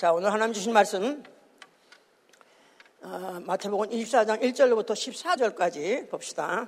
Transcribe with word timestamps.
자, 0.00 0.14
오늘 0.14 0.32
하나님 0.32 0.54
주신 0.54 0.72
말씀, 0.72 1.22
어, 3.02 3.38
마태복음 3.44 3.90
24장 3.90 4.40
1절로부터 4.40 4.92
14절까지 4.92 6.08
봅시다. 6.08 6.66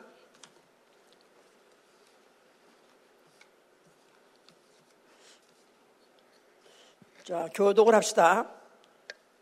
자, 7.25 7.49
교독을 7.55 7.95
합시다. 7.95 8.51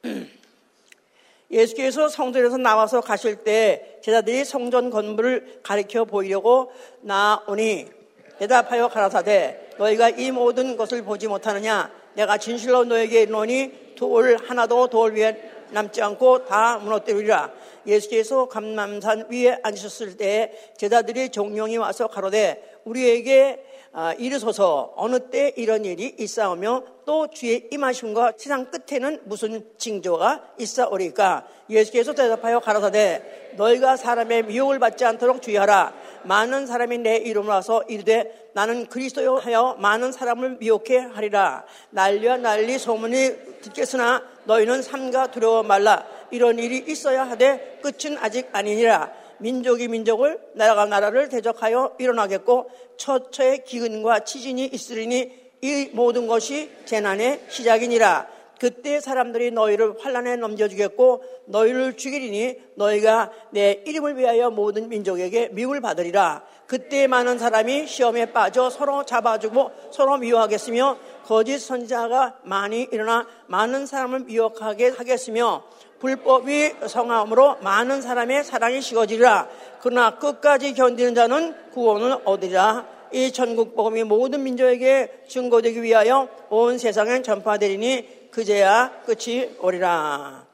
예수께서 1.50 2.08
성전에서 2.08 2.58
나와서 2.58 3.00
가실 3.00 3.42
때 3.42 3.98
제자들이 4.04 4.44
성전 4.44 4.90
건물을 4.90 5.62
가리켜 5.64 6.04
보이려고 6.04 6.72
나오니 7.00 7.90
대답하여 8.38 8.86
가라사대 8.86 9.70
너희가 9.78 10.10
이 10.10 10.30
모든 10.30 10.76
것을 10.76 11.02
보지 11.02 11.26
못하느냐 11.26 11.99
내가 12.20 12.36
진실로 12.36 12.84
너에게 12.84 13.22
이르노니 13.22 13.94
돌 13.96 14.36
하나도 14.36 14.88
돌 14.88 15.14
위에 15.14 15.40
남지 15.70 16.02
않고 16.02 16.44
다 16.44 16.76
무너뜨리리라. 16.76 17.50
예수께서 17.86 18.46
감남산 18.46 19.28
위에 19.30 19.58
앉으셨을 19.62 20.18
때 20.18 20.52
제자들이 20.76 21.30
종용이 21.30 21.78
와서 21.78 22.08
가로되 22.08 22.80
우리에게 22.84 23.64
아, 23.92 24.12
이르소서 24.12 24.92
어느 24.94 25.18
때 25.18 25.52
이런 25.56 25.84
일이 25.84 26.14
있사오며 26.16 26.84
또 27.04 27.26
주의 27.26 27.66
임하심과 27.72 28.34
세상 28.36 28.70
끝에는 28.70 29.22
무슨 29.24 29.66
징조가 29.78 30.52
있사오리까? 30.58 31.44
예수께서 31.68 32.12
대답하여 32.12 32.60
가라사대 32.60 33.54
너희가 33.56 33.96
사람의 33.96 34.44
미혹을 34.44 34.78
받지 34.78 35.04
않도록 35.04 35.42
주의하라. 35.42 35.92
많은 36.22 36.68
사람이 36.68 36.98
내 36.98 37.16
이름으로 37.16 37.52
와서 37.52 37.82
이르되 37.88 38.50
나는 38.52 38.86
그리스도여 38.86 39.36
하여 39.36 39.76
많은 39.80 40.12
사람을 40.12 40.58
미혹해 40.60 40.98
하리라. 41.12 41.64
난리와 41.90 42.36
난리 42.36 42.78
소문이 42.78 43.60
듣겠으나 43.62 44.22
너희는 44.44 44.82
삼가 44.82 45.32
두려워 45.32 45.64
말라. 45.64 46.06
이런 46.30 46.60
일이 46.60 46.84
있어야 46.86 47.28
하되 47.28 47.80
끝은 47.82 48.18
아직 48.18 48.50
아니니라. 48.52 49.10
민족이 49.40 49.88
민족을 49.88 50.38
나라가 50.52 50.84
나라를 50.84 51.28
대적하여 51.28 51.96
일어나겠고 51.98 52.70
처처의 53.00 53.64
기근과 53.64 54.20
치진이 54.20 54.66
있으리니 54.66 55.32
이 55.62 55.90
모든 55.92 56.26
것이 56.26 56.70
재난의 56.84 57.46
시작이니라. 57.48 58.28
그때 58.60 59.00
사람들이 59.00 59.52
너희를 59.52 59.94
환란에 59.98 60.36
넘겨주겠고 60.36 61.24
너희를 61.46 61.96
죽이리니 61.96 62.56
너희가 62.74 63.32
내 63.52 63.82
이름을 63.86 64.18
위하여 64.18 64.50
모든 64.50 64.90
민족에게 64.90 65.48
미움을 65.52 65.80
받으리라. 65.80 66.44
그때 66.66 67.06
많은 67.06 67.38
사람이 67.38 67.86
시험에 67.86 68.32
빠져 68.32 68.68
서로 68.68 69.06
잡아주고 69.06 69.70
서로 69.90 70.18
미워하겠으며 70.18 70.98
거짓 71.24 71.58
선지자가 71.58 72.40
많이 72.44 72.86
일어나 72.92 73.26
많은 73.46 73.86
사람을 73.86 74.20
미혹하게 74.20 74.88
하겠으며 74.88 75.64
불법이 76.00 76.74
성함으로 76.86 77.58
많은 77.60 78.00
사람의 78.00 78.42
사랑이 78.42 78.80
식어지리라. 78.80 79.48
그러나 79.82 80.18
끝까지 80.18 80.74
견디는 80.74 81.14
자는 81.14 81.70
구원을 81.72 82.18
얻으리라. 82.24 82.86
이 83.12 83.32
전국 83.32 83.74
복음이 83.74 84.04
모든 84.04 84.42
민족에게 84.42 85.24
증거되기 85.28 85.82
위하여 85.82 86.28
온 86.48 86.78
세상에 86.78 87.22
전파되리니 87.22 88.30
그제야 88.30 89.02
끝이 89.04 89.50
오리라. 89.60 90.46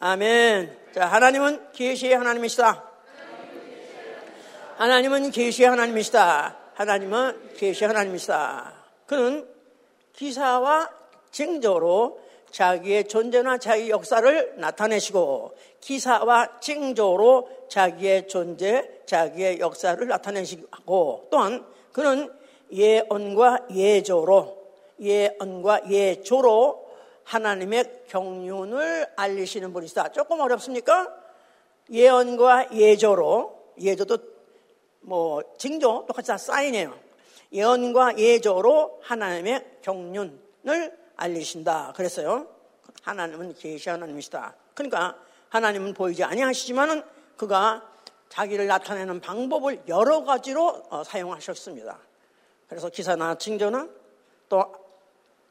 아멘. 0.00 0.76
자, 0.94 1.06
하나님은 1.06 1.72
계시의 1.72 2.16
하나님이시다. 2.16 2.82
하나님은 4.76 5.30
계시의 5.30 5.68
하나님이시다. 5.68 6.56
하나님은 6.74 7.54
계시의 7.56 7.88
하나님이시다. 7.88 8.72
그는 9.06 9.46
기사와 10.14 10.88
징조로 11.30 12.23
자기의 12.54 13.08
존재나 13.08 13.58
자기 13.58 13.90
역사를 13.90 14.54
나타내시고 14.58 15.56
기사와 15.80 16.60
징조로 16.60 17.48
자기의 17.68 18.28
존재, 18.28 18.88
자기의 19.06 19.58
역사를 19.58 20.06
나타내시고 20.06 21.26
또한 21.32 21.66
그는 21.90 22.32
예언과 22.70 23.66
예조로 23.74 24.68
예언과 25.00 25.90
예조로 25.90 26.84
하나님의 27.24 28.02
경륜을 28.06 29.08
알리시는 29.16 29.72
분이시다. 29.72 30.12
조금 30.12 30.38
어렵습니까? 30.38 31.12
예언과 31.90 32.68
예조로 32.72 33.64
예조도 33.80 34.18
뭐 35.00 35.42
징조 35.58 36.04
똑같이 36.06 36.28
다 36.28 36.38
사인이에요. 36.38 36.94
예언과 37.52 38.16
예조로 38.16 39.00
하나님의 39.02 39.78
경륜을 39.82 41.03
알리신다. 41.16 41.92
그랬어요. 41.94 42.48
하나님은 43.02 43.54
계시 43.54 43.88
하나님이시다. 43.88 44.54
그러니까 44.74 45.16
하나님은 45.50 45.94
보이지 45.94 46.24
아니하시지만은 46.24 47.02
그가 47.36 47.88
자기를 48.28 48.66
나타내는 48.66 49.20
방법을 49.20 49.82
여러 49.88 50.24
가지로 50.24 50.82
어, 50.90 51.04
사용하셨습니다. 51.04 51.98
그래서 52.68 52.88
기사나 52.88 53.36
징조나 53.36 53.88
또 54.48 54.74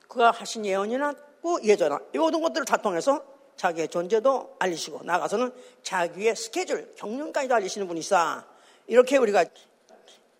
그가 0.08 0.32
하신 0.32 0.66
예언이나 0.66 1.14
그 1.42 1.60
예전나 1.64 2.00
이 2.14 2.18
모든 2.18 2.42
것들을 2.42 2.66
다 2.66 2.78
통해서 2.78 3.24
자기의 3.56 3.88
존재도 3.88 4.58
알리시고 4.60 5.04
나가서는 5.04 5.54
자기의 5.84 6.36
스케줄, 6.36 6.94
경륜까지도 6.96 7.56
알리시는 7.56 7.88
분이시다. 7.88 8.46
이렇게 8.88 9.18
우리가 9.18 9.46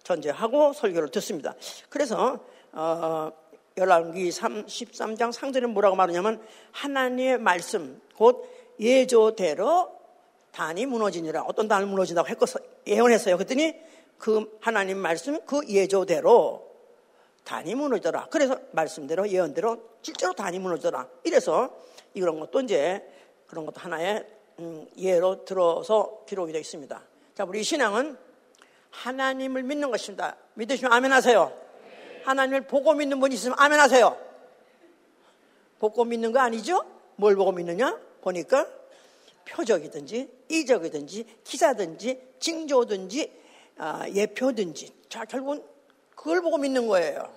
전제하고 0.04 0.74
설교를 0.74 1.10
듣습니다. 1.10 1.54
그래서 1.90 2.40
어, 2.74 3.32
열왕기 3.78 4.30
13장 4.30 5.32
상절에 5.32 5.66
뭐라고 5.68 5.96
말하냐면 5.96 6.42
하나님의 6.72 7.40
말씀 7.40 8.02
곧 8.16 8.50
예조대로 8.80 9.92
단이 10.52 10.86
무너지니라 10.86 11.44
어떤 11.44 11.68
단을 11.68 11.88
무너진다고 11.88 12.28
했고 12.28 12.46
예언했어요. 12.86 13.38
그랬더니 13.38 13.76
그 14.18 14.58
하나님 14.62 15.00
말씀 15.00 15.44
그 15.46 15.62
예조대로 15.68 16.72
단이 17.44 17.76
무너져라. 17.76 18.28
그래서 18.30 18.58
말씀대로 18.72 19.28
예언대로 19.30 19.82
실제로 20.02 20.34
단이 20.34 20.60
무너져라. 20.60 21.08
이래서 21.24 21.76
이런 22.14 22.40
것도 22.40 22.62
이제 22.62 23.04
그런 23.48 23.66
것도 23.66 23.82
하나의 23.82 24.26
음, 24.60 24.88
예로 24.98 25.46
들어서 25.46 26.24
기록이 26.28 26.52
되어 26.52 26.62
있습니다. 26.62 27.02
자, 27.34 27.44
우리 27.44 27.64
신앙은 27.64 28.18
하나님을 28.92 29.64
믿는 29.64 29.90
것입니다. 29.90 30.38
믿으시면 30.54 30.94
아멘 30.94 31.12
하세요. 31.12 31.52
하나님을 32.26 32.62
보고 32.62 32.94
믿는 32.94 33.20
분이 33.20 33.36
있으면 33.36 33.56
아멘 33.60 33.80
하세요. 33.80 34.18
보고 35.80 36.06
믿는 36.06 36.32
거 36.32 36.40
아니죠? 36.40 36.86
뭘 37.16 37.36
보고 37.36 37.52
믿느냐? 37.52 38.00
보니까 38.22 38.68
표적이든지 39.46 40.30
이적이든지 40.50 41.42
기사든지 41.44 42.36
징조든지 42.40 43.44
아, 43.78 44.08
예표든지 44.08 44.94
자 45.10 45.26
결국은 45.26 45.64
그걸 46.16 46.42
보고 46.42 46.58
믿는 46.58 46.88
거예요. 46.88 47.34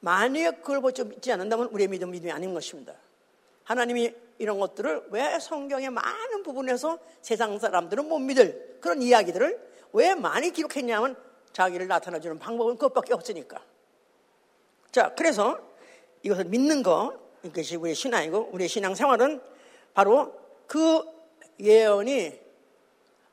만약에 0.00 0.58
그걸 0.58 0.80
보고 0.80 1.04
믿지 1.04 1.32
않는다면 1.32 1.68
우리의 1.68 1.88
믿음 1.88 2.10
믿음이 2.10 2.32
아닌 2.32 2.54
것입니다. 2.54 2.94
하나님이 3.64 4.14
이런 4.38 4.58
것들을 4.58 5.08
왜 5.10 5.38
성경의 5.38 5.90
많은 5.90 6.42
부분에서 6.42 6.98
세상 7.22 7.58
사람들은 7.58 8.08
못 8.08 8.18
믿을 8.18 8.78
그런 8.80 9.00
이야기들을 9.00 9.72
왜 9.92 10.14
많이 10.14 10.50
기록했냐면 10.50 11.16
자기를 11.52 11.86
나타내주는 11.86 12.38
방법은 12.38 12.76
그것밖에 12.76 13.14
없으니까. 13.14 13.62
자, 14.94 15.12
그래서 15.16 15.58
이것을 16.22 16.44
믿는 16.44 16.84
거, 16.84 17.18
이것이 17.42 17.74
우리의 17.74 17.96
신앙이고, 17.96 18.50
우리의 18.52 18.68
신앙 18.68 18.94
생활은 18.94 19.40
바로 19.92 20.32
그 20.68 21.04
예언이 21.58 22.32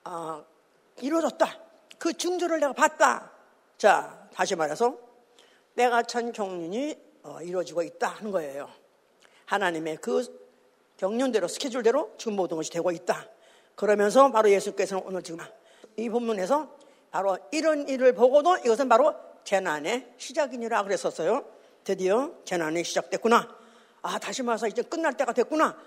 어, 0.06 0.44
이루어졌다. 1.02 1.60
그 2.00 2.14
증조를 2.14 2.62
내가 2.62 2.74
봤다. 2.74 3.32
자, 3.78 4.28
다시 4.34 4.56
말해서 4.56 4.98
내가 5.76 6.02
찬 6.02 6.32
경륜이 6.32 6.98
어, 7.22 7.38
이루어지고 7.44 7.84
있다 7.84 8.08
하는 8.08 8.32
거예요. 8.32 8.68
하나님의 9.46 9.98
그 9.98 10.24
경륜대로 10.98 11.48
스케줄대로 11.48 12.16
지금 12.18 12.38
모든 12.38 12.58
것이 12.58 12.72
되고 12.72 12.90
있다. 12.90 13.30
그러면서 13.76 14.32
바로 14.32 14.50
예수께서는 14.50 15.04
오늘 15.06 15.22
지금 15.22 15.46
이 15.96 16.10
본문에서 16.10 16.76
바로 17.12 17.38
이런 17.52 17.88
일을 17.88 18.16
보고도 18.16 18.58
이것은 18.66 18.90
바로 18.90 19.14
재난의 19.44 20.14
시작이니라 20.18 20.84
그랬었어요. 20.84 21.46
드디어 21.84 22.32
재난이 22.46 22.84
시작됐구나. 22.84 23.56
아, 24.04 24.20
다시 24.20 24.44
말해서 24.44 24.68
이제 24.68 24.82
끝날 24.82 25.16
때가 25.16 25.34
됐구나. 25.34 25.78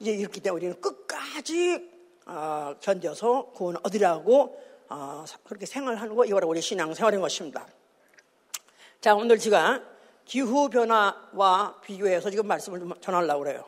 이제 0.00 0.12
이렇기 0.12 0.40
때문에 0.40 0.66
우리는 0.66 0.80
끝까지 0.80 1.90
어, 2.26 2.74
견뎌서 2.80 3.50
구원 3.54 3.76
얻으려고 3.82 4.60
어, 4.88 5.24
그렇게 5.44 5.66
생활하는 5.66 6.14
거 6.14 6.24
이거라 6.24 6.46
우리 6.46 6.60
신앙 6.60 6.92
생활인 6.94 7.20
것입니다. 7.20 7.66
자, 9.00 9.14
오늘 9.14 9.38
제가 9.38 9.82
기후 10.24 10.68
변화와 10.68 11.80
비교해서 11.82 12.30
지금 12.30 12.46
말씀을 12.46 12.78
좀 12.78 12.92
전하려고 13.00 13.44
그래요. 13.44 13.64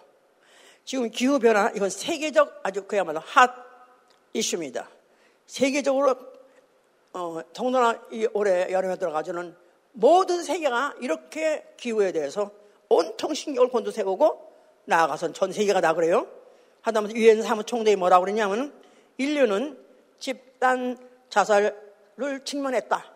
지금 0.85 1.11
기후 1.11 1.39
변화 1.39 1.71
이건 1.75 1.91
세계적 1.91 2.61
아주 2.63 2.85
그야말로 2.85 3.21
핫 3.21 3.51
이슈입니다. 4.33 4.89
세계적으로 5.47 6.34
어, 7.15 7.41
더군다나 7.53 8.01
이 8.11 8.27
올해 8.33 8.71
여름에 8.73 8.97
들어가서는 8.97 9.57
모든 9.93 10.43
세계가 10.43 10.97
이렇게 11.01 11.65
기후에 11.77 12.11
대해서 12.11 12.51
온통 12.89 13.35
신경을 13.35 13.71
곤두세우고 13.71 14.53
나아가서 14.87 15.33
전 15.33 15.53
세계가 15.53 15.81
다 15.81 15.95
그래요. 15.95 16.27
하다못해 16.83 17.15
유엔 17.15 17.41
사무총장이 17.41 17.97
뭐라고 17.97 18.25
그랬냐면 18.25 18.75
인류는 19.17 19.79
집단 20.19 20.99
자살을 21.31 22.43
직면했다. 22.45 23.13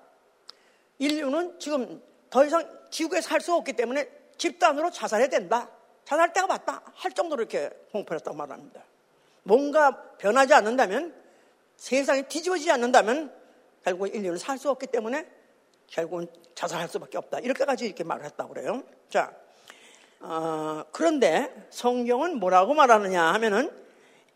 인류는 0.98 1.58
지금 1.58 2.00
더 2.30 2.44
이상 2.44 2.68
지구에 2.90 3.20
살 3.20 3.40
수 3.40 3.52
없기 3.54 3.72
때문에 3.72 4.08
집단으로 4.36 4.90
자살해야 4.90 5.28
된다. 5.28 5.68
자살 6.04 6.32
때가 6.32 6.46
맞다. 6.46 6.82
할 6.94 7.12
정도로 7.12 7.42
이렇게 7.42 7.68
공포했다고 7.90 8.36
말합니다. 8.36 8.82
뭔가 9.42 10.02
변하지 10.18 10.54
않는다면 10.54 11.14
세상이 11.76 12.22
뒤집어지지 12.24 12.70
않는다면 12.70 13.37
결국 13.84 14.08
인류는 14.08 14.38
살 14.38 14.58
수 14.58 14.70
없기 14.70 14.86
때문에 14.88 15.26
결국은 15.86 16.26
자살할 16.54 16.88
수밖에 16.88 17.18
없다. 17.18 17.38
이렇게까지 17.40 17.86
이렇게 17.86 18.04
말을 18.04 18.24
했다고 18.26 18.52
그래요. 18.52 18.82
자, 19.08 19.32
어, 20.20 20.84
그런데 20.92 21.66
성경은 21.70 22.38
뭐라고 22.38 22.74
말하느냐 22.74 23.22
하면은 23.34 23.70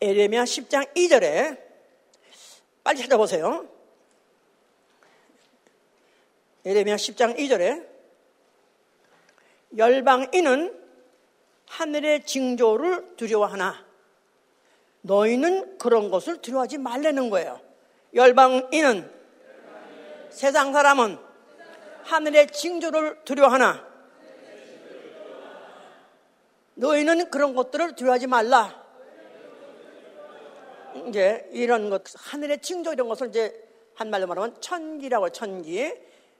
에레미야 0.01 0.43
10장 0.43 0.93
2절에 0.95 1.59
빨리 2.83 2.99
찾아보세요. 2.99 3.67
에레미야 6.65 6.95
10장 6.95 7.37
2절에 7.37 7.87
열방인은 9.77 10.81
하늘의 11.67 12.25
징조를 12.25 13.15
두려워하나 13.17 13.85
너희는 15.01 15.77
그런 15.77 16.09
것을 16.09 16.41
두려워하지 16.41 16.77
말라는 16.77 17.29
거예요. 17.29 17.59
열방인은 18.13 19.22
세상 20.33 20.73
사람은 20.73 21.19
하늘의 22.03 22.47
징조를 22.47 23.23
두려워하나 23.23 23.85
너희는 26.73 27.29
그런 27.29 27.53
것들을 27.53 27.95
두려워하지 27.95 28.27
말라. 28.27 28.83
이제 31.07 31.47
이런 31.51 31.91
것, 31.91 32.01
하늘의 32.15 32.61
징조 32.61 32.93
이런 32.93 33.07
것을 33.07 33.29
이제 33.29 33.63
한 33.93 34.09
말로 34.09 34.25
말하면 34.25 34.59
천기라고 34.59 35.29
천기. 35.29 35.93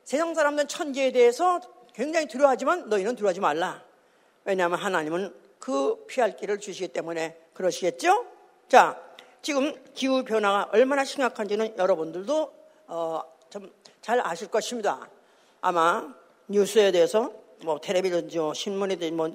세상 0.03 0.33
사람들은 0.33 0.67
천기에 0.67 1.11
대해서 1.11 1.61
굉장히 1.93 2.27
두려워하지만 2.27 2.89
너희는 2.89 3.15
두려워하지 3.15 3.41
말라. 3.41 3.83
왜냐하면 4.43 4.79
하나님은 4.79 5.35
그 5.59 6.03
피할 6.07 6.35
길을 6.35 6.59
주시기 6.59 6.87
때문에 6.89 7.37
그러시겠죠? 7.53 8.25
자, 8.67 8.99
지금 9.43 9.71
기후 9.93 10.23
변화가 10.23 10.71
얼마나 10.73 11.05
심각한지는 11.05 11.77
여러분들도 11.77 12.53
어, 12.87 13.21
좀 13.21 13.32
잘 14.03 14.19
아실 14.19 14.50
것입니다. 14.50 15.09
아마 15.61 16.13
뉴스에 16.50 16.91
대해서 16.91 17.31
뭐 17.63 17.79
텔레비전이든지 17.79 18.38
뭐 18.38 18.53
신문이든지 18.53 19.11
뭐 19.13 19.33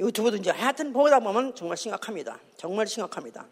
유튜브든지 0.00 0.50
하여튼 0.50 0.92
보다 0.92 1.20
보면 1.20 1.54
정말 1.54 1.76
심각합니다. 1.76 2.40
정말 2.56 2.88
심각합니다. 2.88 3.46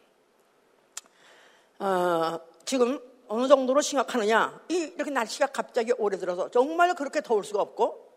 어, 1.79 2.41
지금 2.65 2.99
어느 3.29 3.47
정도로 3.47 3.81
심각하느냐? 3.81 4.61
이렇게 4.69 5.13
날씨가 5.13 5.47
갑자기 5.47 5.93
오래 5.97 6.19
들어서 6.19 6.51
정말 6.51 6.93
그렇게 6.97 7.21
더울 7.21 7.45
수가 7.45 7.63
없고 7.63 8.09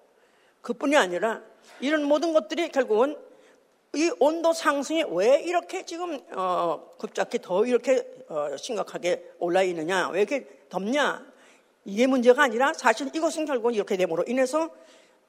그뿐이 0.63 0.97
아니라 0.97 1.43
이런 1.79 2.03
모든 2.03 2.33
것들이 2.33 2.69
결국은 2.69 3.17
이 3.93 4.11
온도 4.19 4.51
상승이 4.51 5.03
왜 5.11 5.43
이렇게 5.43 5.85
지금 5.85 6.19
어, 6.35 6.89
급작히 6.97 7.38
더 7.39 7.67
이렇게 7.67 8.03
어, 8.29 8.57
심각하게 8.57 9.33
올라 9.38 9.61
있느냐? 9.61 10.09
왜 10.09 10.21
이렇게 10.21 10.65
덥냐? 10.69 11.30
이게 11.85 12.07
문제가 12.07 12.43
아니라 12.43 12.73
사실 12.73 13.09
이것은 13.13 13.45
결국은 13.45 13.73
이렇게 13.73 13.97
됨으로 13.97 14.23
인해서 14.27 14.69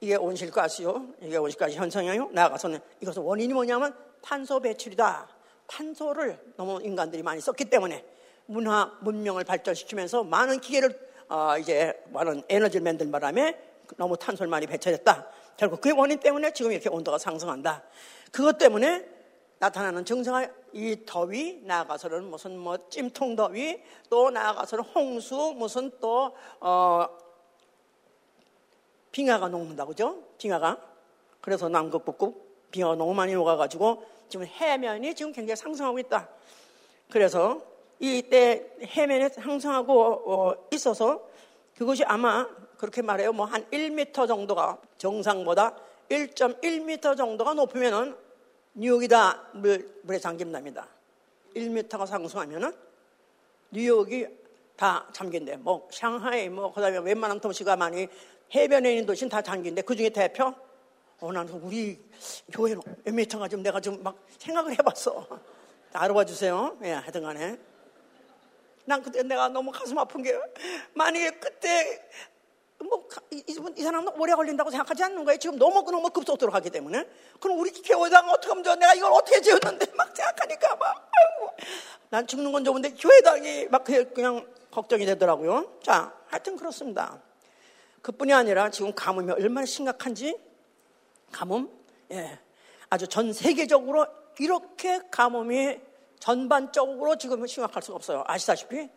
이게 0.00 0.16
온실가스요. 0.16 1.06
이게 1.22 1.36
온실가스 1.36 1.76
현상이에요. 1.76 2.30
나아가서는 2.32 2.80
이것은 3.00 3.22
원인이 3.22 3.52
뭐냐면 3.54 3.94
탄소 4.20 4.60
배출이다. 4.60 5.28
탄소를 5.66 6.38
너무 6.56 6.80
인간들이 6.82 7.22
많이 7.22 7.40
썼기 7.40 7.66
때문에 7.66 8.04
문화 8.46 8.92
문명을 9.00 9.44
발전시키면서 9.44 10.24
많은 10.24 10.60
기계를 10.60 10.98
어, 11.28 11.56
이제 11.58 11.94
많은 12.08 12.42
에너지를 12.48 12.84
만들 12.84 13.10
바람에 13.10 13.58
너무 13.96 14.16
탄소를 14.16 14.50
많이 14.50 14.66
배출했다. 14.66 15.26
결국 15.56 15.80
그 15.80 15.94
원인 15.96 16.18
때문에 16.18 16.52
지금 16.52 16.72
이렇게 16.72 16.88
온도가 16.88 17.18
상승한다. 17.18 17.82
그것 18.30 18.58
때문에 18.58 19.06
나타나는 19.62 20.04
증상이 20.04 20.48
이 20.72 20.96
더위 21.06 21.60
나아가서는 21.62 22.24
무슨 22.24 22.58
뭐 22.58 22.76
찜통 22.88 23.36
더위 23.36 23.80
또 24.10 24.28
나아가서는 24.28 24.82
홍수 24.82 25.54
무슨 25.56 25.88
또 26.00 26.34
어, 26.58 27.06
빙하가 29.12 29.46
녹는다 29.46 29.84
그죠? 29.84 30.20
빙하가 30.36 30.78
그래서 31.40 31.68
남극 31.68 32.04
북극 32.04 32.72
빙하가 32.72 32.96
너무 32.96 33.14
많이 33.14 33.34
녹아가지고 33.34 34.04
지금 34.28 34.46
해면이 34.46 35.14
지금 35.14 35.30
굉장히 35.30 35.54
상승하고 35.54 36.00
있다. 36.00 36.28
그래서 37.08 37.62
이때 38.00 38.68
해면에 38.82 39.28
상승하고 39.28 40.22
어, 40.26 40.54
있어서 40.72 41.22
그것이 41.76 42.02
아마 42.02 42.48
그렇게 42.78 43.00
말해요. 43.00 43.32
뭐 43.32 43.46
한 43.46 43.64
1m 43.70 44.26
정도가 44.26 44.78
정상보다 44.98 45.76
1.1m 46.08 47.16
정도가 47.16 47.54
높으면은 47.54 48.16
뉴욕이다 48.74 49.50
물, 49.54 50.00
물에 50.02 50.18
잠긴답니다. 50.18 50.86
1m가 51.54 52.06
상승하면은 52.06 52.74
뉴욕이 53.70 54.26
다 54.76 55.06
잠긴대. 55.12 55.56
뭐 55.56 55.88
상하이 55.92 56.48
뭐 56.48 56.72
그다음에 56.72 56.98
웬만한 56.98 57.40
도시가 57.40 57.76
많이 57.76 58.08
해변에 58.54 58.92
있는 58.92 59.06
도시는 59.06 59.28
다 59.30 59.42
잠긴데 59.42 59.82
그 59.82 59.94
중에 59.94 60.08
대표 60.10 60.54
어 61.20 61.32
나는 61.32 61.52
우리 61.54 62.00
교회는 62.52 62.82
몇 63.04 63.14
미터가 63.14 63.48
좀 63.48 63.62
내가 63.62 63.80
좀 63.80 64.02
막 64.02 64.16
생각을 64.38 64.72
해봤어. 64.78 65.26
알아봐 65.92 66.24
주세요. 66.24 66.76
예, 66.82 66.92
하여튼간에 66.92 67.58
난 68.86 69.02
그때 69.02 69.22
내가 69.22 69.48
너무 69.48 69.70
가슴 69.70 69.98
아픈 69.98 70.22
게 70.22 70.36
만약에 70.94 71.30
그때 71.32 72.08
뭐, 72.82 73.06
이, 73.30 73.42
이 73.46 73.82
사람은 73.82 74.14
오래 74.18 74.34
걸린다고 74.34 74.70
생각하지 74.70 75.04
않는 75.04 75.24
거예요. 75.24 75.38
지금 75.38 75.58
너무, 75.58 75.82
너무 75.90 76.10
급속도로 76.10 76.52
가기 76.52 76.70
때문에. 76.70 77.06
그럼 77.40 77.58
우리 77.58 77.70
교회당 77.70 78.28
어떻게 78.30 78.48
하면 78.48 78.64
좋아? 78.64 78.74
내가 78.74 78.94
이걸 78.94 79.12
어떻게 79.12 79.40
지었는데 79.40 79.86
막 79.94 80.16
생각하니까 80.16 80.76
막, 80.76 81.10
아이고. 81.12 81.52
난 82.10 82.26
죽는 82.26 82.52
건 82.52 82.64
좋은데 82.64 82.90
교회당이 82.90 83.66
막 83.66 83.84
그냥 83.84 84.46
걱정이 84.70 85.06
되더라고요. 85.06 85.78
자, 85.82 86.14
하여튼 86.26 86.56
그렇습니다. 86.56 87.20
그뿐이 88.02 88.32
아니라 88.32 88.70
지금 88.70 88.92
가뭄이 88.94 89.30
얼마나 89.30 89.64
심각한지 89.64 90.36
가뭄, 91.30 91.70
예. 92.10 92.38
아주 92.90 93.06
전 93.06 93.32
세계적으로 93.32 94.06
이렇게 94.38 95.00
가뭄이 95.10 95.80
전반적으로 96.18 97.16
지금 97.16 97.46
심각할 97.46 97.82
수가 97.82 97.96
없어요. 97.96 98.24
아시다시피 98.26 98.88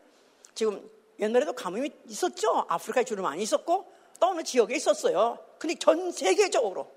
지금 0.53 0.89
옛날에도 1.19 1.53
가뭄이 1.53 1.89
있었죠. 2.07 2.65
아프리카에 2.67 3.03
주로 3.03 3.23
많이 3.23 3.43
있었고 3.43 3.91
또 4.19 4.27
어느 4.27 4.43
지역에 4.43 4.75
있었어요. 4.75 5.39
근데 5.57 5.75
전 5.75 6.11
세계적으로 6.11 6.91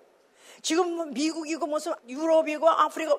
지금 0.63 0.93
뭐 0.95 1.05
미국이고 1.07 1.67
무슨 1.67 1.93
유럽이고 2.09 2.69
아프리카 2.69 3.17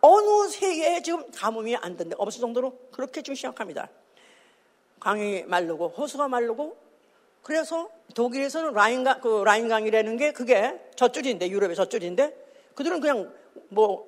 어느 0.00 0.48
세계에 0.48 1.02
지금 1.02 1.30
가뭄이 1.30 1.76
안 1.76 1.96
된다 1.96 2.16
없을 2.18 2.40
정도로 2.40 2.76
그렇게 2.90 3.22
좀 3.22 3.34
심각합니다. 3.34 3.88
강이 5.00 5.44
마르고 5.44 5.88
호수가 5.88 6.28
마르고 6.28 6.76
그래서 7.42 7.88
독일에서는 8.14 8.72
라인강 8.72 9.20
그 9.20 9.42
라인강이라는 9.44 10.16
게 10.16 10.32
그게 10.32 10.78
젖줄인데 10.96 11.48
유럽의 11.48 11.76
젖줄인데 11.76 12.36
그들은 12.74 13.00
그냥 13.00 13.32
뭐 13.68 14.06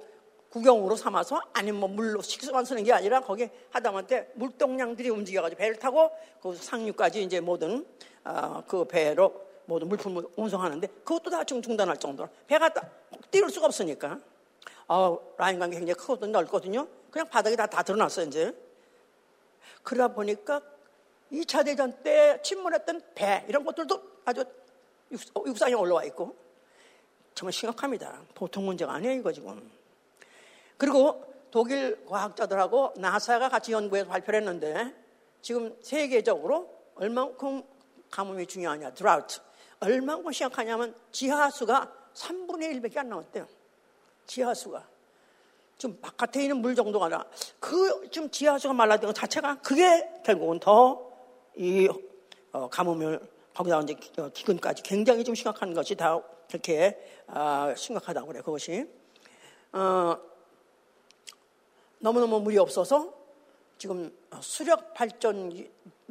구경으로 0.51 0.97
삼아서 0.97 1.41
아니면 1.53 1.81
뭐 1.81 1.89
물로 1.89 2.21
식수만 2.21 2.65
쓰는 2.65 2.83
게 2.83 2.93
아니라 2.93 3.21
거기 3.21 3.49
하다못해 3.71 4.31
물동량들이 4.35 5.09
움직여가지고 5.09 5.59
배를 5.59 5.77
타고 5.77 6.11
그 6.43 6.55
상류까지 6.55 7.23
이제 7.23 7.41
모든 7.41 7.87
어, 8.25 8.63
그 8.67 8.85
배로 8.85 9.49
모든 9.65 9.89
물품을 9.89 10.25
운송하는데 10.37 10.87
그것도 11.05 11.31
다 11.31 11.45
지금 11.45 11.63
중단할 11.63 11.97
정도로 11.97 12.29
배가 12.49 12.71
띄울 13.31 13.51
수가 13.51 13.67
없으니까. 13.67 14.19
어, 14.89 15.35
라인 15.39 15.61
관계 15.61 15.79
굉장히 15.79 15.97
크거든요 15.97 16.33
넓거든요. 16.33 16.89
그냥 17.13 17.29
바닥이 17.29 17.57
다, 17.57 17.67
다 17.67 17.85
드러났어요 17.85 18.27
이제. 18.27 18.53
그러다 19.85 20.13
보니까 20.13 20.61
2차 21.31 21.65
대전 21.65 22.03
때 22.03 22.41
침몰했던 22.43 23.03
배 23.15 23.45
이런 23.49 23.65
것들도 23.65 24.03
아주 24.25 24.45
육상에 25.47 25.75
올라와 25.75 26.05
있고 26.07 26.37
정말 27.35 27.53
심각합니다. 27.53 28.21
보통 28.35 28.67
문제가 28.67 28.95
아니에요 28.95 29.21
이거 29.21 29.33
지금 29.33 29.71
그리고 30.81 31.25
독일 31.51 32.05
과학자들하고 32.07 32.95
나사가 32.97 33.49
같이 33.49 33.73
연구해서 33.73 34.09
발표를 34.09 34.41
했는데 34.41 34.95
지금 35.43 35.77
세계적으로 35.81 36.69
얼만큼 36.97 37.63
가뭄이 38.11 38.47
중요하냐, 38.47 38.95
드라우트. 38.95 39.41
얼만큼 39.79 40.33
심각하냐면 40.33 40.95
지하수가 41.13 41.93
3분의 42.15 42.81
1밖에 42.83 42.99
안 42.99 43.09
나왔대요. 43.09 43.47
지하수가. 44.27 44.89
좀 45.79 45.99
바깥에 46.01 46.43
있는 46.43 46.59
물 46.59 46.75
정도가 46.75 47.07
아니라 47.07 47.25
그좀 47.61 48.31
지하수가 48.31 48.75
말라든 48.75 49.07
것 49.07 49.15
자체가 49.15 49.61
그게 49.63 50.11
결국은 50.25 50.59
더 50.59 51.11
이 51.57 51.89
어, 52.53 52.69
가뭄을 52.69 53.21
거기다 53.55 53.81
이제 53.83 53.95
기근까지 54.33 54.83
굉장히 54.83 55.25
좀 55.25 55.35
심각한 55.35 55.75
것이 55.75 55.95
다 55.95 56.21
그렇게 56.49 56.99
어, 57.27 57.75
심각하다고 57.77 58.27
그래 58.29 58.41
그것이 58.41 58.87
어, 59.73 60.17
너무너무 62.01 62.41
물이 62.41 62.59
없어서 62.59 63.13
지금 63.79 64.15
수력 64.41 64.93
발전 64.95 65.53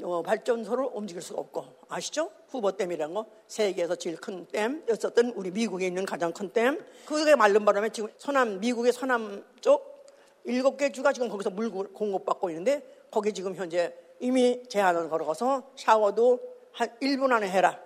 어, 0.01 0.21
발전소를 0.21 0.89
움직일 0.93 1.21
수가 1.21 1.41
없고 1.41 1.65
아시죠? 1.89 2.31
후보댐이라는 2.49 3.13
거 3.13 3.25
세계에서 3.47 3.95
제일 3.95 4.15
큰 4.17 4.45
댐이었었던 4.47 5.33
우리 5.35 5.51
미국에 5.51 5.87
있는 5.87 6.05
가장 6.05 6.31
큰 6.31 6.51
댐. 6.51 6.83
그게 7.05 7.35
말른 7.35 7.65
바람에 7.65 7.89
지금 7.89 8.09
서남 8.17 8.59
미국의 8.59 8.93
서남 8.93 9.43
쪽 9.61 10.07
일곱 10.45 10.77
개 10.77 10.91
주가 10.91 11.11
지금 11.11 11.27
거기서 11.27 11.49
물 11.49 11.69
공급받고 11.69 12.49
있는데 12.51 12.81
거기 13.11 13.33
지금 13.33 13.55
현재 13.55 13.93
이미 14.19 14.63
제한을 14.69 15.09
걸어서 15.09 15.71
샤워도 15.75 16.39
한 16.71 16.89
1분 17.01 17.31
안에 17.31 17.49
해라. 17.49 17.79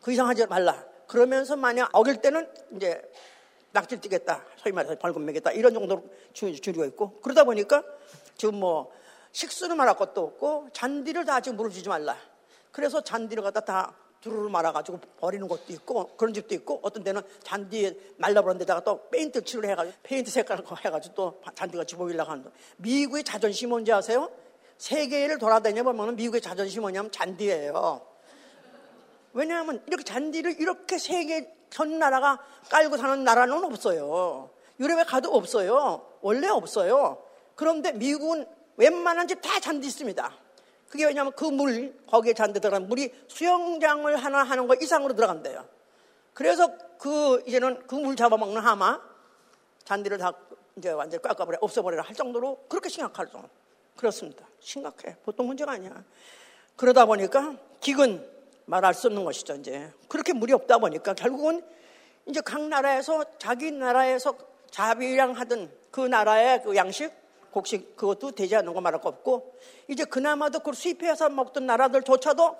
그 0.00 0.12
이상 0.12 0.28
하지 0.28 0.46
말라. 0.46 0.84
그러면서 1.06 1.56
만약 1.56 1.90
어길 1.92 2.20
때는 2.20 2.48
이제 2.76 3.02
딱지 3.78 4.00
떼겠다. 4.00 4.44
소위 4.56 4.72
말해서 4.72 4.96
벌금 4.98 5.24
매겠다. 5.24 5.52
이런 5.52 5.72
정도로 5.72 6.04
줄이고 6.32 6.84
있고. 6.86 7.20
그러다 7.20 7.44
보니까 7.44 7.84
지금 8.36 8.56
뭐 8.56 8.92
식수는 9.32 9.76
말할 9.76 9.96
것도 9.96 10.20
없고 10.20 10.68
잔디를 10.72 11.24
다 11.24 11.40
지금 11.40 11.56
물을 11.56 11.70
주지 11.70 11.88
말라. 11.88 12.16
그래서 12.72 13.00
잔디를 13.02 13.42
갖다 13.42 13.60
다 13.60 13.94
두루루 14.20 14.50
말아가지고 14.50 14.98
버리는 15.20 15.46
것도 15.46 15.72
있고 15.74 16.16
그런 16.16 16.34
집도 16.34 16.54
있고 16.56 16.80
어떤 16.82 17.04
데는 17.04 17.22
잔디에 17.44 17.96
말라버린 18.16 18.58
데다가 18.58 18.82
또 18.82 19.08
페인트 19.10 19.44
칠을 19.44 19.68
해가지고 19.70 19.96
페인트 20.02 20.30
색깔 20.30 20.64
해가지고 20.84 21.14
또 21.14 21.40
잔디가 21.54 21.84
지보이려고 21.84 22.30
하는 22.30 22.42
거. 22.42 22.50
미국의 22.78 23.22
자존심 23.22 23.68
뭔지 23.68 23.92
아세요? 23.92 24.28
세계를 24.76 25.38
돌아다녀 25.38 25.84
보면 25.84 26.16
미국의 26.16 26.40
자존심 26.40 26.82
뭐냐면 26.82 27.12
잔디예요. 27.12 28.04
왜냐하면 29.34 29.82
이렇게 29.86 30.02
잔디를 30.02 30.60
이렇게 30.60 30.98
세계 30.98 31.57
전 31.70 31.98
나라가 31.98 32.38
깔고 32.70 32.96
사는 32.96 33.24
나라는 33.24 33.64
없어요. 33.64 34.50
유럽에 34.80 35.04
가도 35.04 35.32
없어요. 35.34 36.06
원래 36.20 36.48
없어요. 36.48 37.22
그런데 37.54 37.92
미국은 37.92 38.46
웬만한 38.76 39.26
집 39.26 39.40
다 39.42 39.58
잔디 39.60 39.86
있습니다. 39.88 40.32
그게 40.88 41.04
왜냐하면 41.04 41.32
그 41.34 41.44
물, 41.44 41.94
거기에 42.06 42.32
잔디 42.32 42.60
들어간 42.60 42.88
물이 42.88 43.12
수영장을 43.28 44.16
하나 44.16 44.42
하는 44.42 44.66
거 44.66 44.74
이상으로 44.74 45.14
들어간대요. 45.14 45.66
그래서 46.32 46.70
그, 46.98 47.42
이제는 47.46 47.86
그 47.86 47.96
물 47.96 48.16
잡아먹는 48.16 48.60
하마, 48.62 49.00
잔디를 49.84 50.18
다 50.18 50.32
이제 50.76 50.90
완전히 50.90 51.20
깎아버려, 51.22 51.58
없애버려라 51.60 52.04
할 52.04 52.14
정도로 52.14 52.64
그렇게 52.68 52.88
심각하죠. 52.88 53.48
그렇습니다. 53.96 54.46
심각해. 54.60 55.16
보통 55.24 55.46
문제가 55.48 55.72
아니야. 55.72 56.04
그러다 56.76 57.04
보니까 57.06 57.56
기근, 57.80 58.24
말할 58.68 58.92
수 58.92 59.06
없는 59.06 59.24
것이죠, 59.24 59.54
이제. 59.54 59.90
그렇게 60.08 60.32
물이 60.34 60.52
없다 60.52 60.78
보니까 60.78 61.14
결국은 61.14 61.62
이제 62.26 62.40
각 62.42 62.60
나라에서 62.62 63.24
자기 63.38 63.70
나라에서 63.70 64.36
자비랑 64.70 65.32
하던 65.32 65.72
그 65.90 66.02
나라의 66.02 66.62
그 66.62 66.76
양식, 66.76 67.10
곡식 67.50 67.96
그것도 67.96 68.32
되지 68.32 68.56
않는 68.56 68.74
거 68.74 68.82
말할 68.82 69.00
거 69.00 69.08
없고 69.08 69.54
이제 69.88 70.04
그나마도 70.04 70.58
그걸 70.58 70.74
수입해서 70.74 71.30
먹던 71.30 71.64
나라들조차도 71.64 72.56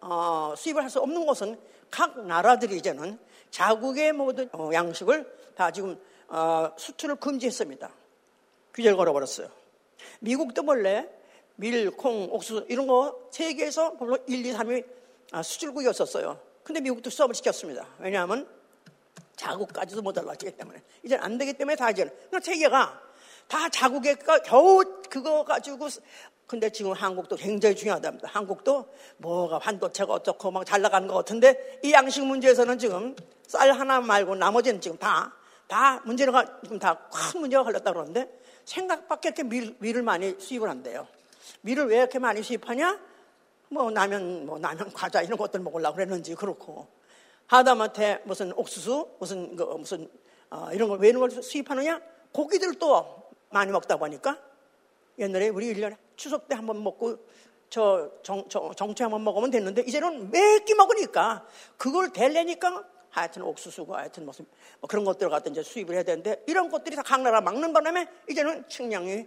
어, 0.00 0.54
수입을 0.56 0.82
할 0.82 0.88
수 0.88 0.98
없는 1.00 1.26
것은 1.26 1.60
각 1.90 2.24
나라들이 2.24 2.78
이제는 2.78 3.18
자국의 3.50 4.14
모든 4.14 4.48
어, 4.52 4.70
양식을 4.72 5.52
다 5.54 5.70
지금 5.70 6.00
어, 6.28 6.70
수출을 6.78 7.16
금지했습니다. 7.16 7.90
규제를 8.72 8.96
걸어버렸어요. 8.96 9.48
미국도 10.20 10.62
원래 10.64 11.06
밀, 11.56 11.90
콩, 11.90 12.28
옥수수 12.32 12.64
이런 12.70 12.86
거 12.86 13.28
세계에서 13.30 13.98
별로 13.98 14.16
1, 14.26 14.46
2, 14.46 14.52
3위 14.54 14.99
수출국이었었어요. 15.42 16.40
근데 16.64 16.80
미국도 16.80 17.10
수업을 17.10 17.34
시켰습니다. 17.34 17.86
왜냐하면 17.98 18.48
자국까지도 19.36 20.02
못 20.02 20.16
올라가기 20.18 20.50
때문에 20.52 20.82
이제는 21.02 21.24
안 21.24 21.38
되기 21.38 21.52
때문에 21.54 21.76
다 21.76 21.90
이제는 21.90 22.12
세계가 22.42 23.00
다 23.48 23.68
자국에 23.68 24.16
겨우 24.44 24.82
그거 25.08 25.44
가지고 25.44 25.88
근데 26.46 26.68
지금 26.70 26.92
한국도 26.92 27.36
굉장히 27.36 27.74
중요하답니다. 27.76 28.28
한국도 28.28 28.92
뭐가 29.18 29.58
반도체가 29.60 30.12
어떻고 30.12 30.50
막 30.50 30.64
잘 30.64 30.82
나가는 30.82 31.06
것 31.06 31.14
같은데 31.14 31.80
이 31.82 31.92
양식 31.92 32.24
문제에서는 32.24 32.78
지금 32.78 33.16
쌀 33.46 33.72
하나 33.72 34.00
말고 34.00 34.34
나머지는 34.34 34.80
지금 34.80 34.98
다, 34.98 35.32
다 35.68 36.00
문제가 36.04 36.60
지금 36.62 36.78
다 36.78 37.08
큰 37.12 37.40
문제가 37.40 37.62
걸렸다 37.64 37.92
그러는데 37.92 38.28
생각밖에 38.64 39.28
이렇게 39.28 39.42
밀, 39.44 39.76
밀을 39.78 40.02
많이 40.02 40.34
수입을 40.38 40.68
한대요. 40.68 41.06
밀을 41.62 41.86
왜 41.86 41.98
이렇게 41.98 42.18
많이 42.18 42.42
수입하냐? 42.42 43.00
뭐 43.70 43.90
라면, 43.90 44.46
뭐 44.46 44.58
라면 44.58 44.92
과자 44.92 45.22
이런 45.22 45.38
것들 45.38 45.60
먹으려고 45.60 45.94
그랬는지 45.96 46.34
그렇고 46.34 46.88
하다못해 47.46 48.20
무슨 48.24 48.52
옥수수, 48.52 49.08
무슨, 49.18 49.56
그, 49.56 49.62
무슨, 49.62 50.10
어, 50.50 50.68
이런 50.72 50.88
걸 50.88 50.98
왜 50.98 51.08
이런 51.10 51.20
걸 51.20 51.30
수입하느냐? 51.30 52.00
고기들도 52.32 53.30
많이 53.50 53.70
먹다 53.72 53.96
보니까 53.96 54.38
옛날에 55.18 55.48
우리 55.48 55.72
1년에 55.72 55.96
추석 56.16 56.48
때 56.48 56.54
한 56.56 56.66
번 56.66 56.82
먹고 56.82 57.18
저 57.68 58.10
정, 58.22 58.44
저, 58.48 58.72
정체 58.76 59.04
한번 59.04 59.22
먹으면 59.22 59.50
됐는데 59.50 59.82
이제는 59.82 60.30
매끼 60.30 60.74
먹으니까 60.74 61.46
그걸 61.76 62.12
대려니까 62.12 62.84
하여튼 63.10 63.42
옥수수고 63.42 63.94
하여튼 63.94 64.24
무슨 64.26 64.46
뭐 64.80 64.88
그런 64.88 65.04
것들 65.04 65.26
을 65.26 65.30
갖다 65.30 65.50
이제 65.50 65.62
수입을 65.62 65.94
해야 65.94 66.02
되는데 66.02 66.42
이런 66.46 66.68
것들이 66.70 66.96
다 66.96 67.02
각 67.02 67.20
나라 67.22 67.40
막는 67.40 67.72
바람에 67.72 68.08
이제는 68.28 68.64
식량이 68.68 69.26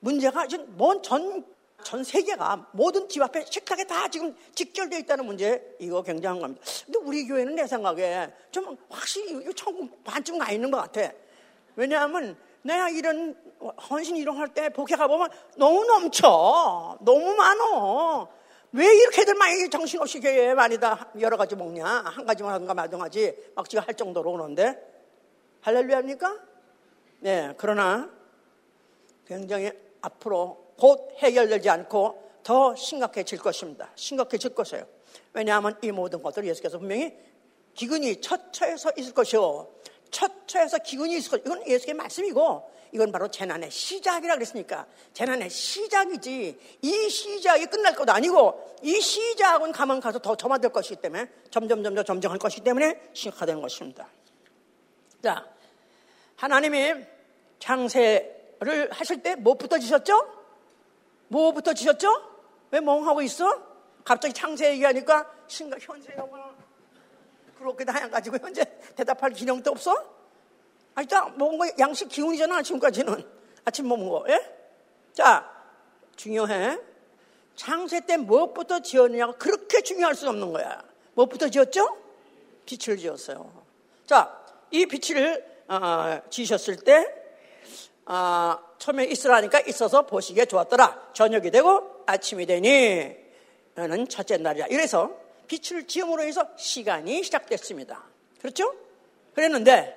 문제가 0.00 0.46
뭔전 0.68 1.44
전 1.82 2.02
세계가 2.02 2.68
모든 2.72 3.08
집 3.08 3.22
앞에 3.22 3.44
식탁에 3.44 3.84
다 3.84 4.08
지금 4.08 4.34
직결되어 4.54 4.98
있다는 5.00 5.24
문제 5.26 5.76
이거 5.78 6.02
굉장한 6.02 6.40
겁니다. 6.40 6.62
근데 6.84 6.98
우리 6.98 7.26
교회는 7.26 7.54
내 7.54 7.66
생각에 7.66 8.32
좀 8.50 8.76
확실히 8.88 9.52
천국 9.54 10.02
반쯤 10.04 10.38
가 10.38 10.50
있는 10.50 10.70
것 10.70 10.78
같아. 10.78 11.12
왜냐하면 11.76 12.36
내가 12.62 12.88
이런 12.90 13.36
헌신 13.90 14.16
이런 14.16 14.36
할때 14.36 14.68
복회 14.70 14.96
가보면 14.96 15.28
너무 15.56 15.84
넘쳐. 15.84 16.98
너무 17.00 17.34
많어. 17.34 18.28
왜 18.72 18.92
이렇게들 18.94 19.34
많이 19.34 19.70
정신없이 19.70 20.20
교회에 20.20 20.54
많이 20.54 20.78
다 20.78 21.10
여러 21.20 21.36
가지 21.36 21.54
먹냐? 21.54 21.84
한 21.86 22.26
가지만 22.26 22.52
하든가 22.54 22.74
말든가지 22.74 23.52
막 23.54 23.68
지가 23.68 23.82
할 23.86 23.94
정도로 23.94 24.32
그러는데 24.32 24.76
할렐루야입니까? 25.60 26.36
네, 27.20 27.54
그러나 27.56 28.10
굉장히 29.26 29.70
앞으로 30.00 30.65
곧 30.78 31.14
해결되지 31.18 31.68
않고 31.68 32.22
더 32.42 32.74
심각해질 32.76 33.38
것입니다. 33.38 33.90
심각해질 33.96 34.54
것이에요. 34.54 34.86
왜냐하면 35.32 35.76
이 35.82 35.90
모든 35.90 36.22
것들 36.22 36.46
예수께서 36.46 36.78
분명히 36.78 37.14
기근이 37.74 38.20
처처에서 38.20 38.92
있을 38.96 39.12
것이요. 39.12 39.68
처처에서 40.10 40.78
기근이 40.78 41.16
있을 41.16 41.30
것. 41.30 41.36
이건 41.38 41.66
예수의 41.66 41.94
말씀이고 41.94 42.70
이건 42.92 43.12
바로 43.12 43.28
재난의 43.28 43.70
시작이라 43.70 44.34
그랬으니까 44.34 44.86
재난의 45.12 45.50
시작이지 45.50 46.58
이 46.82 47.10
시작이 47.10 47.66
끝날 47.66 47.94
것도 47.94 48.12
아니고 48.12 48.76
이 48.82 49.00
시작은 49.00 49.72
가만 49.72 50.00
가서 50.00 50.18
더 50.18 50.36
점화될 50.36 50.72
것이기 50.72 51.00
때문에 51.02 51.28
점점 51.50 51.82
점점 51.82 52.04
점정할 52.04 52.38
것이기 52.38 52.62
때문에 52.62 53.00
심각하다는 53.12 53.60
것입니다. 53.60 54.08
자, 55.22 55.46
하나님이 56.36 56.94
창세를 57.58 58.90
하실 58.92 59.22
때 59.22 59.34
뭐부터 59.34 59.78
지셨죠? 59.78 60.35
뭐부터 61.28 61.74
지셨죠? 61.74 62.08
왜 62.70 62.80
멍하고 62.80 63.22
있어? 63.22 63.62
갑자기 64.04 64.32
창세 64.34 64.70
얘기하니까 64.72 65.30
신가 65.48 65.76
현세가 65.80 66.26
그렇게 67.58 67.84
다양 67.84 68.10
가지고 68.10 68.38
현재 68.38 68.64
대답할 68.94 69.32
기능도 69.32 69.70
없어? 69.70 69.94
아니, 70.94 71.06
딱 71.08 71.36
먹은 71.36 71.58
거 71.58 71.66
양식 71.78 72.08
기운이잖아, 72.08 72.58
아침까지는. 72.58 73.36
아침 73.64 73.88
먹은 73.88 74.08
거, 74.08 74.24
예? 74.28 74.40
자, 75.12 75.50
중요해. 76.16 76.78
창세 77.54 78.00
때 78.06 78.16
무엇부터 78.16 78.80
지었느냐가 78.80 79.32
그렇게 79.32 79.82
중요할 79.82 80.14
수 80.14 80.28
없는 80.28 80.52
거야. 80.52 80.82
무엇부터 81.14 81.48
지었죠? 81.48 81.96
빛을 82.66 82.98
지었어요. 82.98 83.66
자, 84.06 84.44
이 84.70 84.86
빛을 84.86 85.44
어, 85.68 86.20
지으셨을 86.30 86.76
때 86.76 87.06
어, 88.04 88.58
처음에 88.78 89.04
있으라니까 89.04 89.60
있어서 89.60 90.06
보시기에 90.06 90.46
좋았더라. 90.46 91.10
저녁이 91.12 91.50
되고 91.50 92.02
아침이 92.06 92.46
되니 92.46 93.16
는 93.74 94.08
첫째 94.08 94.36
날이야. 94.36 94.66
이래서 94.66 95.10
빛을 95.46 95.86
지음으로 95.86 96.22
해서 96.22 96.48
시간이 96.56 97.22
시작됐습니다. 97.22 98.04
그렇죠? 98.40 98.74
그랬는데 99.34 99.94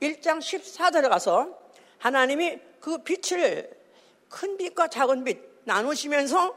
1장 0.00 0.38
14절에 0.38 1.08
가서 1.08 1.58
하나님이 1.98 2.58
그 2.80 2.98
빛을 2.98 3.70
큰 4.28 4.56
빛과 4.56 4.88
작은 4.88 5.24
빛 5.24 5.38
나누시면서 5.64 6.54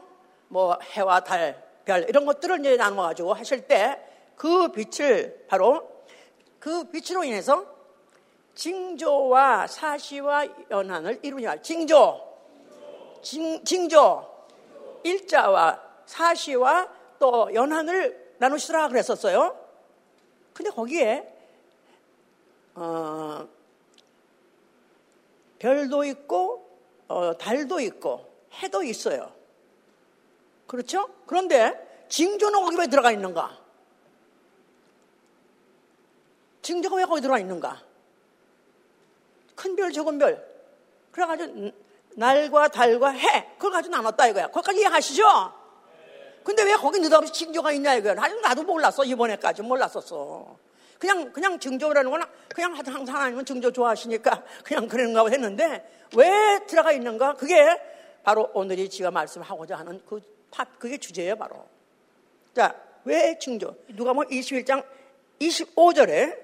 뭐 0.48 0.78
해와 0.82 1.20
달, 1.20 1.62
별 1.84 2.06
이런 2.08 2.26
것들을 2.26 2.60
이제 2.60 2.76
나누어 2.76 3.04
가지고 3.04 3.34
하실 3.34 3.62
때 3.66 4.08
그 4.38 4.68
빛을 4.68 5.46
바로 5.48 6.04
그 6.58 6.84
빛으로 6.84 7.24
인해서 7.24 7.66
징조와 8.58 9.68
사시와 9.68 10.46
연한을 10.68 11.20
이루냐. 11.22 11.62
징조, 11.62 12.20
징, 13.22 13.64
징조, 13.64 14.46
일자와 15.04 15.80
사시와 16.04 16.88
또 17.20 17.54
연한을 17.54 18.34
나누시더라 18.38 18.88
그랬었어요. 18.88 19.56
근데 20.52 20.70
거기에 20.72 21.32
어, 22.74 23.48
별도 25.60 26.02
있고 26.04 26.68
어, 27.06 27.38
달도 27.38 27.78
있고 27.78 28.28
해도 28.60 28.82
있어요. 28.82 29.32
그렇죠? 30.66 31.08
그런데 31.26 32.06
징조는 32.08 32.60
거기 32.60 32.76
왜 32.76 32.88
들어가 32.88 33.12
있는가? 33.12 33.56
징조가 36.62 36.96
왜 36.96 37.04
거기 37.04 37.20
들어가 37.20 37.38
있는가? 37.38 37.87
큰 39.58 39.74
별, 39.74 39.92
적은 39.92 40.18
별. 40.18 40.46
그래가지고 41.10 41.72
날과 42.14 42.68
달과 42.68 43.10
해 43.10 43.48
그걸 43.56 43.72
가지고 43.72 43.96
나눴다 43.96 44.28
이거야. 44.28 44.46
거기까지 44.48 44.78
이해하시죠? 44.80 45.52
근데 46.44 46.62
왜 46.62 46.74
거기 46.76 47.00
느닷없이 47.00 47.32
징조가 47.32 47.72
있냐 47.72 47.94
이거야. 47.94 48.14
나도 48.14 48.62
몰랐어 48.62 49.04
이번에까지 49.04 49.62
몰랐었어. 49.62 50.56
그냥 50.98 51.32
그냥 51.32 51.58
징조라는 51.58 52.10
건 52.10 52.22
그냥 52.54 52.74
항상 52.74 53.16
하나님은 53.16 53.44
징조 53.44 53.72
좋아하시니까 53.72 54.44
그냥 54.64 54.88
그런가 54.88 55.26
했는데 55.28 56.06
왜 56.16 56.60
들어가 56.66 56.92
있는가? 56.92 57.34
그게 57.34 57.56
바로 58.22 58.50
오늘이 58.54 58.88
지가 58.88 59.10
말씀하고자 59.10 59.76
하는 59.76 60.00
그 60.08 60.20
팟, 60.50 60.64
그게 60.78 60.96
주제예요, 60.96 61.36
바로. 61.36 61.66
자, 62.54 62.74
왜 63.04 63.38
징조? 63.38 63.74
누가 63.88 64.14
뭐 64.14 64.24
21장 64.24 64.84
25절에 65.40 66.36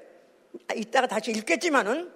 이따가 0.76 1.06
다시 1.06 1.30
읽겠지만은 1.30 2.12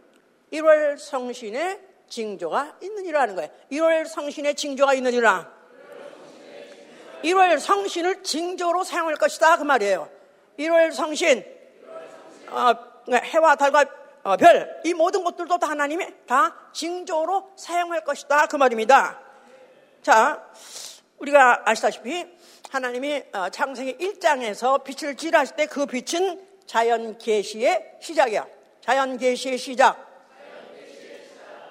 1월 0.52 0.98
성신의 0.98 1.80
징조가 2.08 2.78
있느니라 2.82 3.26
는 3.26 3.36
거예요. 3.36 3.50
1월 3.72 4.06
성신의 4.06 4.54
징조가 4.54 4.94
있느니라. 4.94 5.50
1월 7.22 7.58
성신을 7.58 8.22
징조로 8.22 8.84
사용할 8.84 9.16
것이다 9.16 9.58
그 9.58 9.64
말이에요. 9.64 10.08
1월 10.58 10.92
성신, 10.92 11.44
어, 12.50 12.72
해와 13.12 13.56
달과 13.56 13.84
어, 14.24 14.36
별, 14.36 14.80
이 14.84 14.94
모든 14.94 15.24
것들도 15.24 15.58
다 15.58 15.68
하나님이 15.68 16.06
다 16.26 16.70
징조로 16.72 17.52
사용할 17.56 18.04
것이다 18.04 18.46
그 18.46 18.56
말입니다. 18.56 19.20
자, 20.02 20.44
우리가 21.18 21.62
아시다시피 21.64 22.26
하나님이 22.70 23.22
어, 23.32 23.48
창세기 23.48 23.96
1장에서 23.96 24.84
빛을 24.84 25.16
지으실 25.16 25.56
때 25.56 25.66
그 25.66 25.86
빛은 25.86 26.46
자연 26.66 27.16
계시의 27.16 27.96
시작이야. 28.00 28.46
자연 28.82 29.16
계시의 29.16 29.56
시작. 29.56 30.07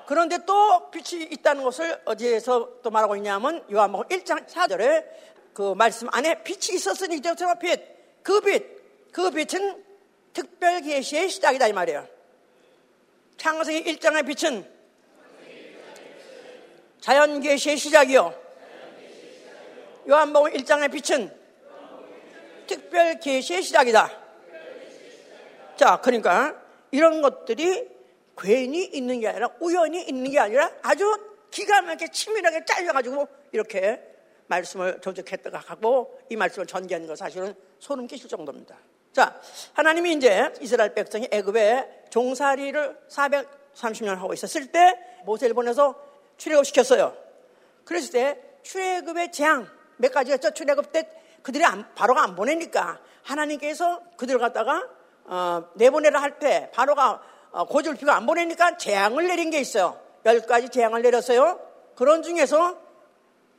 그런데 0.08 0.38
또 0.46 0.90
빛이 0.90 1.22
있다는 1.26 1.66
것을 1.66 2.02
어디에서 2.06 2.80
또 2.82 2.90
말하고 2.90 3.18
있냐면 3.18 3.62
요한복음 3.70 4.08
1장 4.08 4.48
4절에 4.48 5.06
그 5.54 5.74
말씀 5.74 6.08
안에 6.10 6.44
빛이 6.44 6.78
있었으니 6.78 7.18
이제 7.18 7.36
빛, 7.60 8.24
그 8.24 8.40
빛, 8.40 9.12
그 9.12 9.30
빛은 9.30 9.84
특별 10.32 10.80
계시의 10.80 11.28
시작이다 11.28 11.68
이 11.68 11.74
말이에요. 11.74 12.08
창세기 13.36 13.98
1장의 13.98 14.26
빛은 14.26 14.66
자연 17.02 17.42
계시의 17.42 17.76
시작이요. 17.76 18.34
요한복음 20.08 20.54
1장의 20.54 20.90
빛은 20.90 21.38
특별 22.66 23.20
계시의 23.20 23.62
시작이다. 23.62 24.10
자, 25.76 26.00
그러니까 26.02 26.56
이런 26.92 27.22
것들이 27.22 27.97
괜히 28.38 28.86
있는 28.86 29.20
게 29.20 29.28
아니라 29.28 29.50
우연히 29.60 30.04
있는 30.04 30.32
게 30.32 30.40
아니라 30.40 30.72
아주 30.82 31.16
기가 31.52 31.82
막히게 31.82 32.12
치밀하게 32.12 32.66
잘려가지고 32.66 33.28
이렇게 33.52 34.02
말씀을 34.48 35.00
조직했다가 35.02 35.60
하고 35.66 36.20
이 36.30 36.36
말씀을 36.36 36.68
전개하는 36.68 37.08
것 37.08 37.18
사실은 37.18 37.54
소름 37.80 38.08
끼칠 38.08 38.30
정도입니다. 38.30 38.78
자, 39.12 39.40
하나님이 39.74 40.14
이제 40.14 40.54
이스라엘 40.62 40.94
백성이 40.94 41.28
애굽에 41.32 42.06
종살이를 42.10 42.98
430년 43.10 44.16
하고 44.16 44.34
있었을 44.34 44.68
때 44.68 44.94
모세를 45.26 45.54
보내서 45.56 45.96
출애굽 46.38 46.66
시켰어요. 46.66 47.16
그랬을 47.84 48.12
때 48.12 48.42
출애굽의 48.64 49.32
재앙 49.32 49.68
몇 49.98 50.12
가지였죠. 50.12 50.52
출애굽 50.52 50.92
때 50.92 51.10
그들이 51.42 51.66
안, 51.66 51.94
바로가 51.96 52.24
안 52.24 52.36
보내니까 52.36 53.00
하나님께서 53.24 54.02
그들을 54.18 54.40
갖다가 54.40 54.88
어, 55.26 55.70
내보내라 55.76 56.22
할 56.22 56.40
때 56.40 56.70
바로가 56.74 57.12
어, 57.14 57.37
고졸피가 57.52 58.16
안 58.16 58.26
보내니까 58.26 58.78
재앙을 58.78 59.28
내린 59.28 59.50
게 59.50 59.60
있어요. 59.60 60.00
열 60.26 60.42
가지 60.42 60.70
재앙을 60.70 61.02
내렸어요. 61.02 61.60
그런 61.96 62.22
중에서 62.24 62.78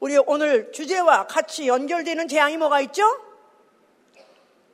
우리 0.01 0.17
오늘 0.17 0.71
주제와 0.73 1.27
같이 1.27 1.67
연결되는 1.67 2.29
재앙이 2.29 2.57
뭐가 2.57 2.81
있죠? 2.83 3.03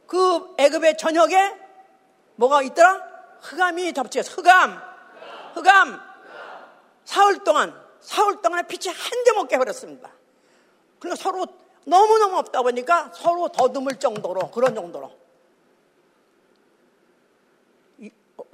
그 0.07 0.55
애굽의 0.59 0.99
저녁에 0.99 1.55
뭐가 2.37 2.63
있더라? 2.63 3.03
흑암이 3.41 3.93
덮치겠어. 3.93 4.43
흑암. 4.43 4.83
흑암. 5.55 6.01
사흘 7.05 7.45
동안, 7.45 7.75
사흘 8.01 8.41
동안에 8.43 8.67
빛이 8.67 8.95
한점 8.95 9.39
없게 9.39 9.59
버렸습니다. 9.59 10.11
그리고 10.99 11.17
서로 11.17 11.47
너무너무 11.87 12.39
어둡다 12.39 12.63
보니까 12.63 13.11
서로 13.15 13.49
더듬을 13.49 13.97
정도로, 13.97 14.51
그런 14.51 14.75
정도로. 14.75 15.24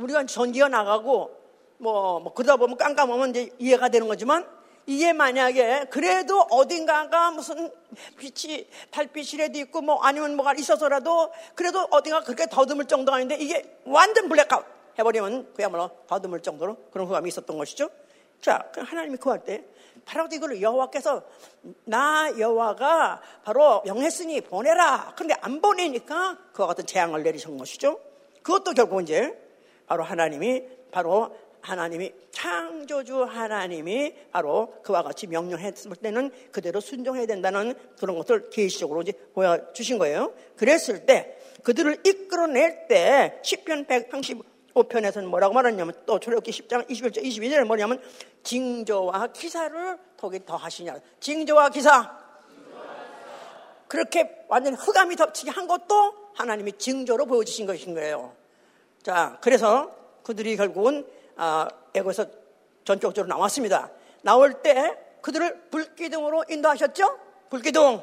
우리가 0.01 0.27
전기가 0.27 0.69
나가고 0.69 1.37
뭐, 1.79 2.21
뭐 2.21 2.35
그러다 2.35 2.57
보면 2.57 2.77
깜깜하면 2.77 3.31
이제 3.31 3.51
이해가 3.59 3.89
되는 3.89 4.07
거지만 4.09 4.47
이게 4.87 5.13
만약에 5.13 5.87
그래도 5.91 6.41
어딘가가 6.51 7.31
무슨 7.31 7.71
빛이 8.19 8.67
달빛이라도 8.91 9.59
있고 9.61 9.83
뭐 9.83 10.03
아니면 10.03 10.37
뭐가 10.37 10.55
있어서라도 10.55 11.33
그래도 11.55 11.87
어딘가 11.91 12.23
그렇게 12.23 12.47
더듬을 12.47 12.87
정도가 12.87 13.17
아닌데 13.17 13.37
이게 13.39 13.79
완전 13.85 14.29
블랙아웃 14.29 14.65
해버리면 14.99 15.55
그야말로 15.55 15.91
더듬을 16.07 16.43
정도로 16.43 16.77
그런 16.91 17.07
후감이 17.07 17.29
있었던 17.29 17.57
것이죠. 17.57 17.89
자, 18.41 18.69
그 18.73 18.81
하나님이 18.81 19.19
구할 19.19 19.45
때 19.45 19.65
바로 20.05 20.27
이걸 20.33 20.61
여호와께서 20.61 21.23
나 21.85 22.33
여호와가 22.39 23.21
바로 23.45 23.83
명했으니 23.85 24.41
보내라. 24.41 25.13
그런데 25.15 25.35
안 25.41 25.61
보내니까 25.61 26.39
그와 26.53 26.69
같은 26.69 26.87
재앙을 26.87 27.23
내리신 27.23 27.59
것이죠. 27.59 28.01
그것도 28.43 28.73
결국 28.73 29.03
이제 29.03 29.39
바로 29.91 30.05
하나님이 30.05 30.63
바로 30.93 31.37
하나님이 31.63 32.13
창조주 32.31 33.25
하나님이 33.25 34.15
바로 34.31 34.73
그와 34.85 35.03
같이 35.03 35.27
명령했을 35.27 35.97
때는 35.97 36.31
그대로 36.53 36.79
순종해야 36.81 37.27
된다는 37.27 37.75
그런 37.99 38.17
것을 38.17 38.51
계시적으로 38.51 39.03
이제 39.03 39.13
보여주신 39.35 39.99
거예요. 39.99 40.33
그랬을 40.57 41.07
때 41.07 41.37
그들을 41.65 42.03
이끌어낼 42.07 42.87
때 42.87 43.41
10편 43.45 43.89
135편에서는 43.89 45.25
뭐라고 45.25 45.55
말하냐면 45.55 45.93
또 46.07 46.21
출애굽기 46.21 46.53
10장 46.53 46.89
21절 46.89 47.25
22절에 47.25 47.65
뭐냐면 47.65 48.01
징조와 48.45 49.33
기사를 49.33 49.99
더기 50.17 50.47
더 50.47 50.55
하시냐. 50.55 51.01
징조와 51.19 51.71
기사. 51.71 52.17
그렇게 53.89 54.45
완전 54.47 54.75
흑암이 54.75 55.17
덮치게 55.17 55.51
한 55.51 55.67
것도 55.67 56.15
하나님이 56.37 56.75
징조로 56.79 57.27
보여주신 57.27 57.67
것인 57.67 57.95
거예요. 57.95 58.39
자, 59.03 59.39
그래서 59.41 59.91
그들이 60.23 60.57
결국은 60.57 61.07
아, 61.37 61.69
애고에서 61.95 62.27
전격적으로 62.85 63.35
나왔습니다. 63.35 63.91
나올 64.23 64.63
때 64.63 64.97
그들을 65.23 65.69
불기둥으로 65.71 66.45
인도하셨죠? 66.49 67.19
불기둥. 67.49 68.03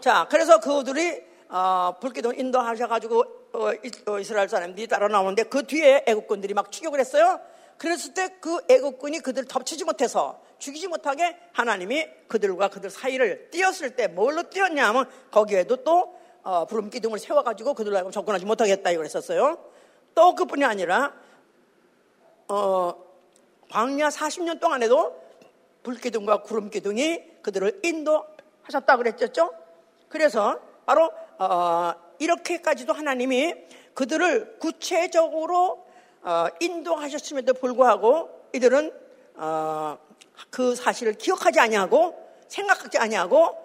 자, 0.00 0.26
그래서 0.30 0.60
그들이 0.60 1.22
어, 1.48 1.94
불기둥 2.00 2.38
인도하셔가지고 2.38 3.24
어, 3.52 3.70
어, 4.06 4.18
이스라엘 4.18 4.48
사람들이 4.48 4.86
따라 4.86 5.08
나오는데 5.08 5.44
그 5.44 5.66
뒤에 5.66 6.04
애국군들이 6.06 6.54
막 6.54 6.70
추격을 6.70 7.00
했어요. 7.00 7.40
그랬을 7.76 8.14
때 8.14 8.28
그 8.40 8.60
애국군이 8.68 9.20
그들을 9.20 9.46
덮치지 9.46 9.84
못해서 9.84 10.40
죽이지 10.58 10.88
못하게 10.88 11.36
하나님이 11.52 12.06
그들과 12.28 12.68
그들 12.68 12.90
사이를 12.90 13.50
띄었을 13.50 13.94
때 13.94 14.08
뭘로 14.08 14.48
띄었냐 14.50 14.88
하면 14.88 15.08
거기에도 15.30 15.76
또 15.76 16.16
어, 16.42 16.64
부름 16.66 16.88
기둥을 16.88 17.18
세워가지고 17.18 17.74
그들하고 17.74 18.10
접근하지 18.10 18.46
못하겠다 18.46 18.90
이걸 18.90 19.04
했었어요. 19.04 19.58
또 20.18 20.34
그뿐이 20.34 20.64
아니라 20.64 21.12
어, 22.48 22.92
광야 23.70 24.08
40년 24.08 24.58
동안에도 24.58 25.16
불기둥과 25.84 26.42
구름기둥이 26.42 27.42
그들을 27.42 27.82
인도하셨다 27.84 28.96
그랬죠. 28.96 29.54
그래서 30.08 30.58
바로 30.86 31.12
어, 31.38 31.92
이렇게까지도 32.18 32.92
하나님이 32.92 33.54
그들을 33.94 34.58
구체적으로 34.58 35.86
어, 36.22 36.46
인도하셨음에도 36.58 37.54
불구하고 37.54 38.48
이들은 38.54 38.92
어, 39.36 39.98
그 40.50 40.74
사실을 40.74 41.12
기억하지 41.12 41.60
아니하고 41.60 42.28
생각하지 42.48 42.98
아니하고 42.98 43.56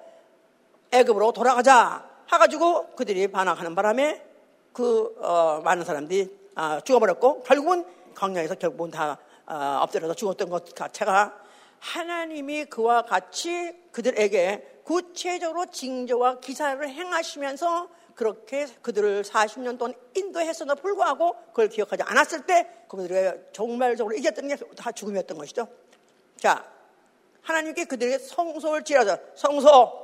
애굽으로 0.92 1.32
돌아가자 1.32 2.08
해가지고 2.32 2.92
그들이 2.92 3.30
반항하는 3.30 3.74
바람에 3.74 4.24
그 4.72 5.16
어, 5.20 5.62
많은 5.64 5.84
사람들이 5.84 6.43
아, 6.56 6.80
죽어버렸고 6.82 7.44
결국은 7.44 7.86
광야에서 8.16 8.56
결국은 8.56 8.92
다 8.92 9.18
어, 9.46 9.80
엎드려서 9.82 10.14
죽었던 10.14 10.50
것 10.50 10.76
자체가 10.76 11.40
하나님이 11.80 12.66
그와 12.66 13.04
같이 13.04 13.76
그들에게 13.92 14.82
구체적으로 14.86 15.66
징조와 15.66 16.40
기사를 16.40 16.88
행하시면서 16.88 17.90
그렇게 18.16 18.68
그들을 18.82 19.24
40년 19.24 19.78
동안 19.78 19.96
인도했음에도 20.16 20.76
불구하고 20.82 21.36
그걸 21.48 21.68
기억하지 21.68 22.04
않았을 22.04 22.46
때 22.46 22.70
그들의 22.88 23.48
정말적으로 23.52 24.16
이겼던 24.16 24.48
게 24.48 24.56
다 24.78 24.92
죽음이었던 24.92 25.38
것이죠. 25.38 25.68
자, 26.38 26.64
하나님께 27.42 27.86
그들에게 27.86 28.20
성소를 28.20 28.84
지어서 28.84 29.18
성소 29.36 30.04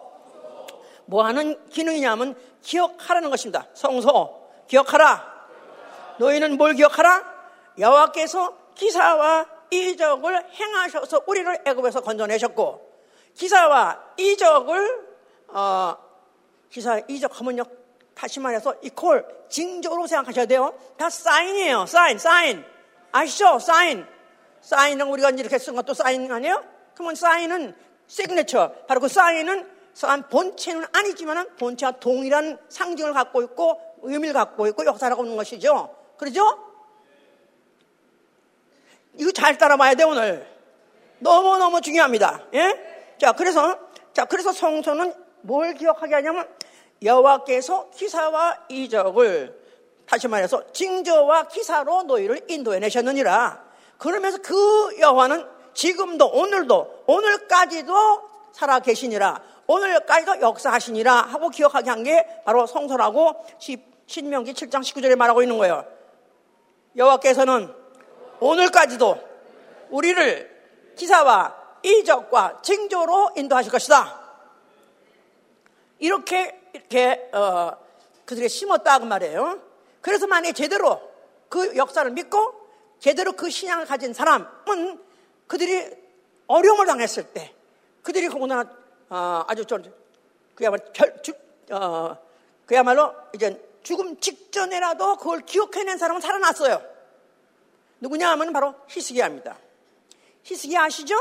뭐 1.05 1.25
하는 1.25 1.65
기능이냐면 1.69 2.35
기억하라는 2.61 3.29
것입니다. 3.29 3.67
성소 3.73 4.49
기억하라. 4.67 5.38
너희는 6.19 6.57
뭘 6.57 6.73
기억하라? 6.73 7.23
여호와께서 7.77 8.57
기사와 8.75 9.45
이적을 9.71 10.51
행하셔서 10.53 11.23
우리를 11.25 11.63
애굽에서 11.65 12.01
건져내셨고 12.01 12.89
기사와 13.35 14.13
이적을 14.17 15.07
어, 15.47 15.97
기사 16.69 16.99
이적하면요 17.07 17.63
다시 18.13 18.39
말해서 18.39 18.75
이콜 18.81 19.25
징조로 19.49 20.07
생각하셔야 20.07 20.45
돼요. 20.45 20.73
다 20.97 21.09
사인이에요. 21.09 21.85
사인, 21.85 22.19
사인. 22.19 22.65
아시죠? 23.11 23.59
사인. 23.59 24.05
사인은 24.61 25.07
우리가 25.07 25.29
이렇게 25.31 25.57
쓴 25.57 25.73
것도 25.75 25.93
사인 25.93 26.29
아니에요? 26.31 26.63
그러면 26.93 27.15
사인은 27.15 27.75
시그네처. 28.07 28.73
바로 28.87 28.99
그 28.99 29.07
사인은 29.07 29.79
본체는 30.29 30.85
아니지만 30.93 31.55
본체와 31.57 31.93
동일한 31.93 32.59
상징을 32.67 33.13
갖고 33.13 33.41
있고 33.43 33.81
의미를 34.01 34.33
갖고 34.33 34.67
있고 34.67 34.85
역사를 34.85 35.09
갖고 35.09 35.23
있는 35.23 35.37
것이죠. 35.37 35.98
그러죠? 36.19 36.43
이거 39.17 39.31
잘 39.31 39.57
따라봐야 39.57 39.95
돼 39.95 40.03
오늘. 40.03 40.45
너무 41.19 41.57
너무 41.57 41.81
중요합니다. 41.81 42.43
예? 42.53 43.15
자 43.17 43.31
그래서 43.31 43.79
자 44.13 44.25
그래서 44.25 44.51
성소는 44.51 45.13
뭘 45.41 45.73
기억하게 45.73 46.15
하냐면 46.15 46.47
여호와께서 47.01 47.89
기사와 47.91 48.65
이적을 48.69 49.57
다시 50.05 50.27
말해서 50.27 50.71
징조와 50.73 51.47
기사로 51.47 52.03
너희를 52.03 52.45
인도해 52.49 52.79
내셨느니라. 52.79 53.63
그러면서 53.97 54.39
그 54.41 54.97
여호와는 54.99 55.45
지금도 55.73 56.27
오늘도 56.27 57.03
오늘까지도 57.07 58.29
살아 58.51 58.79
계시니라. 58.79 59.41
오늘까지도 59.67 60.41
역사하시니라 60.41 61.13
하고 61.13 61.49
기억하게 61.49 61.89
한 61.89 62.03
게 62.03 62.25
바로 62.43 62.65
성소라고 62.65 63.45
신명기 64.07 64.53
7장 64.53 64.81
19절에 64.81 65.15
말하고 65.15 65.41
있는 65.43 65.57
거예요. 65.57 65.85
여호와께서는 66.95 67.73
오늘까지도 68.39 69.17
우리를 69.89 70.59
기사와 70.95 71.55
이적과 71.83 72.61
징조로 72.61 73.31
인도하실 73.35 73.71
것이다. 73.71 74.19
이렇게 75.99 76.59
이렇게 76.73 77.29
어, 77.33 77.71
그들이 78.25 78.49
심었다 78.49 78.99
그 78.99 79.05
말이에요. 79.05 79.59
그래서 80.01 80.27
만약에 80.27 80.53
제대로 80.53 81.01
그 81.49 81.75
역사를 81.75 82.09
믿고 82.11 82.53
제대로 82.99 83.33
그 83.33 83.49
신앙을 83.49 83.85
가진 83.85 84.13
사람은 84.13 85.01
그들이 85.47 85.97
어려움을 86.47 86.85
당했을 86.85 87.23
때 87.33 87.53
그들이 88.03 88.27
그구나 88.27 88.65
어, 89.09 89.43
아주 89.47 89.65
좀 89.65 89.83
그야말로 90.55 90.83
별, 90.93 91.21
주, 91.21 91.33
어, 91.71 92.17
그야말로 92.65 93.13
이제 93.33 93.61
죽음 93.89 94.19
직전에라도 94.19 95.15
그걸 95.15 95.41
기억해낸 95.41 95.97
사람은 95.97 96.21
살아났어요. 96.21 96.79
누구냐 98.01 98.29
하면 98.29 98.53
바로 98.53 98.75
히스기야입니다. 98.87 99.57
히스기야 100.43 100.83
아시죠? 100.83 101.15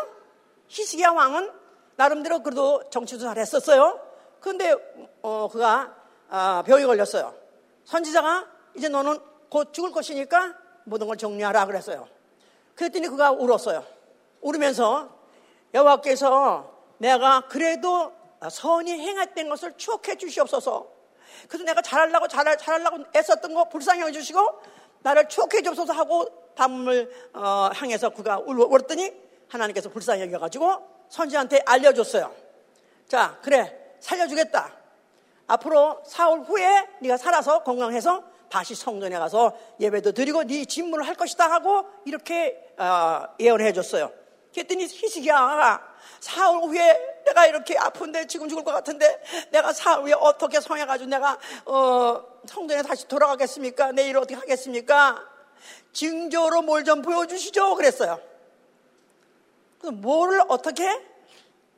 히스기야 0.68 1.12
왕은 1.12 1.50
나름대로 1.96 2.42
그래도 2.42 2.83
정치도 2.90 3.22
잘 3.22 3.38
했었어요. 3.38 3.98
그런데 4.40 4.74
어, 5.22 5.48
그가 5.50 5.96
아, 6.28 6.62
병이 6.66 6.85
걸렸어요. 6.85 7.35
선지자가 7.87 8.46
이제 8.74 8.90
너는 8.90 9.18
곧 9.48 9.72
죽을 9.72 9.90
것이니까 9.90 10.54
모든 10.85 11.07
걸 11.07 11.16
정리하라 11.16 11.64
그랬어요. 11.64 12.07
그랬더니 12.74 13.09
그가 13.09 13.31
울었어요. 13.31 13.83
울으면서 14.42 15.09
여호와께서 15.72 16.70
내가 16.98 17.48
그래도 17.48 18.12
선이 18.50 18.92
행했던 18.92 19.48
것을 19.48 19.72
추억해 19.78 20.18
주시옵소서. 20.18 20.98
그래서 21.46 21.64
내가 21.64 21.83
잘하려고 21.83 22.27
잘, 22.29 22.57
잘하려고 22.57 23.05
애썼던 23.14 23.55
거 23.55 23.68
불쌍히 23.68 24.03
해주시고 24.03 24.61
나를 25.01 25.29
추억해 25.29 25.62
주옵소서 25.62 25.92
하고 25.92 26.27
밤을 26.55 27.11
어, 27.35 27.70
향해서 27.74 28.11
그가 28.11 28.38
울었더니 28.38 29.12
하나님께서 29.48 29.88
불쌍히 29.90 30.22
여겨가지고 30.22 31.07
선지한테 31.09 31.62
알려줬어요. 31.64 32.35
자, 33.07 33.38
그래 33.42 33.96
살려주겠다. 34.01 34.72
앞으로 35.46 36.03
사흘 36.05 36.40
후에 36.40 36.87
네가 37.01 37.16
살아서 37.16 37.62
건강해서 37.62 38.22
다시 38.51 38.74
성전에 38.74 39.18
가서 39.18 39.57
예배도 39.81 40.12
드리고 40.12 40.44
네 40.44 40.64
직무를 40.64 41.07
할 41.07 41.14
것이다 41.14 41.51
하고 41.51 41.87
이렇게 42.05 42.72
어, 42.79 43.24
예언해 43.40 43.72
줬어요. 43.72 44.11
그랬더니 44.53 44.85
히스기야가 44.85 45.88
사흘 46.21 46.63
후에 46.63 47.23
내가 47.27 47.47
이렇게 47.47 47.77
아픈데 47.79 48.27
지금 48.27 48.49
죽을 48.49 48.65
것 48.65 48.73
같은데 48.73 49.23
내가 49.51 49.73
사흘 49.73 50.05
후에 50.05 50.13
어떻게 50.13 50.61
성해가지고 50.61 51.11
내가 51.11 51.39
어, 51.67 52.25
성전에 52.47 52.83
다시 52.83 53.07
돌아가겠습니까? 53.09 53.93
내일 53.93 54.17
어떻게 54.17 54.35
하겠습니까? 54.35 55.23
징조로 55.93 56.63
뭘 56.63 56.85
좀 56.85 57.03
보여주시죠. 57.03 57.75
그랬어요. 57.75 58.21
그래서 59.81 59.93
뭐를 59.93 60.43
어떻게? 60.49 60.85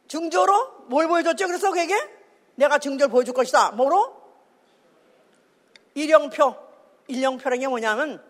증조로 0.09 0.85
뭘 0.87 1.07
보여줬죠? 1.09 1.47
그래서 1.47 1.71
그에게 1.71 1.95
내가 2.55 2.79
증조를 2.79 3.11
보여줄 3.11 3.35
것이다. 3.35 3.71
뭐로? 3.73 4.21
일령표. 5.95 6.55
일령표라는 7.09 7.61
게 7.61 7.69
뭐냐면 7.69 8.23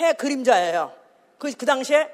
해 0.00 0.12
그림자예요. 0.14 0.92
그, 1.38 1.52
그 1.52 1.66
당시에 1.66 2.10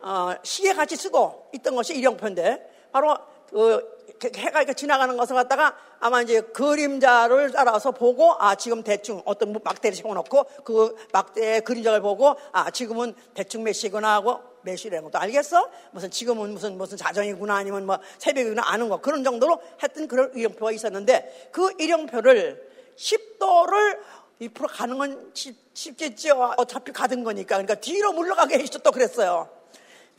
어, 0.00 0.34
시에 0.42 0.72
같이 0.72 0.96
쓰고 0.96 1.50
있던 1.54 1.74
것이 1.74 1.94
일령표인데 1.94 2.88
바로 2.92 3.16
그 3.50 3.98
해가 4.36 4.60
이렇게 4.60 4.74
지나가는 4.74 5.16
것을 5.16 5.34
갖다가 5.34 5.76
아마 6.00 6.22
이제 6.22 6.40
그림자를 6.40 7.52
따라서 7.52 7.92
보고 7.92 8.34
아 8.38 8.54
지금 8.54 8.82
대충 8.82 9.22
어떤 9.24 9.52
막대를 9.62 9.96
세워놓고 9.96 10.44
그 10.64 10.96
막대의 11.12 11.62
그림자를 11.62 12.00
보고 12.00 12.36
아 12.52 12.70
지금은 12.70 13.14
대충 13.34 13.62
몇 13.62 13.72
시구나 13.72 14.14
하고 14.14 14.40
몇 14.62 14.76
시라는 14.76 15.04
것도 15.04 15.18
알겠어? 15.18 15.68
무슨 15.92 16.10
지금은 16.10 16.52
무슨 16.52 16.76
무슨 16.76 16.96
자정이구나 16.96 17.56
아니면 17.56 17.86
뭐 17.86 17.98
새벽이구나 18.18 18.62
아는 18.66 18.88
거 18.88 19.00
그런 19.00 19.24
정도로 19.24 19.60
했던 19.82 20.08
그런 20.08 20.32
일령표가 20.34 20.72
있었는데 20.72 21.50
그 21.52 21.72
일령표를 21.78 22.68
10도를 22.96 23.98
2% 24.40 24.66
가는 24.68 24.98
건 24.98 25.32
쉽겠죠. 25.74 26.54
어차피 26.56 26.92
가든 26.92 27.24
거니까. 27.24 27.56
그러니까 27.56 27.74
뒤로 27.76 28.12
물러가게 28.12 28.58
해주셨 28.58 28.82
또 28.82 28.92
그랬어요. 28.92 29.48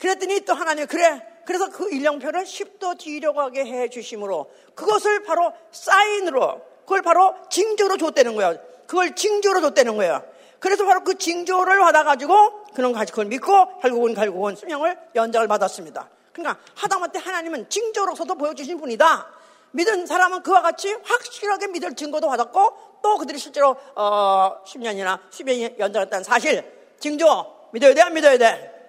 그랬더니 0.00 0.40
또 0.40 0.54
하나님 0.54 0.86
그래 0.86 1.26
그래서 1.44 1.68
그 1.68 1.90
일령표를 1.90 2.44
10도 2.44 2.98
뒤로 2.98 3.32
가게 3.32 3.64
해 3.64 3.88
주심으로 3.88 4.50
그것을 4.74 5.22
바로 5.22 5.52
사인으로 5.72 6.62
그걸 6.80 7.02
바로 7.02 7.34
징조로 7.50 7.96
줬다는 7.96 8.34
거예요. 8.34 8.56
그걸 8.86 9.14
징조로 9.14 9.60
줬다는 9.60 9.96
거예요. 9.96 10.22
그래서 10.58 10.84
바로 10.84 11.02
그 11.04 11.16
징조를 11.16 11.78
받아가지고 11.78 12.64
그런 12.74 12.92
가지 12.92 13.12
그걸 13.12 13.26
믿고 13.26 13.78
결국은 13.80 14.14
결국은 14.14 14.56
수명을 14.56 14.98
연장을 15.14 15.46
받았습니다. 15.48 16.08
그러니까 16.32 16.62
하다못해 16.74 17.18
하나님은 17.18 17.68
징조로서도 17.68 18.34
보여주신 18.34 18.78
분이다. 18.78 19.26
믿은 19.72 20.06
사람은 20.06 20.42
그와 20.42 20.62
같이 20.62 20.92
확실하게 21.02 21.68
믿을 21.68 21.94
증거도 21.94 22.28
받았고 22.28 22.76
또 23.02 23.16
그들이 23.18 23.38
실제로 23.38 23.76
어, 23.94 24.62
10년이나 24.66 25.20
10년이 25.30 25.78
연장했다는 25.78 26.24
사실 26.24 26.64
징조 26.98 27.68
믿어야 27.72 27.94
돼 27.94 28.02
안 28.02 28.12
믿어야 28.12 28.36
돼? 28.36 28.79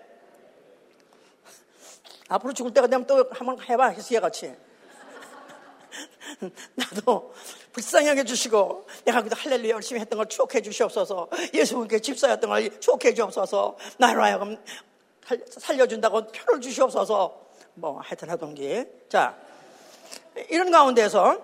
앞으로 2.32 2.54
죽을 2.54 2.74
때가 2.74 2.88
되면 2.88 3.06
또 3.06 3.26
한번 3.32 3.60
해봐, 3.62 3.92
히스기야 3.94 4.22
같이. 4.22 4.56
나도 6.76 7.34
불쌍히 7.74 8.08
여겨주시고 8.08 8.88
내가 9.04 9.22
그도 9.22 9.36
할렐루야 9.36 9.74
열심히 9.74 10.00
했던 10.00 10.16
걸 10.16 10.28
추억해 10.28 10.62
주시옵소서. 10.62 11.28
예수님께 11.54 12.00
집사였던 12.00 12.50
걸 12.50 12.80
추억해 12.80 13.14
주옵소서. 13.14 13.78
나로 13.98 14.24
하여금 14.24 14.58
살려준다고 15.50 16.28
표를 16.28 16.62
주시옵소서. 16.62 17.42
뭐 17.74 18.00
하여튼 18.00 18.30
하던기 18.30 18.86
자 19.10 19.38
이런 20.50 20.72
가운데에서 20.72 21.38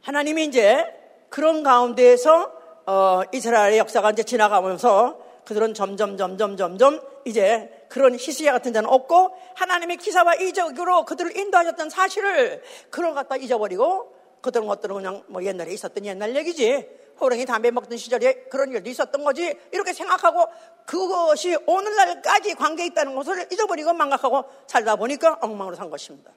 하나님이 0.00 0.46
이제 0.46 0.84
그런 1.28 1.62
가운데에서 1.62 2.52
어, 2.86 3.22
이스라엘의 3.32 3.78
역사가 3.78 4.12
이제 4.12 4.22
지나가면서 4.22 5.20
그들은 5.44 5.74
점점 5.74 6.16
점점 6.16 6.56
점점 6.56 7.00
이제 7.24 7.81
그런 7.92 8.14
히스기야 8.14 8.52
같은 8.52 8.72
자는 8.72 8.88
없고 8.88 9.36
하나님의 9.54 9.98
기사와 9.98 10.36
이적으로 10.36 11.04
그들을 11.04 11.36
인도하셨던 11.36 11.90
사실을 11.90 12.62
그런 12.88 13.12
갖다 13.12 13.36
잊어버리고 13.36 14.16
그들은 14.40 14.66
것들은 14.66 14.96
그냥 14.96 15.22
뭐 15.26 15.44
옛날에 15.44 15.74
있었던 15.74 16.02
옛날 16.06 16.34
얘기지 16.34 16.88
호랑이 17.20 17.44
담배 17.44 17.70
먹던 17.70 17.98
시절에 17.98 18.44
그런 18.44 18.72
일도 18.72 18.88
있었던 18.88 19.22
거지 19.22 19.58
이렇게 19.72 19.92
생각하고 19.92 20.46
그것이 20.86 21.54
오늘날까지 21.66 22.54
관계 22.54 22.86
있다는 22.86 23.14
것을 23.14 23.46
잊어버리고 23.52 23.92
망각하고 23.92 24.46
살다 24.66 24.96
보니까 24.96 25.36
엉망으로 25.42 25.76
산 25.76 25.90
것입니다. 25.90 26.32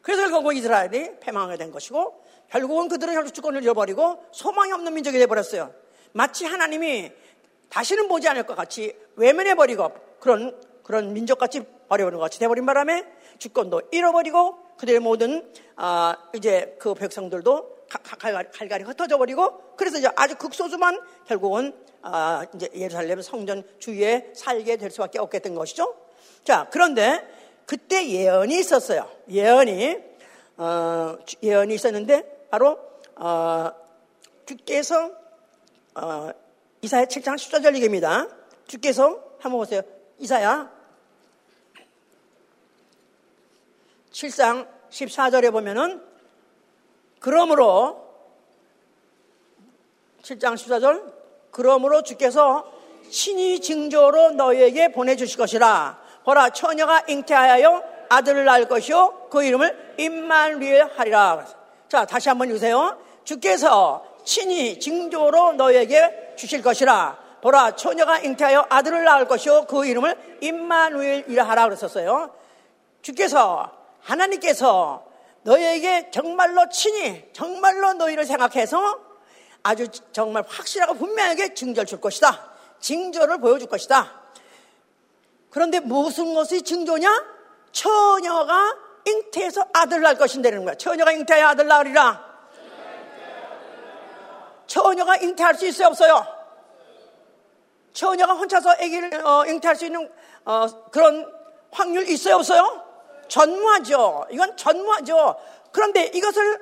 그래서 0.00 0.30
결국 0.30 0.56
이스라엘이 0.56 1.20
패망하게 1.20 1.58
된 1.58 1.70
것이고 1.70 2.24
결국은 2.48 2.88
그들은 2.88 3.12
혈 3.12 3.30
주권을 3.30 3.62
잃어버리고 3.62 4.24
소망이 4.32 4.72
없는 4.72 4.94
민족이 4.94 5.18
되어버렸어요. 5.18 5.70
마치 6.12 6.46
하나님이 6.46 7.12
다시는 7.68 8.08
보지 8.08 8.26
않을 8.26 8.44
것 8.44 8.54
같이 8.54 8.96
외면해버리고 9.16 9.92
그런, 10.18 10.58
그런 10.84 11.12
민족같이 11.12 11.64
버려버린 11.88 12.18
것 12.18 12.22
같이 12.22 12.38
돼버린 12.38 12.64
바람에 12.64 13.04
주권도 13.38 13.82
잃어버리고 13.90 14.56
그들의 14.76 15.00
모든, 15.00 15.50
아, 15.74 16.16
이제 16.34 16.76
그 16.78 16.94
백성들도 16.94 17.74
갈갈이 18.52 18.84
흩어져 18.84 19.18
버리고 19.18 19.74
그래서 19.76 19.98
이제 19.98 20.08
아주 20.14 20.36
극소수만 20.36 21.00
결국은 21.26 21.74
아, 22.02 22.44
이제 22.54 22.68
예루살렘 22.74 23.22
성전 23.22 23.64
주위에 23.78 24.32
살게 24.34 24.76
될 24.76 24.90
수밖에 24.90 25.18
없게 25.18 25.38
된 25.38 25.54
것이죠. 25.54 25.94
자, 26.44 26.68
그런데 26.70 27.26
그때 27.66 28.06
예언이 28.06 28.58
있었어요. 28.58 29.08
예언이 29.30 29.96
어, 30.58 31.16
예언이 31.42 31.74
있었는데 31.74 32.46
바로 32.50 32.78
어, 33.16 33.72
주께서 34.44 35.10
어, 35.94 36.30
이사야 36.82 37.06
7장 37.06 37.36
14절 37.36 37.74
얘기입니다. 37.76 38.28
주께서 38.66 39.22
한번 39.38 39.60
보세요. 39.60 39.80
이사야 40.18 40.73
7장 44.14 44.68
14절에 44.90 45.50
보면은 45.50 46.00
그러므로 47.18 48.04
7장 50.22 50.54
14절 50.54 51.12
그러므로 51.50 52.02
주께서 52.02 52.72
신이 53.10 53.60
징조로 53.60 54.30
너희에게 54.32 54.92
보내주실 54.92 55.36
것이라. 55.36 56.00
보라 56.24 56.50
처녀가 56.50 57.02
잉태하여 57.06 57.82
아들을 58.08 58.44
낳을 58.44 58.68
것이요 58.68 59.28
그 59.30 59.42
이름을 59.42 59.94
임만리에 59.98 60.80
하리라. 60.96 61.44
자 61.88 62.04
다시 62.06 62.28
한번 62.28 62.48
읽으세요. 62.48 62.96
주께서 63.24 64.06
친히 64.24 64.78
징조로 64.78 65.54
너에게 65.54 66.34
주실 66.36 66.62
것이라. 66.62 67.18
보라 67.42 67.74
처녀가 67.74 68.20
잉태하여 68.20 68.66
아들을 68.70 69.04
낳을 69.04 69.26
것이요 69.26 69.66
그 69.66 69.84
이름을 69.84 70.38
임마누엘이라 70.40 71.42
하라 71.42 71.64
그랬었어요. 71.64 72.30
주께서 73.02 73.83
하나님께서 74.04 75.06
너에게 75.42 76.10
정말로 76.10 76.68
친히 76.68 77.28
정말로 77.32 77.94
너희를 77.94 78.24
생각해서 78.24 78.98
아주 79.62 79.88
정말 80.12 80.44
확실하고 80.46 80.94
분명하게 80.94 81.54
징조를 81.54 81.86
줄 81.86 82.00
것이다. 82.00 82.52
징조를 82.80 83.38
보여줄 83.38 83.68
것이다. 83.68 84.22
그런데 85.50 85.80
무슨 85.80 86.34
것이 86.34 86.62
징조냐? 86.62 87.34
처녀가 87.72 88.76
잉태해서 89.06 89.68
아들 89.72 90.00
낳을 90.00 90.16
것인다는 90.16 90.64
거야. 90.64 90.74
처녀가 90.74 91.12
잉태하여 91.12 91.46
아들 91.48 91.66
낳으리라. 91.66 92.34
처녀가 94.66 95.16
잉태할 95.16 95.54
수 95.54 95.66
있어요, 95.66 95.88
없어요? 95.88 96.26
처녀가 97.92 98.34
혼자서 98.34 98.70
아기를 98.70 99.26
어, 99.26 99.46
잉태할 99.46 99.76
수 99.76 99.86
있는 99.86 100.10
어, 100.44 100.66
그런 100.90 101.30
확률 101.70 102.08
있어요, 102.08 102.36
없어요? 102.36 102.83
전무하죠. 103.28 104.26
이건 104.30 104.56
전무하죠. 104.56 105.36
그런데 105.72 106.10
이것을 106.14 106.58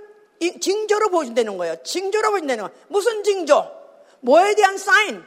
징조로 0.61 1.11
보여준다는 1.11 1.57
거예요. 1.59 1.83
징조로 1.83 2.31
보여준다는 2.31 2.65
거예요. 2.65 2.81
무슨 2.89 3.23
징조? 3.23 3.71
뭐에 4.21 4.55
대한 4.55 4.79
사인? 4.79 5.25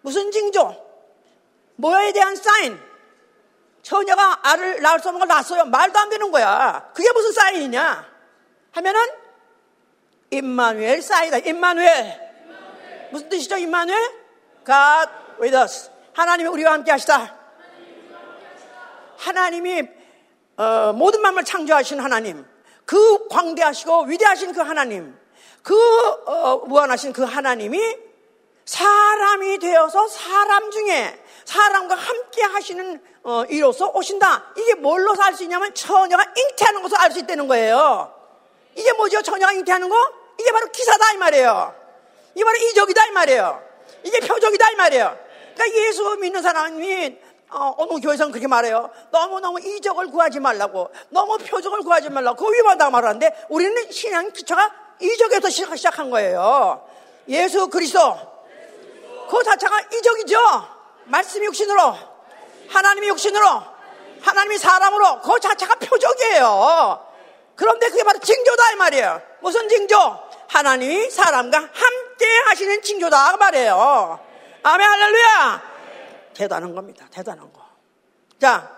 무슨 0.00 0.30
징조? 0.30 0.84
뭐에 1.76 2.12
대한 2.12 2.36
사인? 2.36 2.80
처녀가 3.82 4.40
알을 4.42 4.82
낳을 4.82 4.98
수 4.98 5.08
없는 5.08 5.20
걸 5.20 5.28
낳았어요. 5.28 5.66
말도 5.66 5.98
안 5.98 6.08
되는 6.08 6.30
거야. 6.30 6.90
그게 6.94 7.12
무슨 7.12 7.32
사인이냐? 7.32 8.16
하면은 8.72 9.00
임마누엘 10.30 11.02
사이다. 11.02 11.38
임마누엘. 11.38 13.08
무슨 13.12 13.28
뜻이죠? 13.28 13.56
임마누엘? 13.56 13.98
God 14.66 15.10
with 15.40 15.56
us. 15.56 15.90
하나님이 16.14 16.48
우리와 16.48 16.72
함께 16.72 16.90
하시다. 16.90 17.36
하나님이 19.18 19.95
어, 20.56 20.92
모든 20.94 21.20
만물 21.22 21.44
창조하신 21.44 22.00
하나님, 22.00 22.46
그 22.84 23.28
광대하시고 23.28 24.04
위대하신 24.04 24.52
그 24.52 24.60
하나님, 24.60 25.16
그 25.62 25.74
어, 26.26 26.62
무한하신 26.66 27.12
그 27.12 27.22
하나님이 27.24 27.78
사람이 28.64 29.58
되어서 29.58 30.08
사람 30.08 30.70
중에 30.70 31.22
사람과 31.44 31.94
함께 31.94 32.42
하시는 32.42 33.00
어, 33.22 33.44
이로서 33.48 33.90
오신다. 33.94 34.52
이게 34.56 34.74
뭘로서 34.74 35.22
알 35.22 35.34
수 35.34 35.42
있냐면 35.44 35.72
처녀가 35.74 36.24
잉태하는 36.36 36.82
것을 36.82 36.96
알 36.98 37.10
수 37.12 37.18
있다는 37.20 37.48
거예요. 37.48 38.12
이게 38.74 38.92
뭐죠? 38.92 39.22
처녀가 39.22 39.52
잉태하는 39.52 39.88
거? 39.88 39.96
이게 40.38 40.52
바로 40.52 40.66
기사다 40.68 41.12
이 41.12 41.16
말이에요. 41.16 41.74
이게 42.34 42.44
바로 42.44 42.56
이적이다 42.56 43.06
이 43.06 43.10
말이에요. 43.10 43.62
이게 44.04 44.20
표적이다 44.20 44.70
이 44.70 44.74
말이에요. 44.76 45.18
그러니까 45.54 45.78
예수 45.78 46.16
믿는 46.20 46.42
사람이 46.42 47.18
어, 47.58 47.74
어느 47.78 47.98
교회에서는 48.00 48.32
그렇게 48.32 48.46
말해요. 48.46 48.90
너무너무 49.10 49.58
이적을 49.60 50.08
구하지 50.08 50.40
말라고. 50.40 50.90
너무 51.08 51.38
표적을 51.38 51.80
구하지 51.80 52.10
말라고. 52.10 52.36
그 52.36 52.52
위반다 52.52 52.90
말하는데 52.90 53.46
우리는 53.48 53.90
신앙 53.90 54.30
기초가 54.30 54.70
이적에서 55.00 55.48
시작한 55.48 56.10
거예요. 56.10 56.86
예수 57.28 57.68
그리스도. 57.68 58.14
그 59.30 59.42
자체가 59.42 59.80
이적이죠. 59.92 60.38
말씀이 61.06 61.46
육신으로. 61.46 61.94
하나님이 62.68 63.08
육신으로. 63.08 63.46
하나님이 64.20 64.58
사람으로. 64.58 65.22
그 65.22 65.40
자체가 65.40 65.76
표적이에요. 65.76 67.06
그런데 67.54 67.88
그게 67.88 68.04
바로 68.04 68.18
징조다 68.18 68.72
이 68.72 68.76
말이에요. 68.76 69.22
무슨 69.40 69.66
징조? 69.66 69.96
하나님이 70.48 71.10
사람과 71.10 71.58
함께 71.58 72.26
하시는 72.48 72.82
징조다 72.82 73.32
그 73.32 73.36
말이에요. 73.38 74.20
아멘 74.62 74.86
할렐루야. 74.86 75.65
대단한 76.36 76.74
겁니다. 76.74 77.06
대단한 77.10 77.50
거. 77.52 77.62
자, 78.38 78.70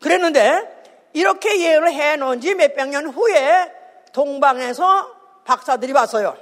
그랬는데 0.00 1.10
이렇게 1.14 1.58
예언을 1.60 1.92
해 1.92 2.16
놓은 2.16 2.40
지 2.40 2.54
몇백 2.54 2.88
년 2.90 3.06
후에 3.08 3.72
동방에서 4.12 5.10
박사들이 5.44 5.92
왔어요. 5.92 6.36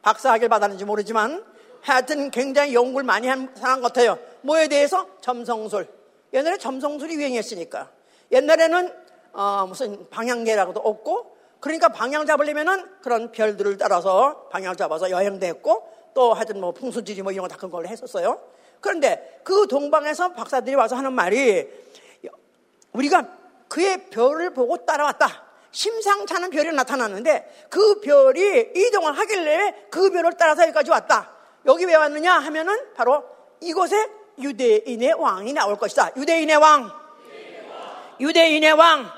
박사학위를 0.00 0.48
받았는지 0.48 0.84
모르지만 0.84 1.44
하여튼 1.82 2.30
굉장히 2.30 2.74
연구를 2.74 3.04
많이 3.04 3.28
한 3.28 3.52
사람 3.54 3.82
같아요. 3.82 4.18
뭐에 4.40 4.68
대해서? 4.68 5.06
점성술. 5.20 5.86
옛날에 6.32 6.56
점성술이 6.56 7.14
유행했으니까. 7.14 7.90
옛날에는 8.30 8.92
어, 9.34 9.66
무슨 9.68 10.08
방향계라고도 10.08 10.80
없고 10.80 11.36
그러니까 11.60 11.88
방향 11.88 12.24
잡으려면은 12.26 12.88
그런 13.02 13.30
별들을 13.30 13.76
따라서 13.76 14.48
방향을 14.50 14.76
잡아서 14.76 15.10
여행도 15.10 15.44
했고 15.46 15.86
또 16.14 16.32
하여튼 16.32 16.60
뭐 16.60 16.72
풍수지리 16.72 17.22
뭐 17.22 17.32
이런 17.32 17.42
거 17.42 17.48
다 17.48 17.56
그런 17.56 17.70
걸 17.70 17.86
했었어요. 17.86 18.40
그런데 18.82 19.40
그 19.44 19.66
동방에서 19.66 20.34
박사들이 20.34 20.74
와서 20.74 20.96
하는 20.96 21.14
말이 21.14 21.66
우리가 22.92 23.26
그의 23.68 24.10
별을 24.10 24.52
보고 24.52 24.84
따라왔다. 24.84 25.44
심상찮은 25.70 26.50
별이 26.50 26.70
나타났는데 26.72 27.66
그 27.70 28.00
별이 28.00 28.72
이동을 28.76 29.18
하길래 29.18 29.86
그 29.90 30.10
별을 30.10 30.34
따라서 30.36 30.64
여기까지 30.64 30.90
왔다. 30.90 31.30
여기 31.64 31.86
왜 31.86 31.94
왔느냐 31.94 32.34
하면은 32.34 32.92
바로 32.94 33.24
이곳에 33.60 34.10
유대인의 34.38 35.14
왕이 35.14 35.54
나올 35.54 35.76
것이다. 35.76 36.10
유대인의 36.16 36.56
왕. 36.56 36.90
유대인의 38.20 38.72
왕. 38.72 39.10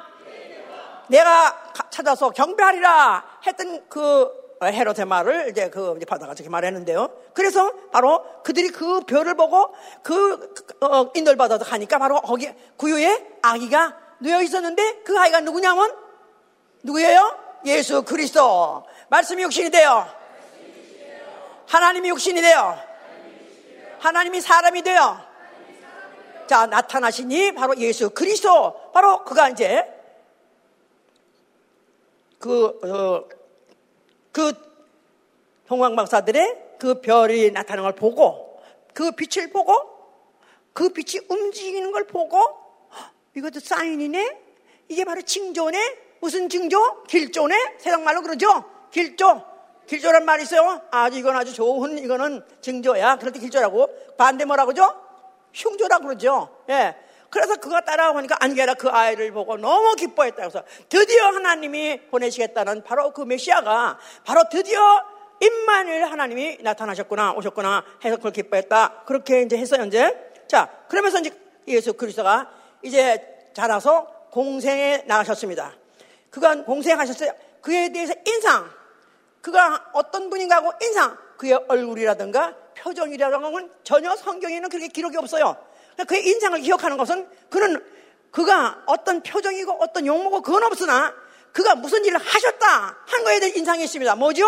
내가 1.09 1.73
찾아서 1.91 2.31
경배하리라 2.31 3.41
했던 3.47 3.89
그 3.89 4.44
헤롯의 4.63 5.07
말을 5.07 5.49
이제 5.51 5.69
그 5.71 5.95
이제 5.97 6.05
받아가 6.05 6.35
저렇게 6.35 6.49
말했는데요. 6.49 7.09
그래서 7.35 7.73
바로 7.91 8.25
그들이 8.43 8.69
그 8.69 9.01
별을 9.01 9.35
보고 9.35 9.75
그 10.03 10.55
어, 10.81 11.11
인도를 11.15 11.37
받아서 11.37 11.65
가니까 11.65 11.99
바로 11.99 12.21
거기 12.21 12.51
구유에 12.77 13.39
아기가 13.43 13.97
누워 14.21 14.43
있었는데 14.43 15.03
그 15.05 15.19
아이가 15.19 15.41
누구냐면 15.41 15.95
누구예요? 16.83 17.39
예수 17.67 18.03
그리스도. 18.03 18.85
말씀이 19.09 19.43
육신이 19.43 19.71
돼요. 19.71 20.07
하나님이 21.67 22.11
육신이 22.11 22.41
돼요. 22.41 22.79
하나님이 23.99 24.41
사람이 24.41 24.83
돼요. 24.83 25.19
자 26.47 26.67
나타나시니 26.67 27.53
바로 27.53 27.77
예수 27.79 28.11
그리스도. 28.11 28.91
바로 28.93 29.25
그가 29.25 29.49
이제 29.49 29.91
그 32.39 32.79
어, 32.85 33.44
그 34.35 34.53
형광박사들의 35.67 36.77
그 36.81 37.01
별이 37.01 37.53
나타나는 37.53 37.85
걸 37.85 37.95
보고 37.95 38.61
그 38.93 39.13
빛을 39.13 39.51
보고 39.51 39.73
그 40.73 40.89
빛이 40.89 41.25
움직이는 41.29 41.93
걸 41.93 42.05
보고 42.09 42.37
이것도 43.37 43.61
사인이네? 43.61 44.41
이게 44.89 45.05
바로 45.05 45.23
징조네? 45.23 45.79
무슨 46.21 46.49
징조? 46.49 47.05
길조네? 47.05 47.77
세상말로 47.79 48.23
그러죠? 48.23 48.65
길조. 48.91 49.55
길조란 49.87 50.25
말이 50.25 50.43
있어요. 50.43 50.81
아주 50.91 51.19
이건 51.19 51.37
아주 51.37 51.55
좋은 51.55 51.99
이거는 51.99 52.45
징조야. 52.61 53.17
그럴 53.19 53.33
때 53.33 53.39
길조라고. 53.39 53.89
반대 54.17 54.45
뭐라고 54.45 54.73
그러죠? 54.73 55.01
흉조라고 55.53 56.05
그러죠. 56.05 56.49
예. 56.71 56.97
그래서 57.35 57.57
그가 57.57 57.81
따라오니까 57.81 58.37
안개라 58.39 58.75
그 58.75 58.89
아이를 58.89 59.33
보고 59.33 59.57
너무 59.57 59.97
기뻐했다. 59.97 60.37
그래서 60.37 60.63
드디어 60.89 61.27
하나님이 61.27 62.03
보내시겠다는 62.09 62.85
바로 62.85 63.11
그 63.13 63.23
메시아가 63.23 63.99
바로 64.25 64.45
드디어 64.49 64.81
임만일 65.41 66.05
하나님이 66.05 66.59
나타나셨구나, 66.63 67.33
오셨구나 67.33 67.85
해서 68.05 68.17
그걸 68.19 68.31
기뻐했다. 68.31 69.03
그렇게 69.05 69.43
이제 69.43 69.59
했어요, 69.59 69.83
이제. 69.83 70.17
자, 70.47 70.71
그러면서 70.89 71.19
이제 71.19 71.37
예수 71.67 71.95
그리스도가 71.95 72.53
이제 72.83 73.51
자라서 73.53 74.07
공생에 74.31 75.03
나가셨습니다. 75.09 75.75
그가 76.31 76.63
공생하셨어요. 76.63 77.33
그에 77.63 77.89
대해서 77.91 78.15
인상, 78.29 78.71
그가 79.41 79.91
어떤 79.93 80.31
분인가 80.31 80.57
하고 80.57 80.71
인상, 80.81 81.19
그의 81.37 81.59
얼굴이라든가 81.67 82.55
표정이라든가 82.77 83.51
건 83.51 83.73
전혀 83.83 84.15
성경에는 84.15 84.69
그렇게 84.69 84.87
기록이 84.87 85.17
없어요. 85.17 85.74
그의 86.07 86.27
인상을 86.27 86.59
기억하는 86.61 86.97
것은 86.97 87.29
그는 87.51 87.85
그가 88.31 88.83
어떤 88.87 89.23
표정이고 89.23 89.79
어떤 89.81 90.07
용모고 90.07 90.43
그건 90.43 90.65
없으나 90.65 91.15
그가 91.53 91.77
무슨 91.77 92.05
일을 92.05 92.19
하셨다 92.19 92.97
한 93.07 93.25
거에 93.25 93.39
대한 93.39 93.57
인상이 93.57 93.85
있습니다. 93.85 94.17
뭐죠? 94.17 94.45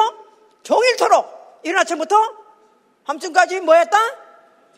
종일토록 0.65 1.61
이른 1.63 1.79
아침부터 1.79 2.17
밤중까지 3.05 3.61
뭐 3.61 3.77
했다? 3.77 3.97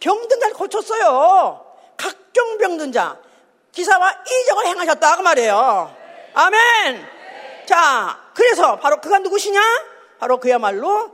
병든 0.01 0.41
자를 0.41 0.55
고쳤어요. 0.55 1.65
각종 1.97 2.59
병든 2.59 2.93
자. 2.93 3.19
기사와 3.73 4.25
이적을 4.27 4.67
행하셨다 4.67 5.17
그 5.17 5.23
말이에요. 5.23 5.97
아멘. 6.35 7.07
자, 7.67 8.31
그래서 8.35 8.77
바로 8.77 9.01
그가 9.01 9.19
누구시냐? 9.19 9.61
바로 10.19 10.39
그야말로 10.39 11.13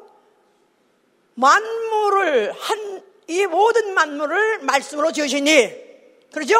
만물을 1.34 2.52
한 2.52 3.02
이 3.28 3.46
모든 3.46 3.94
만물을 3.94 4.60
말씀으로 4.60 5.12
지으시니 5.12 5.84
그러죠? 6.32 6.56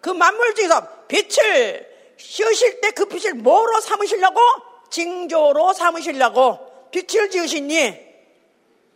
그 0.00 0.10
만물 0.10 0.54
중에서 0.54 1.06
빛을 1.08 1.88
씌우실 2.16 2.80
때 2.80 2.90
그 2.90 3.06
빛을 3.06 3.34
뭐로 3.34 3.80
삼으시려고? 3.80 4.40
징조로 4.90 5.72
삼으시려고 5.72 6.88
빛을 6.90 7.30
지으시니 7.30 8.10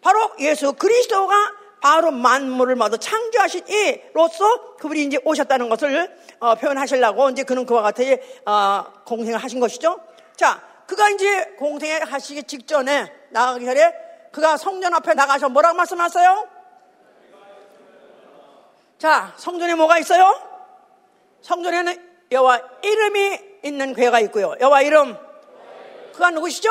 바로 0.01 0.31
예수 0.41 0.73
그리스도가 0.75 1.35
바로 1.81 2.11
만물을 2.11 2.77
모두 2.77 2.99
창조하신 2.99 3.69
이로서 3.69 4.77
그분이 4.77 5.05
이제 5.05 5.19
오셨다는 5.25 5.69
것을 5.69 6.15
어, 6.41 6.55
표현하시려고 6.55 7.31
이제 7.31 7.43
그는 7.45 7.65
그와 7.67 7.83
같이 7.83 8.19
어, 8.45 8.85
공생을 9.05 9.39
하신 9.39 9.61
것이죠. 9.61 10.01
자, 10.37 10.61
그가 10.87 11.11
이제 11.11 11.55
공생을 11.59 12.13
하시기 12.13 12.43
직전에 12.45 13.13
나가기 13.31 13.65
전에 13.65 13.93
그가 14.33 14.57
성전 14.57 14.95
앞에 14.95 15.15
나가서 15.15 15.49
뭐라고 15.51 15.77
말씀하세요? 15.77 16.49
자, 19.05 19.35
성전에 19.37 19.75
뭐가 19.75 19.99
있어요? 19.99 20.35
성전에는 21.43 22.27
여호와 22.33 22.59
이름이 22.83 23.39
있는 23.63 23.93
괴가 23.93 24.19
있고요. 24.21 24.55
여호와 24.59 24.81
이름. 24.81 25.15
그가 26.15 26.31
누구시죠? 26.31 26.71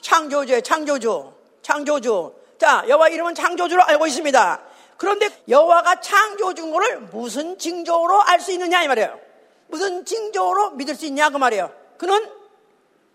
창조주의 0.00 0.62
창조주. 0.62 1.30
창조주. 1.60 2.34
자, 2.56 2.86
여호와 2.88 3.10
이름은 3.10 3.34
창조주로 3.34 3.82
알고 3.82 4.06
있습니다. 4.06 4.62
그런데 4.96 5.28
여호와가 5.46 6.00
창조주인 6.00 6.72
것을 6.72 7.00
무슨 7.00 7.58
징조로 7.58 8.22
알 8.22 8.40
수 8.40 8.50
있느냐 8.52 8.82
이 8.82 8.88
말이에요. 8.88 9.20
무슨 9.66 10.06
징조로 10.06 10.70
믿을 10.70 10.94
수 10.94 11.04
있냐 11.04 11.28
그 11.28 11.36
말이에요. 11.36 11.70
그는 11.98 12.32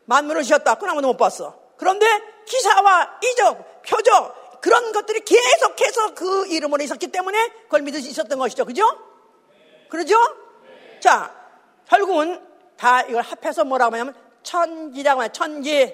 만물을 0.05 0.43
지었다. 0.43 0.77
아무도 0.79 1.07
못 1.07 1.17
봤어. 1.17 1.57
그런데 1.77 2.05
기사와 2.45 3.17
이적, 3.23 3.81
표적 3.81 4.42
그런 4.63 4.93
것들이 4.93 5.19
계속해서 5.25 6.13
그 6.13 6.47
이름으로 6.47 6.81
있었기 6.83 7.07
때문에 7.07 7.49
그걸 7.63 7.81
믿을 7.81 8.01
수 8.01 8.07
있었던 8.07 8.39
것이죠. 8.39 8.63
그죠? 8.63 8.85
그러죠? 9.89 10.15
자, 11.01 11.35
결국은 11.85 12.41
다 12.77 13.01
이걸 13.01 13.23
합해서 13.23 13.65
뭐라고 13.65 13.93
하냐면 13.93 14.15
천지라고 14.41 15.19
하면 15.19 15.33
천지. 15.33 15.93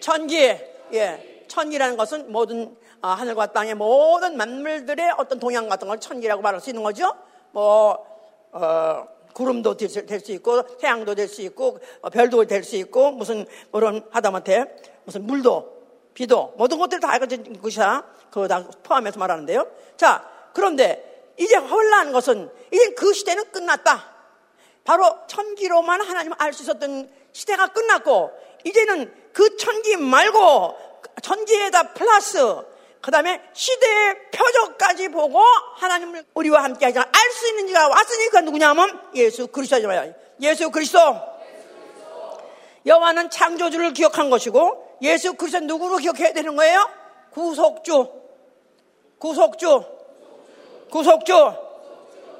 천지. 0.00 0.58
예. 0.92 1.44
천지라는 1.46 1.96
것은 1.96 2.32
모든 2.32 2.76
아, 3.00 3.10
하늘과 3.10 3.52
땅의 3.52 3.76
모든 3.76 4.36
만물들의 4.36 5.12
어떤 5.16 5.38
동향 5.38 5.68
같은 5.68 5.86
걸 5.86 6.00
천지라고 6.00 6.42
말할 6.42 6.60
수 6.60 6.70
있는 6.70 6.82
거죠. 6.82 7.14
뭐 7.52 8.04
어, 8.50 9.06
구름도 9.34 9.76
될 9.76 10.18
수 10.18 10.32
있고 10.32 10.62
태양도 10.78 11.14
될 11.14 11.28
수 11.28 11.42
있고 11.42 11.78
어, 12.02 12.10
별도 12.10 12.44
될 12.44 12.64
수 12.64 12.74
있고 12.74 13.12
무슨 13.12 13.46
그런 13.70 14.04
하다못해 14.10 14.64
무슨 15.04 15.28
물도 15.28 15.77
비도 16.18 16.54
모든 16.56 16.78
것들 16.78 16.98
다 16.98 17.12
알려진 17.12 17.62
것이야. 17.62 18.02
그거 18.32 18.48
다 18.48 18.64
포함해서 18.82 19.20
말하는데요. 19.20 19.68
자 19.96 20.28
그런데 20.52 21.32
이제 21.38 21.54
혼란 21.54 22.10
것은 22.10 22.50
이제 22.72 22.90
그 22.94 23.12
시대는 23.12 23.52
끝났다. 23.52 24.16
바로 24.82 25.16
천기로만 25.28 26.00
하나님을 26.00 26.36
알 26.40 26.52
수 26.52 26.64
있었던 26.64 27.08
시대가 27.30 27.68
끝났고 27.68 28.32
이제는 28.64 29.14
그 29.32 29.56
천기 29.56 29.96
말고 29.98 30.76
천지에다 31.22 31.92
플러스 31.92 32.38
그 33.00 33.12
다음에 33.12 33.40
시대의 33.52 34.30
표적까지 34.32 35.10
보고 35.10 35.38
하나님을 35.76 36.24
우리와 36.34 36.64
함께 36.64 36.86
하자 36.86 37.00
알 37.00 37.30
수 37.30 37.48
있는 37.50 37.68
지가 37.68 37.86
왔으니까 37.90 38.40
누구냐 38.40 38.70
하면 38.70 39.00
예수 39.14 39.46
그리스도잖아요. 39.46 40.12
예수 40.40 40.68
그리스도. 40.72 40.98
여호와는 42.86 43.30
창조주를 43.30 43.92
기억한 43.92 44.30
것이고 44.30 44.87
예수 45.02 45.34
그리스도 45.34 45.64
누구로 45.64 45.98
기억해야 45.98 46.32
되는 46.32 46.56
거예요? 46.56 46.88
구속주. 47.30 48.12
구속주. 49.18 49.84
구속주. 50.90 51.32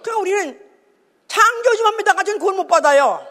그러니까 0.02 0.18
우리는 0.18 0.68
창조주만 1.28 1.96
믿어가지고 1.98 2.38
구원 2.38 2.56
못 2.56 2.66
받아요. 2.66 3.26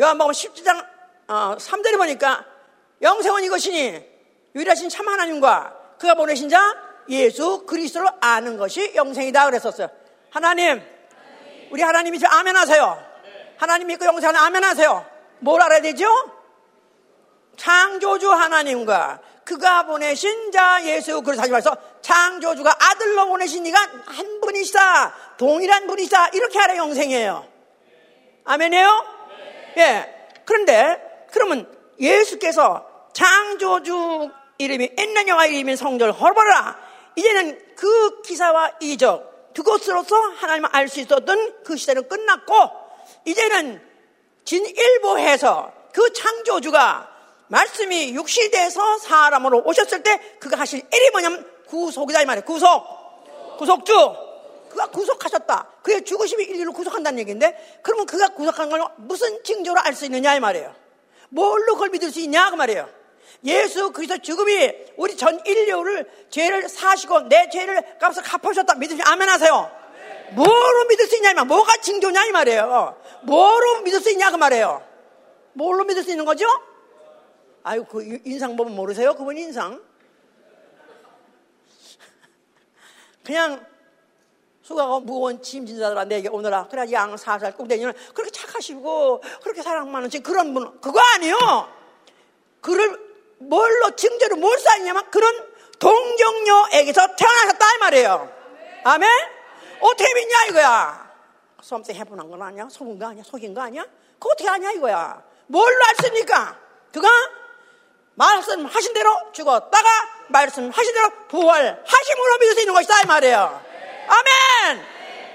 요한복음 0.00 0.32
10장 0.32 0.86
어, 1.28 1.56
3절에 1.58 1.96
보니까 1.98 2.44
영생은 3.02 3.44
이것이니 3.44 4.04
유일하신 4.54 4.88
참 4.88 5.08
하나님과 5.08 5.76
그가 5.98 6.14
보내신 6.14 6.48
자 6.48 6.74
예수 7.08 7.66
그리스도를 7.66 8.08
아는 8.20 8.56
것이 8.56 8.92
영생이다 8.94 9.46
그랬었어요. 9.46 9.88
하나님, 10.30 10.82
우리 11.70 11.82
하나님 11.82 12.14
이제 12.14 12.26
아멘 12.26 12.56
하세요. 12.56 13.02
하나님 13.56 13.88
믿고 13.88 14.04
영생하는 14.04 14.40
아멘 14.40 14.64
하세요. 14.64 15.04
뭘 15.40 15.60
알아야 15.60 15.80
되죠? 15.80 16.06
창조주 17.58 18.30
하나님과 18.30 19.20
그가 19.44 19.84
보내신 19.84 20.52
자 20.52 20.82
예수 20.84 21.20
그리스도 21.22 21.42
하지 21.42 21.52
말서 21.52 21.76
창조주가 22.00 22.76
아들로 22.78 23.26
보내신 23.26 23.66
이가 23.66 23.78
한 24.06 24.40
분이시다. 24.40 25.14
동일한 25.36 25.86
분이시다. 25.86 26.28
이렇게 26.28 26.58
하라 26.58 26.76
영생이에요. 26.76 27.46
아멘이에요? 28.44 29.06
예. 29.78 30.28
그런데 30.44 31.26
그러면 31.32 31.70
예수께서 32.00 32.86
창조주 33.12 34.30
이름이 34.58 34.92
있는 34.98 35.28
영화 35.28 35.46
이름인 35.46 35.76
성전을 35.76 36.12
헐어버려라. 36.12 36.78
이제는 37.16 37.74
그 37.74 38.22
기사와 38.22 38.72
이적 38.80 39.54
그것으로서 39.54 40.16
하나님을 40.36 40.70
알 40.72 40.88
수 40.88 41.00
있었던 41.00 41.64
그 41.64 41.76
시대는 41.76 42.08
끝났고 42.08 42.54
이제는 43.24 43.82
진일보해서 44.44 45.72
그 45.92 46.12
창조주가 46.12 47.17
말씀이 47.48 48.14
육시대에서 48.14 48.98
사람으로 48.98 49.62
오셨을 49.64 50.02
때 50.02 50.20
그가 50.38 50.58
하실 50.58 50.82
일이 50.92 51.10
뭐냐면 51.10 51.46
구속이다 51.66 52.22
이 52.22 52.26
말이에요. 52.26 52.44
구속. 52.44 53.56
구속주. 53.58 53.92
그가 54.70 54.86
구속하셨다. 54.88 55.68
그의 55.82 56.04
죽으심이 56.04 56.44
인류를 56.44 56.72
구속한다는 56.72 57.18
얘기인데 57.20 57.80
그러면 57.82 58.06
그가 58.06 58.28
구속한 58.28 58.68
걸 58.68 58.84
무슨 58.96 59.42
징조로 59.42 59.80
알 59.80 59.94
수 59.94 60.04
있느냐 60.04 60.34
이 60.34 60.40
말이에요. 60.40 60.74
뭘로 61.30 61.74
그걸 61.74 61.88
믿을 61.90 62.10
수 62.10 62.20
있냐 62.20 62.50
그 62.50 62.56
말이에요. 62.56 62.88
예수 63.44 63.92
그리스도 63.92 64.20
죽음이 64.20 64.72
우리 64.96 65.16
전 65.16 65.40
인류를 65.44 66.10
죄를 66.30 66.68
사시고 66.68 67.28
내 67.28 67.48
죄를 67.50 67.98
값을 67.98 68.22
갚으셨다 68.22 68.74
믿으시 68.74 69.00
아멘 69.02 69.28
하세요. 69.28 69.70
뭐로 70.32 70.84
믿을 70.88 71.06
수 71.06 71.16
있냐 71.16 71.30
이 71.30 71.34
말. 71.34 71.46
뭐가 71.46 71.78
징조냐 71.78 72.26
이 72.26 72.32
말이에요. 72.32 73.00
뭐로 73.22 73.80
믿을 73.82 74.00
수 74.00 74.10
있냐 74.10 74.30
그 74.30 74.36
말이에요. 74.36 74.82
뭘로 75.54 75.84
믿을 75.84 76.02
수 76.02 76.10
있는 76.10 76.24
거죠? 76.24 76.46
아유 77.68 77.84
그 77.84 78.20
인상 78.24 78.56
보면 78.56 78.74
모르세요? 78.74 79.14
그분 79.14 79.36
인상? 79.36 79.72
그냥 83.22 83.62
수가가 84.62 85.00
무거운 85.00 85.42
짐진자들아 85.42 86.04
내게 86.04 86.30
오너라. 86.30 86.68
그래 86.68 86.90
양 86.92 87.14
사살 87.18 87.54
꼭대기는 87.56 87.92
그렇게 88.14 88.30
착하시고 88.30 89.22
그렇게 89.42 89.60
사랑 89.60 89.92
많으신 89.92 90.22
그런 90.22 90.54
분 90.54 90.80
그거 90.80 90.98
아니요. 91.14 91.36
그를 92.62 93.06
뭘로 93.38 93.90
증거로 93.94 94.36
뭘 94.36 94.58
쌓이냐면 94.58 95.10
그런 95.10 95.46
동정녀에게서 95.78 97.16
태어나셨다 97.16 97.74
이 97.74 97.78
말이에요. 97.80 98.32
아멘? 98.84 99.10
어떻게 99.80 100.14
믿냐 100.14 100.46
이거야. 100.46 101.06
수험때 101.60 101.92
해보는 101.92 102.30
건 102.30 102.40
아니야? 102.40 102.66
속은 102.70 102.98
거 102.98 103.08
아니야? 103.08 103.24
속인 103.24 103.52
거 103.52 103.60
아니야? 103.60 103.84
그거 104.14 104.30
어떻게 104.32 104.48
아냐 104.48 104.72
이거야. 104.72 105.22
뭘로 105.48 105.76
알습니까? 105.90 106.58
그가 106.92 107.08
말씀하신 108.18 108.92
대로 108.94 109.10
죽었다가 109.32 109.88
말씀하신 110.28 110.92
대로 110.92 111.10
부활하심으로 111.28 112.38
믿을 112.40 112.54
수 112.54 112.60
있는 112.60 112.74
것이다 112.74 113.02
이 113.02 113.06
말이에요. 113.06 113.62
아멘. 114.08 114.84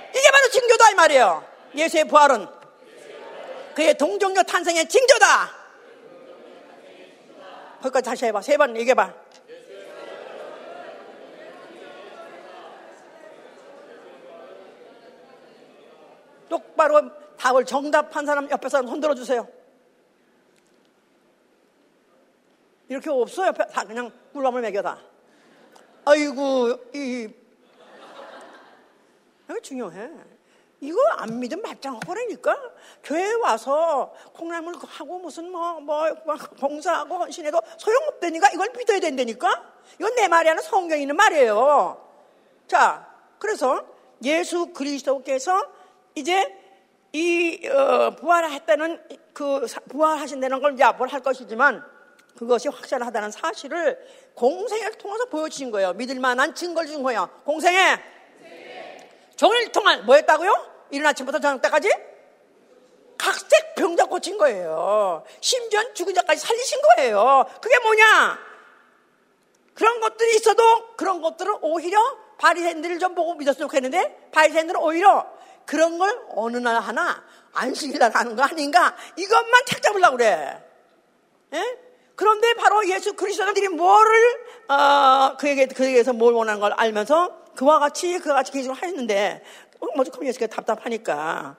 이게 0.09 0.31
바로 0.31 0.49
징조다 0.51 0.91
이 0.91 0.93
말이에요. 0.95 1.45
예수의 1.75 2.05
부활은 2.05 2.45
그의 3.73 3.97
동정녀 3.97 4.43
탄생의 4.43 4.87
징조다. 4.87 5.49
거기까지 7.81 8.05
다시 8.05 8.25
해봐. 8.25 8.41
세 8.41 8.57
번 8.57 8.75
얘기해봐. 8.77 9.13
똑바로 16.49 17.01
답을 17.37 17.65
정답한 17.65 18.25
사람 18.25 18.49
옆에 18.49 18.69
사람 18.69 18.87
손들어 18.87 19.15
주세요. 19.15 19.47
이렇게 22.93 23.09
없어요. 23.09 23.51
다 23.51 23.83
그냥 23.83 24.11
물감을 24.33 24.61
매겨다. 24.61 24.99
아이고, 26.05 26.77
이, 26.93 27.27
이거 29.49 29.59
중요해. 29.59 30.11
이거 30.79 30.99
안 31.13 31.39
믿으면 31.39 31.63
말짱하라니까 31.63 32.55
교회 33.03 33.33
와서 33.33 34.13
콩나물 34.33 34.75
하고 34.85 35.17
무슨 35.17 35.49
뭐, 35.49 35.79
뭐, 35.79 36.05
봉사하고 36.59 37.17
헌신해도 37.17 37.59
소용없다니까 37.77 38.49
이걸 38.53 38.69
믿어야 38.77 38.99
된다니까 38.99 39.73
이건 39.97 40.13
내 40.13 40.27
말이 40.27 40.49
아니라 40.49 40.61
성경에 40.61 41.01
있는 41.01 41.15
말이에요. 41.15 41.99
자, 42.67 43.07
그래서 43.39 43.87
예수 44.23 44.67
그리스도께서 44.67 45.65
이제 46.13 46.59
이 47.11 47.67
어, 47.67 48.11
부활했다는 48.11 49.03
그 49.33 49.65
부활하신다는 49.89 50.61
걸 50.61 50.73
이제 50.73 50.83
앞으로 50.83 51.09
할 51.09 51.21
것이지만 51.21 51.92
그것이 52.37 52.67
확실하다는 52.67 53.31
사실을 53.31 53.97
공생을 54.35 54.93
통해서 54.93 55.25
보여주신 55.25 55.71
거예요. 55.71 55.93
믿을 55.93 56.19
만한 56.19 56.55
증거를 56.55 56.89
준 56.89 57.03
거예요. 57.03 57.29
공생에 57.45 57.99
종일 59.35 59.71
통한 59.71 60.05
뭐 60.05 60.15
했다고요? 60.15 60.73
이른 60.91 61.05
아침부터 61.07 61.39
저녁 61.39 61.61
때까지 61.61 61.91
각색 63.17 63.75
병자 63.75 64.05
고친 64.05 64.37
거예요. 64.37 65.23
심지어 65.39 65.93
죽은 65.93 66.13
자까지 66.13 66.45
살리신 66.45 66.79
거예요. 66.81 67.45
그게 67.61 67.79
뭐냐? 67.79 68.39
그런 69.73 69.99
것들이 69.99 70.35
있어도 70.35 70.95
그런 70.95 71.21
것들은 71.21 71.57
오히려 71.61 71.99
바리새인들을 72.37 72.99
좀 72.99 73.15
보고 73.15 73.33
믿었으면 73.35 73.67
좋겠는데 73.69 74.29
바리새인들은 74.31 74.79
오히려 74.79 75.27
그런 75.65 75.97
걸 75.97 76.21
어느 76.29 76.57
날 76.57 76.79
하나 76.79 77.23
안식일 77.53 77.99
날 77.99 78.11
하는 78.13 78.35
거 78.35 78.43
아닌가? 78.43 78.95
이것만 79.15 79.65
착잡으려고 79.65 80.17
그래. 80.17 80.61
예? 81.53 81.77
그런데 82.15 82.53
바로 82.53 82.87
예수 82.89 83.13
그리스도들이 83.13 83.69
뭐를 83.69 84.45
어, 84.69 85.35
그에게 85.37 85.65
그에게서 85.67 86.13
뭘 86.13 86.33
원하는 86.33 86.59
걸 86.59 86.73
알면서 86.73 87.43
그와 87.55 87.79
같이 87.79 88.19
그와 88.19 88.35
같이 88.35 88.51
계속 88.51 88.73
하였는데 88.73 89.43
뭐좀 89.95 90.25
예수가 90.25 90.47
답답하니까 90.47 91.55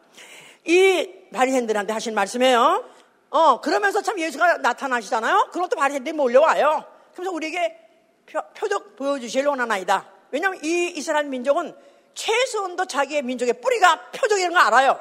이 0.64 1.11
바리새인들한테 1.32 1.92
하신 1.92 2.14
말씀이에요. 2.14 2.84
어 3.30 3.61
그러면서 3.61 4.00
참 4.00 4.18
예수가 4.18 4.59
나타나시잖아요. 4.59 5.50
그것도 5.52 5.76
바리새인들이 5.76 6.14
몰려와요. 6.16 6.84
그래서 7.14 7.30
우리에게 7.32 7.78
표, 8.26 8.68
적 8.68 8.96
보여주실 8.96 9.46
원하나이다. 9.46 10.07
왜냐하면 10.30 10.61
이 10.64 10.92
이스라엘 10.96 11.26
민족은 11.26 11.76
최소한도 12.14 12.86
자기의 12.86 13.22
민족의 13.22 13.61
뿌리가 13.61 14.11
표적이라는 14.12 14.57
걸 14.57 14.66
알아요. 14.66 15.00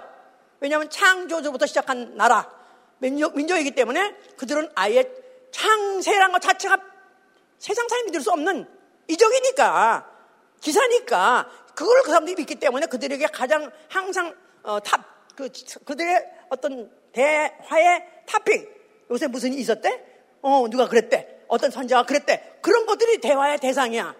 왜냐하면 0.59 0.89
창조주부터 0.89 1.65
시작한 1.65 2.15
나라 2.15 2.49
민족, 2.97 3.35
민족이기 3.35 3.71
때문에 3.71 4.15
그들은 4.37 4.69
아예 4.75 5.03
창세란 5.53 6.33
것 6.33 6.41
자체가 6.41 6.77
세상 7.57 7.87
사람이 7.87 8.07
믿을 8.07 8.19
수 8.19 8.31
없는 8.31 8.67
이적이니까 9.07 10.09
기사니까 10.59 11.49
그걸 11.75 12.01
그 12.03 12.09
사람들이 12.09 12.35
믿기 12.35 12.55
때문에 12.55 12.87
그들에게 12.87 13.25
가장 13.27 13.71
항상 13.87 14.35
어, 14.63 14.79
top 14.81 15.01
그, 15.35 15.49
그들의 15.85 16.31
어떤 16.49 16.91
대화의 17.13 18.03
탑핑 18.25 18.67
요새 19.11 19.27
무슨 19.27 19.53
일이 19.53 19.61
있었대? 19.61 20.03
어 20.41 20.67
누가 20.69 20.87
그랬대? 20.87 21.43
어떤 21.47 21.71
선지자가 21.71 22.03
그랬대? 22.03 22.57
그런 22.61 22.85
것들이 22.85 23.19
대화의 23.19 23.59
대상이야. 23.59 24.15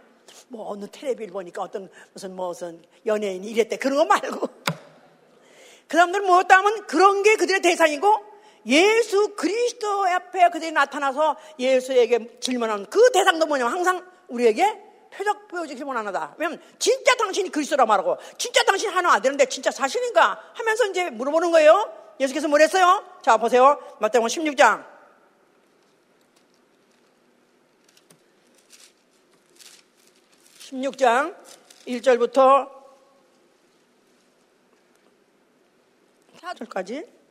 뭐 0.49 0.69
어느 0.69 0.85
텔레비를 0.91 1.33
보니까 1.33 1.61
어떤 1.61 1.89
무슨 2.13 2.35
무슨 2.35 2.81
연예인이 3.05 3.49
이랬대 3.49 3.77
그런 3.77 3.97
거 3.97 4.05
말고 4.05 4.47
그 5.87 5.97
사람들은 5.97 6.25
뭐였다 6.25 6.57
하면 6.57 6.87
그런 6.87 7.23
게 7.23 7.35
그들의 7.35 7.61
대상이고 7.61 8.32
예수 8.65 9.35
그리스도 9.35 10.05
앞에 10.05 10.49
그들이 10.49 10.71
나타나서 10.71 11.35
예수에게 11.59 12.39
질문하는 12.39 12.85
그 12.85 13.11
대상도 13.11 13.45
뭐냐면 13.45 13.73
항상 13.73 14.05
우리에게 14.27 14.81
표적 15.11 15.47
보여주기 15.47 15.83
원하다. 15.83 16.35
왜냐면 16.37 16.61
진짜 16.79 17.15
당신이 17.15 17.49
그리스도라 17.49 17.85
말하고 17.85 18.17
진짜 18.37 18.63
당신 18.63 18.89
하나 18.89 19.13
안 19.13 19.21
되는데 19.21 19.45
진짜 19.45 19.69
사실인가 19.69 20.39
하면서 20.53 20.85
이제 20.87 21.09
물어보는 21.09 21.51
거예요. 21.51 21.91
예수께서 22.19 22.47
뭐랬어요? 22.47 23.03
자 23.21 23.37
보세요. 23.37 23.79
마태복음 23.99 24.27
16장 24.27 24.85
16장 30.59 31.35
1절부터 31.87 32.69
4절까지 36.41 37.22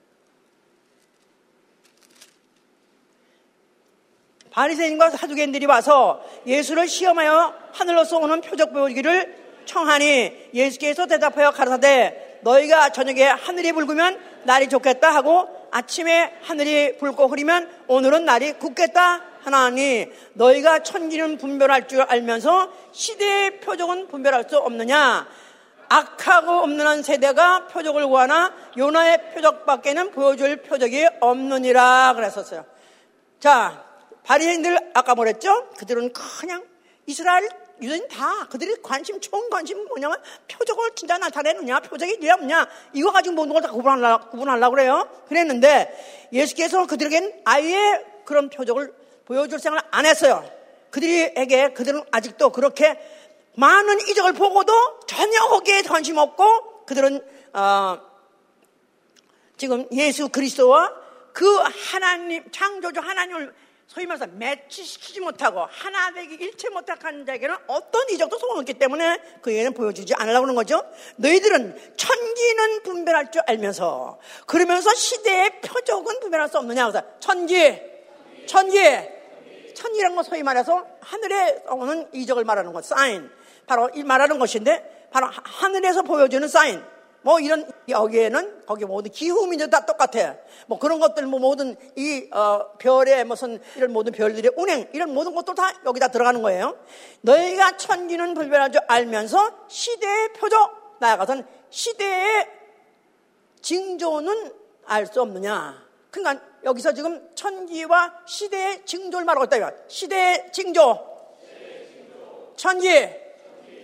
바리새인과 4.53 5.11
사두개인들이 5.11 5.67
와서 5.67 6.23
예수를 6.47 6.89
시험하여 6.89 7.55
하늘로서 7.73 8.19
오는 8.19 8.41
표적 8.41 8.73
보여주기를 8.73 9.43
청하니 9.65 10.51
예수께서 10.55 11.07
대답하여 11.07 11.51
가라사대 11.51 12.39
너희가 12.43 12.91
저녁에 12.91 13.25
하늘이 13.25 13.73
붉으면 13.73 14.19
날이 14.45 14.69
좋겠다 14.69 15.15
하고 15.15 15.49
아침에 15.71 16.35
하늘이 16.43 16.99
붉고 16.99 17.29
흐리면 17.29 17.71
오늘은 17.87 18.25
날이 18.25 18.53
굳겠다 18.53 19.23
하나니 19.43 20.07
너희가 20.35 20.81
천지는 20.83 21.39
분별할 21.39 21.89
줄 21.89 22.03
알면서 22.03 22.71
시대의 22.93 23.61
표적은 23.61 24.09
분별할 24.09 24.45
수 24.49 24.59
없느냐 24.59 25.27
악하고 25.89 26.51
없는 26.63 26.87
한 26.87 27.03
세대가 27.03 27.67
표적을 27.67 28.07
구하나 28.07 28.53
요나의 28.77 29.33
표적밖에는 29.35 30.11
보여줄 30.13 30.63
표적이 30.63 31.07
없느니라 31.21 32.15
그랬었어요. 32.15 32.65
자, 33.41 33.92
바리새인들 34.25 34.93
아까 34.95 35.15
뭐랬죠? 35.15 35.71
그들은 35.79 36.13
그냥 36.13 36.65
이스라엘 37.07 37.49
유대인 37.81 38.07
다 38.07 38.47
그들이 38.49 38.77
관심 38.81 39.21
총 39.21 39.51
관심 39.51 39.85
뭐냐면 39.89 40.17
표적을 40.49 40.93
진짜 40.95 41.19
나타내느냐 41.19 41.81
표적이 41.81 42.17
뭐냐 42.19 42.69
이거 42.93 43.11
가지고 43.11 43.35
모든 43.35 43.53
걸 43.53 43.63
다 43.63 43.73
구분하려고, 43.73 44.31
구분하려고 44.31 44.75
그래요 44.75 45.09
그랬는데 45.29 46.29
예수께서 46.33 46.87
그들에겐 46.87 47.43
아예 47.45 48.05
그런 48.25 48.51
표적을 48.51 48.95
보여줄 49.25 49.59
생각을 49.59 49.83
안 49.91 50.07
했어요 50.07 50.49
그들에게 50.91 51.73
그들은 51.73 52.05
아직도 52.13 52.51
그렇게 52.51 52.99
많은 53.57 54.01
이적을 54.09 54.35
보고도 54.35 55.01
전혀 55.07 55.41
거기에 55.49 55.83
관심 55.83 56.19
없고 56.19 56.85
그들은 56.87 57.21
어, 57.53 57.99
지금 59.57 59.87
예수 59.93 60.29
그리스도와 60.29 60.93
그 61.33 61.47
하나님 61.91 62.45
창조주 62.51 63.01
하나님을 63.01 63.55
소위 63.93 64.07
말해서 64.07 64.27
매치시키지 64.27 65.21
못하고 65.21 65.67
하나 65.71 66.11
되기 66.13 66.35
일체 66.37 66.71
못한 66.71 67.27
자에게는 67.27 67.55
어떤 67.67 68.09
이적도 68.09 68.39
소용없기 68.39 68.75
때문에 68.75 69.19
그에게는 69.43 69.75
보여주지 69.75 70.15
않으려고 70.17 70.45
하는 70.45 70.55
거죠. 70.55 70.83
너희들은 71.17 71.95
천지는 71.99 72.83
분별할 72.85 73.31
줄 73.31 73.43
알면서 73.47 74.19
그러면서 74.47 74.95
시대의 74.95 75.61
표적은 75.61 76.21
분별할 76.21 76.49
수 76.49 76.57
없느냐. 76.57 76.91
그래서 76.91 77.07
천지, 77.21 77.83
천지, 78.47 78.81
천지라는 79.75 80.17
건 80.17 80.25
소위 80.25 80.43
말해서 80.43 80.87
하늘에 81.01 81.63
오는 81.69 82.09
이적을 82.15 82.45
말하는 82.45 82.73
것, 82.73 82.87
사인. 82.87 83.31
바로 83.67 83.91
이 83.95 84.03
말하는 84.05 84.39
것인데 84.39 85.09
바로 85.13 85.29
하늘에서 85.31 86.01
보여주는 86.01 86.49
사인. 86.49 86.83
뭐 87.23 87.41
이런 87.41 87.71
여기에는 87.89 88.67
거기 88.67 88.85
모든 88.85 89.11
기후 89.11 89.47
민족 89.47 89.71
다 89.71 89.87
똑같아. 89.87 90.37
뭐 90.67 90.79
그런 90.79 91.01
것들 91.01 91.27
뭐 91.27 91.41
모든 91.41 91.77
이 91.97 92.29
어, 92.33 92.73
별의 92.79 93.25
무슨 93.25 93.61
이런 93.77 93.93
모든 93.93 94.13
별들의 94.13 94.53
운행 94.57 94.89
이런 94.93 95.15
모든 95.15 95.35
것들 95.35 95.55
다 95.55 95.73
여기다 95.85 96.09
들어가는 96.09 96.43
거예요. 96.43 96.77
너희가 97.23 97.77
천지는 97.77 98.35
불변할 98.35 98.73
줄 98.73 98.83
알면서 98.87 99.67
시대의 99.69 100.33
표적 100.35 100.97
나아가선 101.01 101.47
시대의 101.71 102.49
징조는 103.61 104.53
알 104.87 105.07
수 105.07 105.23
없느냐. 105.23 105.83
그러니까 106.11 106.45
여기서 106.65 106.93
지금 106.93 107.29
천지와 107.35 108.13
시대의 108.27 108.85
징조를 108.85 109.25
말하고 109.25 109.45
있다. 109.45 109.71
시대의 109.89 110.53
징조. 110.53 111.13
천지. 112.57 112.89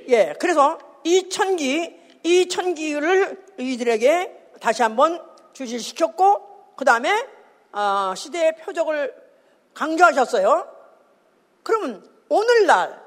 예. 0.08 0.34
그래서 0.38 0.78
이 1.04 1.28
천지 1.28 1.97
이 2.28 2.46
천기를 2.46 3.54
이들에게 3.56 4.50
다시 4.60 4.82
한번 4.82 5.24
주실시켰고 5.54 6.74
그 6.76 6.84
다음에 6.84 7.26
어, 7.72 8.12
시대의 8.14 8.56
표적을 8.56 9.14
강조하셨어요. 9.72 10.68
그러면 11.62 12.06
오늘날 12.28 13.02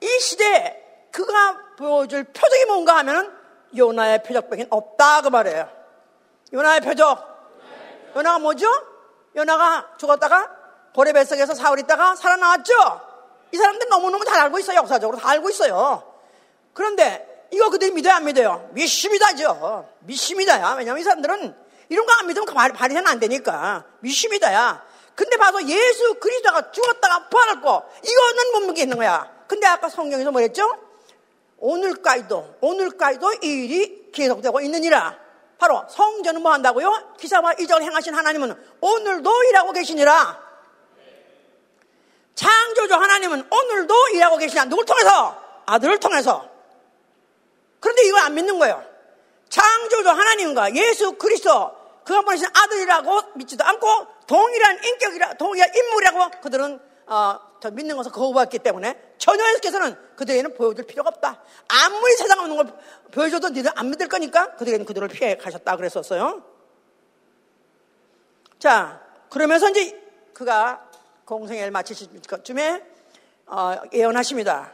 이 0.00 0.06
시대에 0.06 1.08
그가 1.12 1.76
보여줄 1.78 2.24
표적이 2.24 2.64
뭔가 2.64 2.96
하면은 2.98 3.32
요나의 3.76 4.24
표적밖에 4.24 4.66
없다 4.70 5.20
그 5.22 5.28
말이에요. 5.28 5.68
요나의 6.52 6.80
표적. 6.80 7.32
요나가 8.16 8.40
뭐죠? 8.40 8.66
요나가 9.36 9.88
죽었다가 9.98 10.50
고래 10.96 11.12
뱃속에서 11.12 11.54
사흘 11.54 11.78
있다가 11.78 12.16
살아나왔죠? 12.16 12.74
이 13.52 13.56
사람들 13.56 13.88
너무너무 13.88 14.24
잘 14.24 14.40
알고 14.40 14.58
있어요. 14.58 14.78
역사적으로 14.78 15.18
다 15.18 15.28
알고 15.30 15.48
있어요. 15.50 16.12
그런데 16.72 17.33
이거 17.50 17.70
그들이 17.70 17.92
믿어야 17.92 18.16
안 18.16 18.24
믿어요? 18.24 18.68
믿습니다죠. 18.72 19.88
믿습니다야. 20.00 20.74
왜냐면 20.78 21.00
이 21.00 21.04
사람들은 21.04 21.56
이런 21.88 22.06
거 22.06 22.12
안 22.18 22.26
믿으면 22.26 22.46
그 22.46 22.54
발휘는 22.54 23.06
안 23.06 23.20
되니까. 23.20 23.84
믿습니다야. 24.00 24.84
근데 25.14 25.36
봐서 25.36 25.64
예수 25.68 26.14
그리스도가 26.14 26.72
죽었다가 26.72 27.28
부활했고 27.28 27.82
이거는 28.02 28.52
못 28.52 28.60
믿겠는 28.68 28.96
거야. 28.96 29.30
근데 29.46 29.66
아까 29.66 29.88
성경에서 29.88 30.32
뭐랬죠? 30.32 30.68
오늘까지도 31.58 32.56
오늘까지도 32.60 33.32
이 33.42 33.46
일이 33.46 34.10
계속되고 34.12 34.60
있느니라. 34.62 35.16
바로 35.58 35.84
성전은 35.88 36.42
뭐 36.42 36.52
한다고요? 36.52 37.14
기사와 37.18 37.54
이적을 37.60 37.82
행하신 37.84 38.14
하나님은 38.14 38.56
오늘도 38.80 39.44
일하고 39.44 39.72
계시니라. 39.72 40.42
창조주 42.34 42.94
하나님은 42.94 43.46
오늘도 43.50 44.08
일하고 44.14 44.36
계시냐? 44.36 44.64
누굴 44.64 44.84
통해서? 44.84 45.40
아들을 45.66 46.00
통해서. 46.00 46.48
그런데 47.84 48.02
이걸 48.06 48.22
안 48.22 48.34
믿는 48.34 48.58
거예요. 48.58 48.82
창조주 49.50 50.08
하나님과 50.08 50.74
예수 50.74 51.12
그리스도 51.12 51.70
그가 52.02 52.22
보내신 52.22 52.46
아들이라고 52.46 53.20
믿지도 53.34 53.62
않고 53.62 53.86
동일한 54.26 54.82
인격이라 54.82 55.34
동일한 55.34 55.68
인물이라고 55.74 56.40
그들은 56.40 56.80
어, 57.06 57.40
저 57.60 57.70
믿는 57.70 57.94
것을 57.98 58.10
거부했기 58.10 58.60
때문에 58.60 58.98
전혀 59.18 59.46
예수께서는 59.50 59.98
그들에게는 60.16 60.54
보여줄 60.54 60.86
필요가 60.86 61.10
없다. 61.10 61.42
아무리 61.68 62.14
세상 62.14 62.38
없는 62.38 62.56
걸 62.56 62.72
보여줘도 63.12 63.50
니들 63.50 63.70
안 63.74 63.90
믿을 63.90 64.08
거니까 64.08 64.52
그들에게는 64.52 64.86
그들을 64.86 65.06
피해 65.08 65.36
가셨다 65.36 65.76
그랬었어요. 65.76 66.42
자, 68.58 69.02
그러면서 69.28 69.68
이제 69.68 70.02
그가 70.32 70.88
공생애를 71.26 71.70
마치실 71.70 72.08
것쯤에 72.22 72.82
어, 73.44 73.76
예언하십니다. 73.92 74.72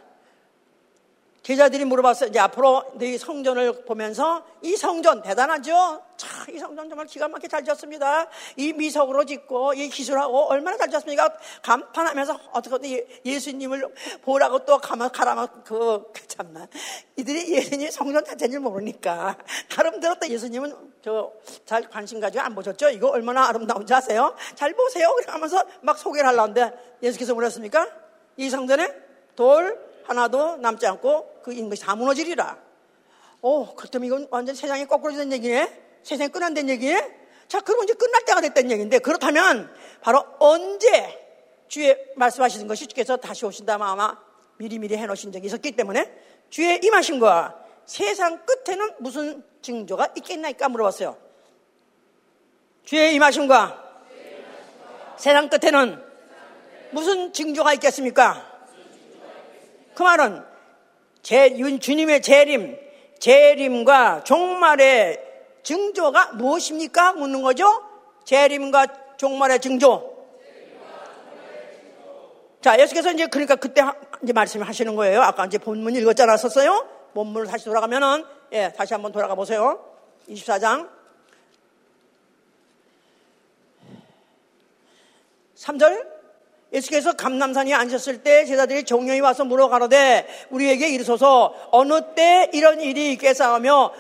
제자들이 1.43 1.85
물어봤어요. 1.87 2.29
이제 2.29 2.39
앞으로 2.39 2.85
너희 2.95 3.17
성전을 3.17 3.85
보면서 3.85 4.45
이 4.63 4.77
성전 4.77 5.23
대단하죠? 5.23 6.03
차, 6.17 6.29
이 6.53 6.59
성전 6.59 6.89
정말 6.89 7.07
기가 7.07 7.29
막히게 7.29 7.49
잘 7.49 7.65
지었습니다. 7.65 8.29
이 8.57 8.73
미석으로 8.75 9.25
짓고 9.25 9.73
이 9.75 9.89
기술하고 9.89 10.51
얼마나 10.51 10.77
잘 10.77 10.91
지었습니까? 10.91 11.33
감탄하면서 11.63 12.39
어떻게 12.53 13.07
예수님을 13.25 13.89
보라고 14.23 14.65
또 14.67 14.79
가만 14.79 15.11
가라면 15.11 15.65
그, 15.65 16.05
그 16.13 16.27
참나 16.29 16.69
이들이 17.17 17.55
예수님 17.55 17.91
성전 17.91 18.25
자체를 18.25 18.61
모르니까 18.61 19.37
나름대로 19.75 20.17
또 20.21 20.29
예수님은 20.29 20.91
저 21.03 21.33
잘 21.65 21.89
관심 21.89 22.21
가지고 22.21 22.43
안 22.45 22.55
보셨죠? 22.55 22.91
이거 22.91 23.09
얼마나 23.11 23.49
아름다운지 23.49 23.95
아세요? 23.95 24.35
잘 24.55 24.75
보세요. 24.75 25.13
그래 25.15 25.27
하면서 25.29 25.63
막 25.83 25.99
소개를 25.99 26.29
하려는데 26.29 26.97
예수께서 27.03 27.35
뭐랬습니까? 27.35 27.87
이 28.37 28.51
성전에 28.51 28.93
돌 29.37 29.79
하나도 30.05 30.57
남지 30.57 30.87
않고 30.87 31.41
그 31.43 31.53
인것이 31.53 31.83
다 31.83 31.95
무너지리라. 31.95 32.59
오, 33.43 33.75
그렇다면 33.75 34.07
이건 34.07 34.29
완전 34.31 34.55
세상이 34.55 34.87
거꾸로진 34.87 35.33
얘기네? 35.33 36.01
세상이 36.03 36.31
끝난다는 36.31 36.69
얘기네? 36.71 37.21
자, 37.49 37.61
그러면 37.61 37.85
이제 37.85 37.95
끝날 37.95 38.25
때가 38.25 38.41
됐다는 38.41 38.71
얘기인데, 38.71 38.99
그렇다면 38.99 39.73
바로 40.03 40.25
언제 40.39 41.19
주의 41.69 41.97
말씀하시는 42.17 42.67
것이 42.67 42.87
주께서 42.87 43.17
다시 43.17 43.47
오신다면 43.47 43.87
아마 43.87 44.19
미리미리 44.59 44.97
해놓으신 44.97 45.33
적이 45.33 45.47
있었기 45.47 45.73
때문에 45.73 46.13
주의 46.51 46.81
임하신과 46.83 47.65
세상 47.87 48.45
끝에는 48.45 48.95
무슨 48.99 49.43
징조가 49.63 50.11
있겠나이까 50.17 50.69
물어봤어요. 50.69 51.17
주의 52.85 53.15
임하신과 53.15 53.91
세상 55.17 55.49
끝에는 55.49 56.03
무슨 56.91 57.33
징조가 57.33 57.75
있겠습니까? 57.75 58.50
그 60.01 60.03
말은 60.03 60.43
제, 61.21 61.55
주님의 61.79 62.23
재림, 62.23 62.75
재림과 63.19 64.25
종말의 64.25 65.23
증조가 65.63 66.33
무엇입니까? 66.33 67.13
묻는 67.13 67.43
거죠. 67.43 67.67
재림과 68.25 68.87
종말의 69.19 69.61
증조. 69.61 70.27
자, 72.63 72.81
예수께서 72.81 73.13
이제 73.13 73.27
그러니까 73.27 73.57
그때 73.57 73.83
이제 74.23 74.33
말씀하시는 74.33 74.97
거예요. 74.97 75.21
아까 75.21 75.45
이제 75.45 75.59
본문 75.59 75.95
읽었잖아, 75.97 76.39
썼어요. 76.39 76.89
본문을 77.13 77.47
다시 77.49 77.67
돌아가면은, 77.67 78.25
예, 78.53 78.73
다시 78.75 78.95
한번 78.95 79.13
돌아가 79.13 79.35
보세요. 79.35 79.85
24장. 80.31 80.89
3절. 85.57 86.20
예수께서 86.73 87.13
감남산에 87.13 87.73
앉으셨을 87.75 88.23
때 88.23 88.45
제자들이 88.45 88.85
종영이 88.85 89.21
와서 89.21 89.45
물어가로되 89.45 90.27
우리에게 90.51 90.89
이르소서 90.89 91.55
어느 91.73 92.15
때 92.15 92.49
이런 92.53 92.81
일이 92.81 93.13
있겠사 93.13 93.53
하며 93.55 93.93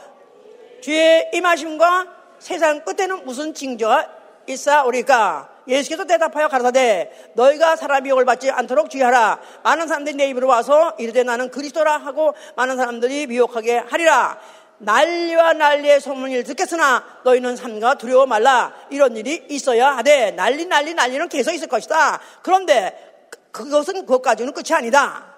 주의 0.80 1.28
임하심과 1.32 2.06
세상 2.38 2.84
끝에는 2.84 3.24
무슨 3.24 3.52
징조가 3.52 4.08
있사오리까? 4.46 5.48
예수께서 5.68 6.04
대답하여 6.04 6.48
가라사대 6.48 7.10
너희가 7.34 7.76
사람이 7.76 8.08
욕을 8.10 8.24
받지 8.24 8.50
않도록 8.50 8.90
주의하라. 8.90 9.38
많은 9.62 9.86
사람들이 9.86 10.16
내 10.16 10.28
입으로 10.28 10.48
와서 10.48 10.94
이르되 10.98 11.22
나는 11.22 11.50
그리스도라 11.50 11.98
하고 11.98 12.34
많은 12.56 12.76
사람들이 12.76 13.26
미혹하게 13.26 13.78
하리라 13.78 14.38
난리와 14.80 15.52
난리의 15.54 16.00
소문을 16.00 16.42
듣겠으나 16.44 17.04
너희는 17.24 17.56
삼가 17.56 17.96
두려워 17.96 18.26
말라. 18.26 18.74
이런 18.90 19.16
일이 19.16 19.44
있어야 19.50 19.96
하되 19.98 20.32
난리 20.32 20.64
난리 20.66 20.94
난리는 20.94 21.28
계속 21.28 21.52
있을 21.52 21.68
것이다. 21.68 22.20
그런데 22.42 23.28
그것은 23.52 24.06
그것까지는 24.06 24.52
끝이 24.52 24.74
아니다. 24.74 25.34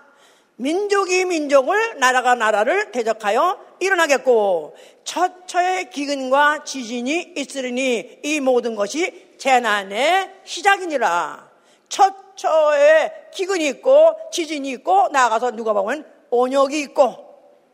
민족이 0.57 1.24
민족을 1.24 1.99
나라가 1.99 2.36
나라를 2.36 2.93
대적하여 2.93 3.59
일어나겠고 3.80 4.76
처처에 5.03 5.90
기근과 5.90 6.62
지진이 6.62 7.32
있으리니 7.36 8.20
이 8.22 8.38
모든 8.38 8.76
것이 8.76 9.34
재난의 9.38 10.30
시작이니라. 10.45 11.51
처처에 11.88 13.12
기근이 13.34 13.66
있고 13.66 14.14
지진이 14.30 14.70
있고 14.70 15.09
나아가서 15.09 15.51
누가 15.53 15.72
보면 15.72 16.07
온역이 16.30 16.80
있고 16.80 17.16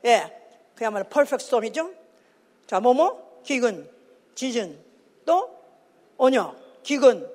예 0.06 0.37
그야말로 0.78 1.04
perfect 1.08 1.44
storm이죠. 1.44 1.90
자, 2.68 2.78
뭐뭐? 2.78 3.40
기근, 3.42 3.90
지진, 4.36 4.78
또 5.26 5.50
온역, 6.16 6.56
기근, 6.84 7.28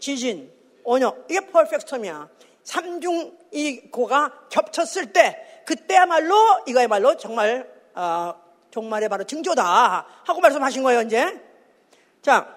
지진, 0.00 0.50
온역. 0.82 1.24
이게 1.30 1.38
perfect 1.46 1.86
storm이야. 1.86 2.28
삼중 2.64 3.38
이 3.52 3.80
고가 3.92 4.48
겹쳤을 4.50 5.12
때 5.12 5.62
그때야말로 5.66 6.34
이거야말로 6.66 7.16
정말 7.16 7.72
어, 7.94 8.34
종말의 8.72 9.08
바로 9.08 9.24
징조다 9.24 10.06
하고 10.24 10.40
말씀하신 10.40 10.82
거예요 10.82 11.02
이제 11.02 11.40
자 12.22 12.56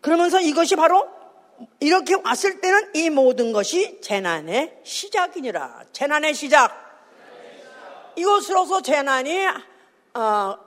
그러면서 0.00 0.40
이것이 0.40 0.76
바로 0.76 1.08
이렇게 1.80 2.14
왔을 2.14 2.60
때는 2.60 2.92
이 2.94 3.10
모든 3.10 3.52
것이 3.52 4.00
재난의 4.00 4.80
시작이니라 4.84 5.84
재난의 5.92 6.34
시작 6.34 6.83
이것으로서 8.16 8.80
재난이 8.82 9.46
어, 10.14 10.58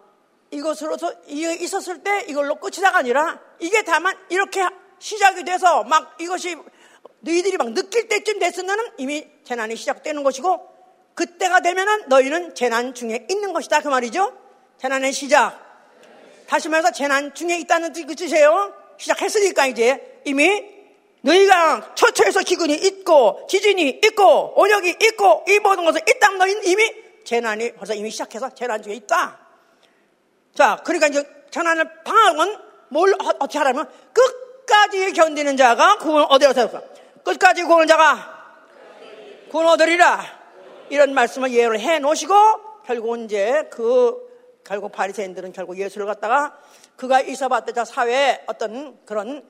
이것으로서 0.51 1.13
있었을 1.27 2.03
때 2.03 2.25
이걸로 2.27 2.55
끝이다가 2.55 2.99
아니라 2.99 3.39
이게 3.59 3.83
다만 3.83 4.15
이렇게 4.29 4.65
시작이 4.99 5.43
돼서 5.43 5.83
막 5.83 6.15
이것이 6.19 6.55
너희들이 7.19 7.57
막 7.57 7.73
느낄 7.73 8.07
때쯤 8.07 8.39
됐으면 8.39 8.93
이미 8.97 9.27
재난이 9.43 9.75
시작되는 9.75 10.23
것이고 10.23 10.77
그때가 11.15 11.61
되면은 11.61 12.09
너희는 12.09 12.55
재난 12.55 12.93
중에 12.93 13.27
있는 13.29 13.53
것이다 13.53 13.81
그 13.81 13.87
말이죠. 13.87 14.33
재난의 14.77 15.11
시작. 15.13 15.65
다시 16.47 16.69
말해서 16.69 16.91
재난 16.91 17.33
중에 17.33 17.57
있다는 17.57 17.91
그 17.93 18.15
뜻이에요. 18.15 18.73
시작했으니까 18.97 19.65
이제 19.67 20.21
이미 20.25 20.63
너희가 21.21 21.93
처처에서 21.95 22.41
기근이 22.41 22.73
있고 22.73 23.47
지진이 23.49 23.99
있고 24.03 24.53
온역이 24.55 24.97
있고 25.01 25.43
이 25.47 25.59
모든 25.59 25.83
것을 25.85 26.01
있다면 26.07 26.37
너희는 26.37 26.65
이미 26.65 27.06
재난이 27.27 27.73
벌써 27.73 27.93
이미 27.93 28.09
시작해서 28.09 28.49
재난 28.53 28.81
중에 28.81 28.93
있다. 28.93 29.37
자, 30.55 30.79
그러니까 30.85 31.07
이제 31.07 31.27
재난을 31.51 32.03
방황은 32.05 32.57
뭘 32.87 33.13
어떻게 33.19 33.57
하라면 33.57 33.85
끝까지 34.13 35.11
견디는 35.11 35.57
자가 35.57 35.97
구원 35.97 36.23
어디로 36.29 36.53
세울까? 36.53 36.81
끝까지 37.25 37.63
구원을 37.63 37.85
자가 37.85 38.55
구원 39.51 39.67
얻으리라. 39.67 40.23
이런 40.89 41.13
말씀을 41.13 41.51
예언을 41.51 41.81
해 41.81 41.99
놓으시고 41.99 42.33
결국 42.85 43.19
이제 43.19 43.67
그 43.71 44.15
결국 44.63 44.93
바리새인들은 44.93 45.51
결국 45.51 45.77
예수를 45.77 46.07
갖다가 46.07 46.57
그가 46.95 47.19
있어봤자 47.19 47.83
사회에 47.83 48.45
어떤 48.47 48.97
그런 49.05 49.43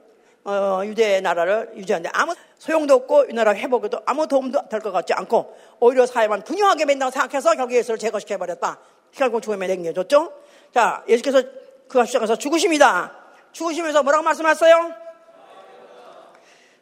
어, 0.45 0.81
유대 0.83 1.21
나라를 1.21 1.73
유지하는데 1.75 2.09
아무 2.11 2.33
소용도 2.57 2.95
없고 2.95 3.25
이 3.29 3.33
나라 3.33 3.53
회복에도 3.53 4.01
아무 4.05 4.27
도움도 4.27 4.67
될 4.69 4.81
것 4.81 4.91
같지 4.91 5.13
않고 5.13 5.55
오히려 5.79 6.05
사회만 6.05 6.43
분명하게 6.43 6.85
맨다고 6.85 7.11
생각해서 7.11 7.55
결국 7.55 7.73
예수를 7.75 7.97
제거시켜버렸다. 7.99 8.79
피 9.11 9.19
갈고 9.19 9.39
죽음에 9.41 9.67
내겨줬죠? 9.67 10.33
자, 10.73 11.03
예수께서 11.07 11.41
그가 11.87 12.05
시작해서 12.05 12.35
죽으십니다. 12.35 13.13
죽으시면서 13.51 14.03
뭐라고 14.03 14.23
말씀하셨어요? 14.23 14.93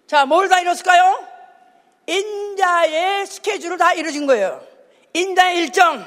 자, 0.07 0.25
뭘 0.25 0.47
다 0.49 0.59
이뤘을까요? 0.61 1.19
인자의 2.07 3.25
스케줄을 3.25 3.77
다 3.77 3.93
이루어진 3.93 4.27
거예요. 4.27 4.61
인자의 5.13 5.57
일정. 5.59 6.05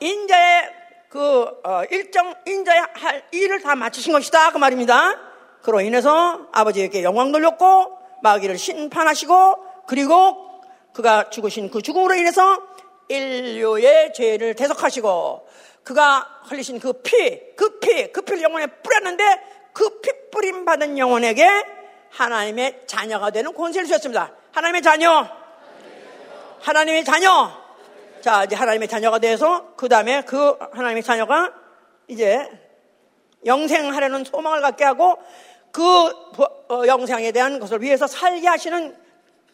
인자의 0.00 0.74
그 1.08 1.44
어, 1.64 1.82
일정 1.90 2.34
인자의 2.46 2.82
할 2.94 3.22
일을 3.30 3.60
다 3.62 3.74
마치신 3.74 4.12
것이다 4.12 4.50
그 4.52 4.58
말입니다. 4.58 5.18
그로 5.62 5.80
인해서 5.80 6.48
아버지에게 6.52 7.02
영광 7.02 7.32
돌렸고 7.32 7.95
마귀를 8.26 8.58
심판하시고 8.58 9.86
그리고 9.86 10.60
그가 10.92 11.30
죽으신 11.30 11.70
그 11.70 11.82
죽음으로 11.82 12.14
인해서 12.14 12.60
인류의 13.08 14.12
죄를 14.14 14.54
대속하시고 14.54 15.48
그가 15.84 16.40
흘리신 16.44 16.80
그 16.80 16.92
피, 17.02 17.54
그 17.54 17.78
피, 17.78 18.12
그 18.12 18.22
피를 18.22 18.42
영혼에 18.42 18.66
뿌렸는데 18.66 19.22
그 19.72 20.00
피 20.00 20.10
뿌림 20.32 20.64
받은 20.64 20.98
영혼에게 20.98 21.46
하나님의 22.10 22.82
자녀가 22.86 23.30
되는 23.30 23.54
권세를 23.54 23.86
주셨습니다. 23.86 24.32
하나님의 24.52 24.82
자녀. 24.82 25.28
하나님의 26.60 27.04
자녀. 27.04 27.50
자, 28.20 28.44
이제 28.44 28.56
하나님의 28.56 28.88
자녀가 28.88 29.18
돼서 29.18 29.74
그 29.76 29.88
다음에 29.88 30.22
그 30.22 30.58
하나님의 30.72 31.02
자녀가 31.02 31.52
이제 32.08 32.46
영생하려는 33.44 34.24
소망을 34.24 34.60
갖게 34.60 34.84
하고 34.84 35.16
그 35.76 35.82
어, 35.82 36.86
영생에 36.86 37.32
대한 37.32 37.60
것을 37.60 37.82
위해서 37.82 38.06
살게 38.06 38.48
하시는 38.48 38.96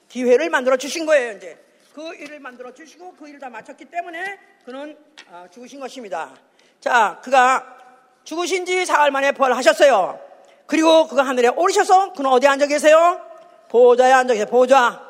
기회를 0.09 0.51
만들어 0.51 0.77
주신 0.77 1.05
거예요, 1.05 1.33
이제. 1.33 1.59
그 1.93 2.15
일을 2.15 2.39
만들어 2.39 2.73
주시고 2.73 3.15
그 3.19 3.29
일을 3.29 3.41
다 3.41 3.51
마쳤기 3.51 3.87
때문에 3.87 4.39
그는 4.65 4.97
어, 5.29 5.47
죽으신 5.53 5.81
것입니다. 5.81 6.31
자, 6.79 7.21
그가 7.25 7.77
죽으신 8.23 8.65
지 8.65 8.87
사흘 8.87 9.11
만에 9.11 9.33
부활하셨어요. 9.33 10.21
그리고 10.67 11.09
그가 11.09 11.25
하늘에 11.25 11.49
오르셔서 11.49 12.13
그는 12.13 12.31
어디에 12.31 12.51
앉아 12.51 12.67
계세요? 12.69 13.21
보좌에 13.69 14.13
앉아 14.13 14.35
계세요. 14.35 14.47
보좌. 14.47 15.03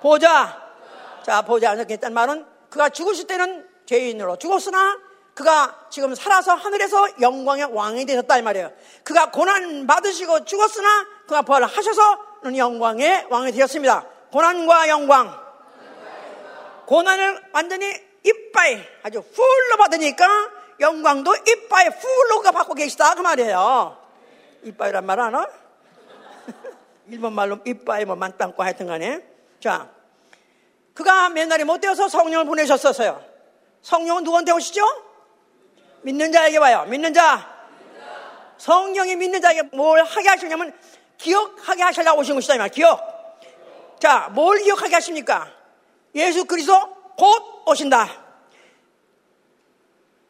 보좌. 0.00 0.60
자, 1.22 1.42
보좌에 1.42 1.70
앉아 1.70 1.84
계셨다는 1.84 2.14
말은 2.14 2.46
그가 2.68 2.88
죽으실 2.88 3.28
때는 3.28 3.68
죄인으로 3.86 4.38
죽었으나 4.38 4.98
그가 5.34 5.86
지금 5.90 6.14
살아서 6.14 6.54
하늘에서 6.54 7.20
영광의 7.20 7.64
왕이 7.72 8.04
되셨다 8.04 8.38
이 8.38 8.42
말이에요. 8.42 8.70
그가 9.02 9.30
고난 9.30 9.86
받으시고 9.86 10.44
죽었으나 10.44 11.06
그가 11.26 11.42
부활하셔서는 11.42 12.56
영광의 12.56 13.26
왕이 13.30 13.52
되었습니다. 13.52 14.06
고난과 14.30 14.88
영광. 14.88 15.40
고난을 16.86 17.42
완전히 17.52 17.86
이빠이 18.24 18.78
아주 19.02 19.22
풀로 19.22 19.76
받으니까 19.78 20.26
영광도 20.80 21.34
이빠이 21.34 21.88
풀로가 21.98 22.52
받고 22.52 22.74
계시다 22.74 23.14
그 23.14 23.22
말이에요. 23.22 23.96
이빠이란 24.64 25.06
말 25.06 25.18
아나? 25.18 25.46
일본 27.08 27.32
말로 27.32 27.58
이빠이 27.64 28.04
뭐 28.04 28.16
만땅과 28.16 28.64
하여튼 28.64 28.86
간에. 28.86 29.24
자, 29.60 29.90
그가 30.94 31.30
맨날이 31.30 31.64
못 31.64 31.80
되어서 31.80 32.08
성령을 32.08 32.44
보내셨었어요. 32.44 33.22
성령은 33.80 34.24
누구한테 34.24 34.52
오시죠? 34.52 35.11
믿는 36.02 36.32
자에게 36.32 36.58
와요. 36.58 36.84
믿는 36.88 37.14
자. 37.14 37.50
성령이 38.58 39.16
믿는 39.16 39.40
자에게 39.40 39.62
뭘 39.72 40.04
하게 40.04 40.28
하시냐면 40.28 40.72
기억하게 41.18 41.82
하시려고 41.82 42.20
오신 42.20 42.34
것이다. 42.34 42.54
이 42.54 42.58
말. 42.58 42.68
기억. 42.68 43.12
자, 43.98 44.28
뭘 44.32 44.58
기억하게 44.58 44.94
하십니까? 44.94 45.48
예수 46.14 46.44
그리스도 46.44 46.74
곧 47.16 47.62
오신다. 47.66 48.08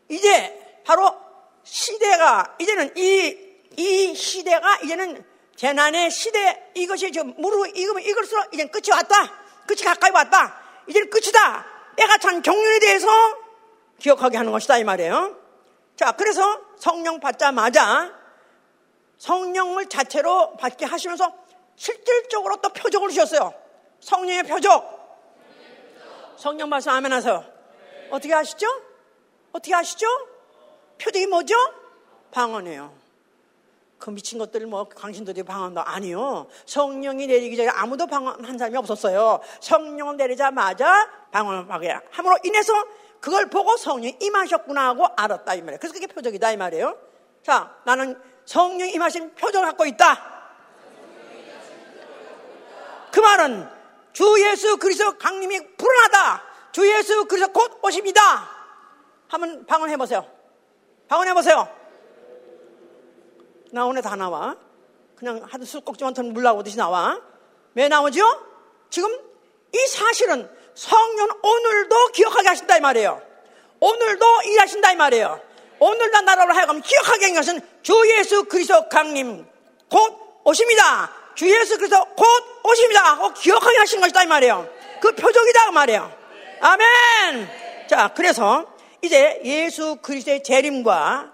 이제 0.08 0.82
바로 0.84 1.16
시대가 1.64 2.54
이제는 2.58 2.96
이, 2.96 3.36
이 3.76 4.14
시대가 4.14 4.78
이제는 4.80 5.24
재난의 5.56 6.10
시대 6.10 6.70
이것이 6.74 7.12
좀 7.12 7.34
무릎 7.38 7.76
이으면 7.76 8.02
이걸수록 8.02 8.52
이제 8.52 8.66
끝이 8.66 8.90
왔다. 8.90 9.32
끝이 9.66 9.82
가까이 9.82 10.10
왔다. 10.10 10.60
이제는 10.86 11.08
끝이다. 11.08 11.66
애가 11.96 12.18
찬 12.18 12.42
경륜에 12.42 12.78
대해서 12.78 13.08
기억하게 13.98 14.36
하는 14.36 14.52
것이다 14.52 14.78
이 14.78 14.84
말이에요. 14.84 15.41
자, 16.02 16.10
그래서 16.10 16.60
성령 16.76 17.20
받자마자 17.20 18.12
성령을 19.18 19.88
자체로 19.88 20.56
받게 20.56 20.84
하시면서 20.84 21.32
실질적으로 21.76 22.56
또 22.56 22.70
표적을 22.70 23.10
주셨어요. 23.10 23.54
성령의 24.00 24.42
표적. 24.42 24.82
성령 26.36 26.70
말씀 26.70 26.90
아멘 26.90 27.12
하세요. 27.12 27.44
어떻게 28.10 28.34
하시죠? 28.34 28.66
어떻게 29.52 29.72
하시죠? 29.74 30.08
표적이 31.00 31.28
뭐죠? 31.28 31.54
방언이에요. 32.32 32.92
그 33.98 34.10
미친 34.10 34.40
것들 34.40 34.66
뭐 34.66 34.88
강신들이 34.88 35.44
방언도 35.44 35.82
아니요. 35.82 36.48
성령이 36.66 37.28
내리기 37.28 37.56
전에 37.56 37.68
아무도 37.68 38.08
방언한 38.08 38.58
사람이 38.58 38.76
없었어요. 38.76 39.38
성령을 39.60 40.16
내리자마자 40.16 41.08
방언을 41.30 41.70
하게 41.70 41.94
함으로 42.10 42.36
인해서 42.42 42.72
그걸 43.22 43.46
보고 43.46 43.76
성령이 43.76 44.16
임하셨구나 44.20 44.88
하고 44.88 45.06
알았다 45.16 45.54
이 45.54 45.62
말이에요. 45.62 45.78
그래서 45.78 45.94
그게 45.94 46.08
표적이다 46.08 46.50
이 46.50 46.56
말이에요. 46.56 46.98
자, 47.44 47.72
나는 47.84 48.20
성령 48.44 48.88
임하신 48.88 49.36
표적을 49.36 49.68
갖고 49.68 49.86
있다. 49.86 50.42
그 53.12 53.20
말은 53.20 53.68
주 54.12 54.24
예수 54.40 54.76
그리스도 54.76 55.16
강림이 55.18 55.76
불안하다. 55.76 56.42
주 56.72 56.90
예수 56.90 57.24
그리스도 57.26 57.52
곧 57.52 57.78
오십니다. 57.84 58.20
한번 59.28 59.66
방언해 59.66 59.96
보세요. 59.96 60.26
방언해 61.06 61.32
보세요. 61.32 61.68
나 63.70 63.86
오늘 63.86 64.02
다 64.02 64.16
나와. 64.16 64.56
그냥 65.14 65.46
하도 65.48 65.64
술꼭지만큼 65.64 66.32
물 66.32 66.42
나오듯이 66.42 66.76
나와. 66.76 67.20
왜 67.76 67.86
나오죠? 67.86 68.24
지금 68.90 69.10
이 69.72 69.78
사실은 69.86 70.50
성령 70.74 71.28
오늘도 71.42 72.08
기억하게 72.08 72.48
하신다 72.48 72.76
이 72.76 72.80
말이에요. 72.80 73.20
오늘도 73.80 74.26
일하신다 74.46 74.92
이 74.92 74.96
말이에요. 74.96 75.40
오늘도 75.78 76.20
나라를 76.20 76.56
하여금 76.56 76.80
기억하게 76.80 77.26
한 77.26 77.34
것은 77.34 77.60
주 77.82 77.94
예수 78.16 78.44
그리스도 78.44 78.88
강림 78.88 79.46
곧 79.90 80.40
오십니다. 80.44 81.12
주 81.34 81.50
예수 81.50 81.76
그리스도 81.76 82.04
곧 82.14 82.26
오십니다. 82.64 83.18
꼭 83.18 83.34
기억하게 83.34 83.78
하신 83.78 84.00
것이다 84.00 84.22
이 84.22 84.26
말이에요. 84.26 84.68
그 85.00 85.14
표적이다 85.14 85.66
그 85.66 85.70
말이에요. 85.72 86.12
아멘. 86.60 87.48
자, 87.88 88.12
그래서 88.14 88.66
이제 89.02 89.40
예수 89.44 89.96
그리스도의 89.96 90.42
재림과 90.44 91.32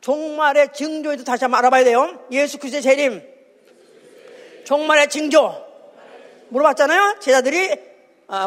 종말의 0.00 0.72
징조에도 0.72 1.24
다시 1.24 1.44
한번 1.44 1.58
알아봐야 1.58 1.84
돼요. 1.84 2.24
예수 2.30 2.58
그리스도의 2.58 2.82
재림, 2.82 3.22
종말의 4.64 5.10
징조 5.10 5.66
물어봤잖아요. 6.48 7.16
제자들이 7.20 7.72
어, 7.72 7.89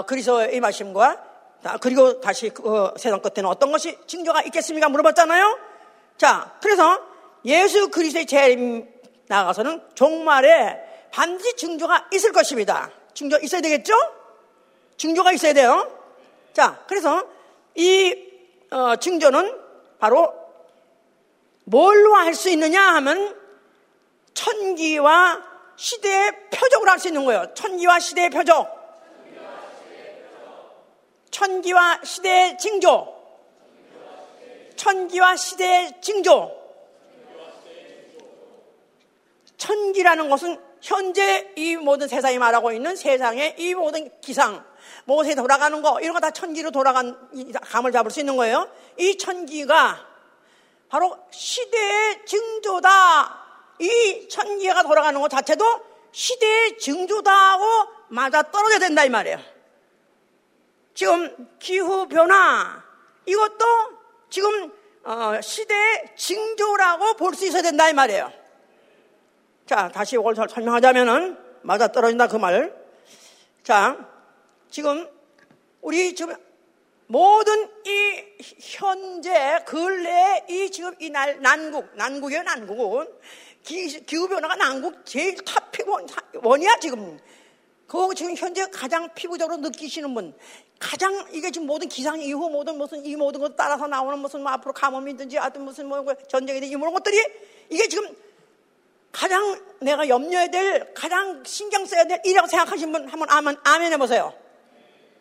그리스도의 0.05 0.55
임하심과 0.55 1.23
그리고 1.81 2.19
다시 2.19 2.49
그, 2.49 2.63
어, 2.67 2.93
세상 2.97 3.21
끝에는 3.21 3.45
어떤 3.49 3.71
것이 3.71 3.97
징조가 4.07 4.43
있겠습니까? 4.43 4.89
물어봤잖아요. 4.89 5.59
자, 6.17 6.55
그래서 6.61 6.99
예수 7.45 7.89
그리스도의 7.89 8.25
재림 8.25 8.87
나가서는 9.27 9.81
종말에 9.95 11.09
반드시 11.11 11.55
징조가 11.55 12.09
있을 12.13 12.31
것입니다. 12.31 12.89
징조 13.13 13.39
있어야 13.41 13.61
되겠죠? 13.61 13.93
징조가 14.97 15.31
있어야 15.33 15.53
돼요. 15.53 15.91
자, 16.53 16.83
그래서 16.87 17.23
이 17.75 18.15
어, 18.71 18.95
징조는 18.95 19.59
바로 19.99 20.33
뭘로 21.65 22.15
할 22.15 22.33
수 22.35 22.49
있느냐 22.49 22.81
하면 22.95 23.35
천기와 24.33 25.41
시대의 25.75 26.49
표적으로 26.49 26.91
할 26.91 26.99
수 26.99 27.07
있는 27.07 27.25
거예요. 27.25 27.53
천기와 27.53 27.99
시대의 27.99 28.29
표적. 28.29 28.82
천기와 31.33 31.99
시대의 32.03 32.57
징조. 32.57 33.13
천기와 34.75 35.35
시대의 35.35 36.01
징조. 36.01 36.63
천기라는 39.57 40.29
것은 40.29 40.59
현재 40.81 41.51
이 41.55 41.75
모든 41.77 42.07
세상이 42.07 42.37
말하고 42.37 42.71
있는 42.71 42.95
세상의 42.95 43.55
이 43.57 43.73
모든 43.73 44.09
기상, 44.21 44.63
무엇에 45.05 45.33
돌아가는 45.35 45.81
거, 45.81 45.99
이런 46.01 46.13
거 46.13 46.19
다 46.19 46.31
천기로 46.31 46.71
돌아간 46.71 47.17
감을 47.63 47.91
잡을 47.91 48.11
수 48.11 48.19
있는 48.19 48.35
거예요. 48.35 48.69
이 48.97 49.17
천기가 49.17 50.07
바로 50.89 51.17
시대의 51.31 52.25
징조다. 52.25 53.41
이 53.79 54.27
천기가 54.29 54.83
돌아가는 54.83 55.19
것 55.19 55.29
자체도 55.29 55.65
시대의 56.11 56.77
징조다 56.77 57.31
하고 57.53 57.65
맞아 58.09 58.43
떨어져야 58.43 58.79
된다 58.79 59.03
이 59.03 59.09
말이에요. 59.09 59.52
지금 60.93 61.49
기후 61.59 62.07
변화 62.07 62.83
이것도 63.25 63.65
지금 64.29 64.71
어, 65.03 65.39
시대의 65.41 66.13
징조라고 66.15 67.15
볼 67.15 67.33
수 67.35 67.45
있어야 67.45 67.61
된다 67.61 67.89
이 67.89 67.93
말이에요. 67.93 68.31
자, 69.65 69.89
다시 69.89 70.15
이걸 70.15 70.35
설명하자면은 70.35 71.37
맞아 71.63 71.87
떨어진다 71.87 72.27
그 72.27 72.37
말. 72.37 72.73
자, 73.63 73.97
지금 74.69 75.07
우리 75.81 76.13
지금 76.15 76.35
모든 77.07 77.69
이 77.85 78.23
현재 78.59 79.63
근래 79.65 80.45
이 80.49 80.69
지금 80.71 80.95
이 80.99 81.09
날 81.09 81.41
난국 81.41 81.89
난국이에요 81.95 82.43
난국은 82.43 83.07
기후 83.63 84.27
변화가 84.27 84.55
난국 84.55 85.05
제일 85.05 85.35
탑 85.43 85.71
피원 85.71 86.07
원이야 86.41 86.77
지금. 86.79 87.19
그 87.87 88.09
지금 88.15 88.35
현재 88.35 88.65
가장 88.67 89.13
피부적으로 89.13 89.57
느끼시는 89.57 90.13
분, 90.15 90.33
가장 90.79 91.25
이게 91.31 91.49
지금 91.51 91.67
모든 91.67 91.87
기상 91.87 92.21
이후 92.21 92.49
모든 92.49 92.77
무슨 92.77 93.05
이 93.05 93.15
모든 93.15 93.39
것 93.39 93.55
따라서 93.55 93.87
나오는 93.87 94.19
무슨 94.19 94.41
뭐 94.41 94.51
앞으로 94.51 94.73
가뭄이든지 94.73 95.37
하여튼 95.37 95.63
무슨 95.63 95.87
뭐 95.87 96.03
전쟁이든지 96.27 96.73
이런 96.73 96.93
것들이 96.93 97.17
이게 97.69 97.87
지금 97.87 98.15
가장 99.11 99.61
내가 99.79 100.07
염려해야 100.07 100.47
될 100.47 100.93
가장 100.93 101.43
신경 101.45 101.85
써야 101.85 102.03
될 102.03 102.19
일이라고 102.25 102.47
생각하시는 102.47 102.91
분 102.91 103.07
한번 103.07 103.29
아멘, 103.29 103.57
아멘 103.63 103.93
해보세요. 103.93 104.33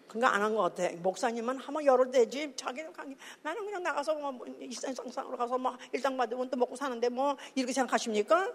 그러니까 0.09 0.35
안한 0.35 0.55
것 0.55 0.75
같아. 0.75 0.95
목사님은 0.97 1.59
한번 1.59 1.87
열을 1.87 2.11
대지. 2.11 2.53
자기는 2.55 2.93
관계. 2.93 3.17
나는 3.41 3.65
그냥 3.65 3.83
나가서 3.83 4.15
뭐 4.15 4.47
일상상으로 4.61 5.39
가서 5.39 5.57
뭐 5.57 5.77
일당 5.93 6.19
받으면 6.19 6.51
또 6.51 6.57
먹고 6.59 6.77
사는데 6.77 7.09
뭐 7.09 7.37
이렇게 7.55 7.73
생각하십니까? 7.73 8.53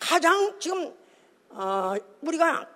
가장 0.00 0.58
지금 0.58 0.94
어, 1.50 1.94
우리가 2.22 2.66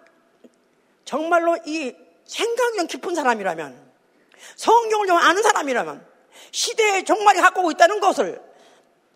정말로 1.06 1.56
이 1.64 1.94
생각이 2.30 2.76
좀 2.78 2.86
깊은 2.86 3.14
사람이라면 3.14 3.90
성경을 4.56 5.06
좀 5.08 5.16
아는 5.16 5.42
사람이라면 5.42 6.06
시대에 6.52 7.02
종말이 7.04 7.40
갖고 7.40 7.68
있다는 7.72 7.98
것을 7.98 8.40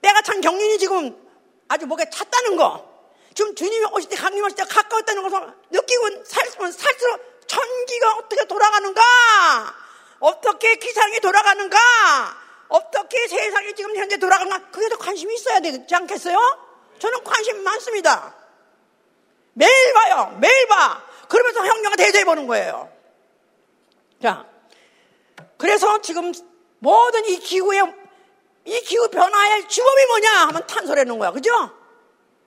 내가 0.00 0.20
참 0.22 0.40
경륜이 0.40 0.78
지금 0.78 1.16
아주 1.68 1.86
목에 1.86 2.10
찼다는 2.10 2.56
거 2.56 2.92
지금 3.34 3.54
주님이 3.54 3.86
오실 3.92 4.10
때 4.10 4.16
강림하실 4.16 4.56
때 4.56 4.64
가까웠다는 4.64 5.22
것을 5.22 5.52
느끼고 5.70 6.24
살면 6.24 6.72
살수록 6.72 7.46
천기가 7.46 8.14
어떻게 8.16 8.44
돌아가는가? 8.46 9.02
어떻게 10.18 10.74
기상이 10.76 11.20
돌아가는가? 11.20 11.78
어떻게 12.68 13.28
세상이 13.28 13.74
지금 13.74 13.96
현재 13.96 14.16
돌아가는가? 14.16 14.70
그게 14.70 14.88
더 14.88 14.96
관심이 14.96 15.34
있어야 15.34 15.60
되지 15.60 15.94
않겠어요? 15.94 16.36
저는 16.98 17.22
관심 17.22 17.62
많습니다. 17.62 18.34
매일 19.52 19.92
봐요. 19.92 20.36
매일 20.40 20.66
봐. 20.66 21.02
그러면서 21.28 21.66
형령을 21.66 21.96
대조해 21.96 22.24
보는 22.24 22.46
거예요 22.46 22.94
자 24.22 24.46
그래서 25.56 26.00
지금 26.00 26.32
모든 26.78 27.24
이 27.26 27.38
기후의 27.38 27.94
이 28.66 28.80
기후 28.80 29.08
변화의 29.08 29.68
주범이 29.68 30.06
뭐냐 30.06 30.30
하면 30.48 30.66
탄소라는 30.66 31.18
거야. 31.18 31.30
그죠? 31.30 31.50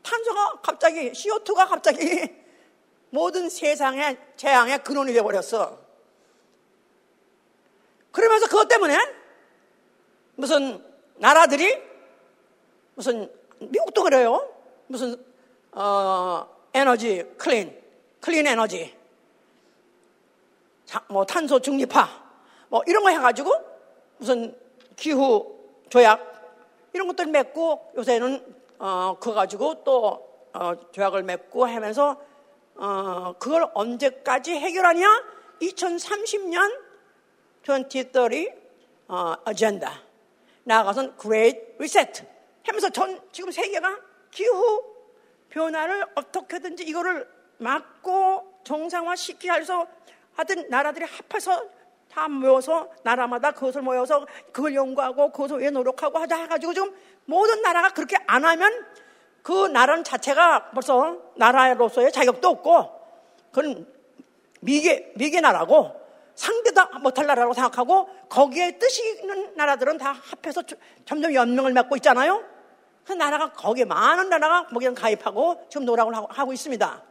탄소가 0.04 0.62
갑자기 0.62 1.12
CO2가 1.12 1.68
갑자기 1.68 2.28
모든 3.10 3.50
세상의 3.50 4.18
재앙의 4.36 4.84
근원이 4.84 5.14
되어 5.14 5.24
버렸어. 5.24 5.80
그러면서 8.12 8.48
그것 8.48 8.68
때문에 8.68 8.98
무슨 10.36 10.84
나라들이 11.18 11.80
무슨 12.96 13.32
미국도 13.60 14.04
그래요. 14.04 14.54
무슨 14.88 15.24
어 15.72 16.48
에너지 16.74 17.24
clean 17.38 17.80
clean 18.22 18.48
에너지 18.48 18.97
뭐 21.10 21.26
탄소 21.26 21.60
중립화 21.60 22.08
뭐 22.70 22.82
이런 22.88 23.04
거 23.04 23.10
해가지고 23.10 23.54
무슨 24.18 24.56
기후 24.96 25.58
조약 25.90 26.38
이런 26.94 27.08
것들 27.08 27.28
맺고 27.28 27.94
요새는 27.98 28.56
어, 28.80 29.18
그거 29.20 29.34
가지고 29.34 29.84
또 29.84 30.28
어, 30.54 30.74
조약을 30.92 31.24
맺고 31.24 31.66
하면서 31.66 32.20
어, 32.76 33.34
그걸 33.40 33.70
언제까지 33.74 34.52
해결하냐? 34.52 35.24
2030년 35.62 36.88
2030 37.64 38.68
어, 39.08 39.34
어젠다 39.46 40.02
나아가선 40.64 41.18
Great 41.20 41.76
Reset 41.78 42.24
하면서 42.66 42.90
전 42.90 43.20
지금 43.32 43.52
세계가 43.52 44.00
기후 44.32 44.84
변화를 45.50 46.06
어떻게든지 46.16 46.84
이거를 46.84 47.28
막고 47.58 48.60
정상화시키기 48.64 49.48
위해서 49.48 49.88
하여튼 50.38 50.70
나라들이 50.70 51.04
합해서 51.06 51.64
다 52.10 52.28
모여서 52.28 52.90
나라마다 53.04 53.52
그것을 53.52 53.82
모여서 53.82 54.26
그걸 54.52 54.76
연구하고 54.76 55.32
그것을 55.32 55.60
위해 55.60 55.72
노력하고 55.72 56.20
하자 56.20 56.38
해가지고 56.38 56.74
지금 56.74 56.96
모든 57.26 57.62
나라가 57.62 57.90
그렇게 57.90 58.18
안 58.28 58.46
하면 58.46 58.86
그 59.42 59.68
나라는 59.68 60.04
자체가 60.04 60.72
벌써 60.72 61.18
나라로서의 61.36 62.12
자격도 62.12 62.48
없고 62.48 63.02
그건 63.52 63.88
미개, 64.62 65.12
미개 65.16 65.42
나라고 65.42 66.00
상대도 66.36 67.00
못할 67.02 67.26
나라라고 67.26 67.54
생각하고 67.54 68.08
거기에 68.30 68.78
뜻이 68.78 69.20
있는 69.20 69.56
나라들은 69.56 69.98
다 69.98 70.12
합해서 70.12 70.62
점점 71.06 71.34
연명을 71.34 71.74
맺고 71.74 71.96
있잖아요. 71.98 72.44
그 73.06 73.14
나라가 73.14 73.52
거기에 73.54 73.86
많은 73.86 74.30
나라가 74.30 74.68
거기에 74.68 74.94
가입하고 74.94 75.66
지금 75.70 75.86
노력을 75.86 76.14
하고 76.14 76.54
있습니다. 76.54 77.04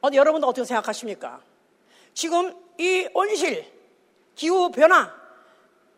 어디 0.00 0.16
여러분도 0.16 0.46
어떻게 0.46 0.64
생각하십니까? 0.64 1.40
지금 2.16 2.58
이 2.78 3.06
온실, 3.12 3.70
기후 4.34 4.70
변화, 4.70 5.14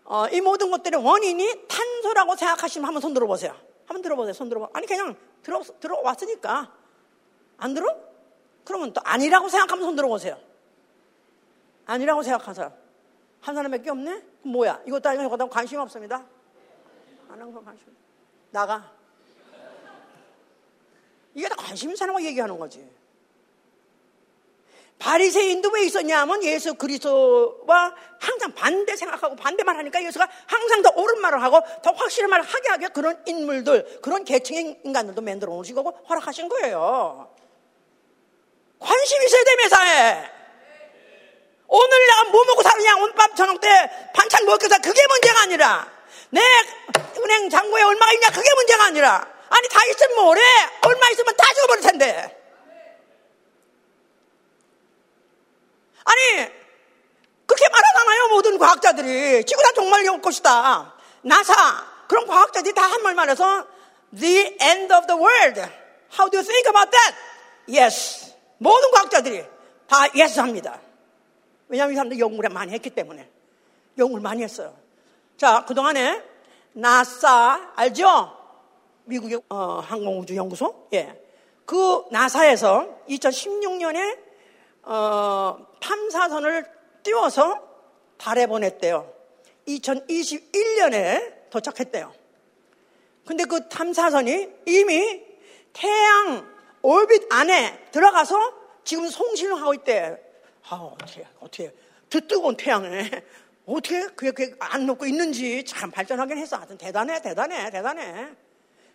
어, 0.04 0.26
이 0.28 0.40
모든 0.40 0.68
것들의 0.72 1.00
원인이 1.00 1.68
탄소라고 1.68 2.34
생각하시면 2.34 2.86
한번 2.86 3.00
손 3.00 3.14
들어보세요. 3.14 3.54
한번 3.86 4.02
들어보세요. 4.02 4.32
손 4.32 4.48
들어봐. 4.48 4.68
아니 4.72 4.86
그냥 4.88 5.14
들어 5.44 5.62
들어왔으니까 5.62 6.72
안 7.56 7.72
들어? 7.72 7.96
그러면 8.64 8.92
또 8.92 9.00
아니라고 9.04 9.48
생각하면 9.48 9.84
손 9.84 9.94
들어보세요. 9.94 10.36
아니라고 11.86 12.24
생각한 12.24 12.52
사람 12.52 12.72
한 13.40 13.54
사람밖에 13.54 13.88
없네? 13.88 14.24
뭐야? 14.42 14.82
이것도 14.88 15.08
아니고 15.10 15.24
이것도 15.26 15.48
관심 15.48 15.78
없습니다. 15.78 16.26
안 17.28 17.40
하는 17.40 17.54
거 17.54 17.62
관심. 17.62 17.96
나가. 18.50 18.92
이게 21.36 21.48
다 21.48 21.54
관심 21.54 21.90
있는 21.90 21.96
사람과 21.96 22.20
얘기하는 22.24 22.58
거지. 22.58 22.97
바리새인도 24.98 25.70
왜 25.70 25.84
있었냐면 25.84 26.42
예수 26.42 26.74
그리스도와 26.74 27.94
항상 28.18 28.52
반대 28.52 28.96
생각하고 28.96 29.36
반대만 29.36 29.76
하니까 29.76 30.02
예수가 30.02 30.28
항상 30.46 30.82
더 30.82 30.90
옳은 30.90 31.20
말을 31.20 31.42
하고 31.42 31.60
더 31.82 31.92
확실한 31.92 32.28
말을 32.30 32.44
하게 32.44 32.68
하게 32.68 32.88
그런 32.88 33.22
인물들 33.26 34.00
그런 34.02 34.24
계층의 34.24 34.80
인간들도 34.84 35.20
만들어 35.22 35.52
놓으시고 35.52 36.04
허락하신 36.08 36.48
거예요. 36.48 37.32
관심 38.80 39.22
있어야 39.22 39.44
돼 39.44 39.56
매사에. 39.56 40.30
오늘 41.68 42.06
내가 42.06 42.24
뭐 42.30 42.44
먹고 42.44 42.62
사느냐? 42.62 42.96
오늘 42.96 43.12
밤 43.14 43.34
저녁 43.34 43.60
때 43.60 43.68
반찬 44.14 44.46
먹겠다 44.46 44.78
그게 44.78 45.00
문제가 45.06 45.42
아니라. 45.42 45.92
내 46.30 46.40
은행 47.18 47.48
잔고에 47.50 47.82
얼마가 47.82 48.12
있냐? 48.14 48.28
그게 48.30 48.48
문제가 48.54 48.84
아니라. 48.84 49.38
아니 49.48 49.68
다 49.68 49.84
있으면 49.86 50.16
뭐래 50.16 50.40
얼마 50.86 51.08
있으면 51.10 51.36
다 51.36 51.44
죽어버릴 51.54 51.82
텐데 51.82 52.37
아니, 56.08 56.48
그렇게 57.46 57.68
말하잖아요. 57.68 58.28
모든 58.30 58.58
과학자들이. 58.58 59.44
지구가 59.44 59.72
정말 59.74 60.08
올 60.08 60.20
것이다. 60.20 60.94
나사. 61.22 61.54
그런 62.08 62.26
과학자들이 62.26 62.74
다 62.74 62.82
한 62.88 63.02
말만 63.02 63.28
해서 63.30 63.66
The 64.18 64.56
end 64.60 64.92
of 64.94 65.06
the 65.06 65.20
world. 65.20 65.60
How 66.16 66.30
do 66.30 66.38
you 66.38 66.42
think 66.42 66.66
about 66.68 66.90
that? 66.90 67.14
Yes. 67.68 68.34
모든 68.58 68.90
과학자들이 68.90 69.44
다 69.86 70.06
yes 70.16 70.38
합니다. 70.40 70.80
왜냐하면 71.68 71.92
이 71.92 71.96
사람들 71.96 72.18
연구를 72.18 72.48
많이 72.50 72.72
했기 72.72 72.88
때문에. 72.90 73.28
연구를 73.98 74.22
많이 74.22 74.42
했어요. 74.42 74.74
자, 75.36 75.64
그동안에 75.66 76.22
나사, 76.72 77.72
알죠? 77.76 78.32
미국의 79.04 79.40
어, 79.50 79.80
항공우주연구소? 79.86 80.88
예. 80.94 81.20
그 81.66 82.04
나사에서 82.10 82.86
2016년에 83.10 84.27
어, 84.88 85.66
탐사선을 85.80 86.64
띄워서 87.02 87.62
달에 88.16 88.46
보냈대요. 88.46 89.12
2021년에 89.68 91.50
도착했대요. 91.50 92.14
근데 93.26 93.44
그 93.44 93.68
탐사선이 93.68 94.48
이미 94.64 95.22
태양 95.74 96.48
올빗 96.80 97.30
안에 97.30 97.90
들어가서 97.92 98.54
지금 98.82 99.06
송신을 99.08 99.60
하고 99.60 99.74
있대. 99.74 100.18
아, 100.70 100.76
어떻게, 100.76 101.26
어떻게, 101.38 101.74
더 102.08 102.20
뜨거운 102.20 102.56
태양에 102.56 103.10
어떻게 103.66 104.06
그렇게 104.06 104.54
안 104.58 104.86
녹고 104.86 105.04
있는지 105.04 105.64
참 105.66 105.90
발전하긴 105.90 106.38
했어. 106.38 106.56
하여튼 106.56 106.78
대단해, 106.78 107.20
대단해, 107.20 107.70
대단해. 107.70 108.30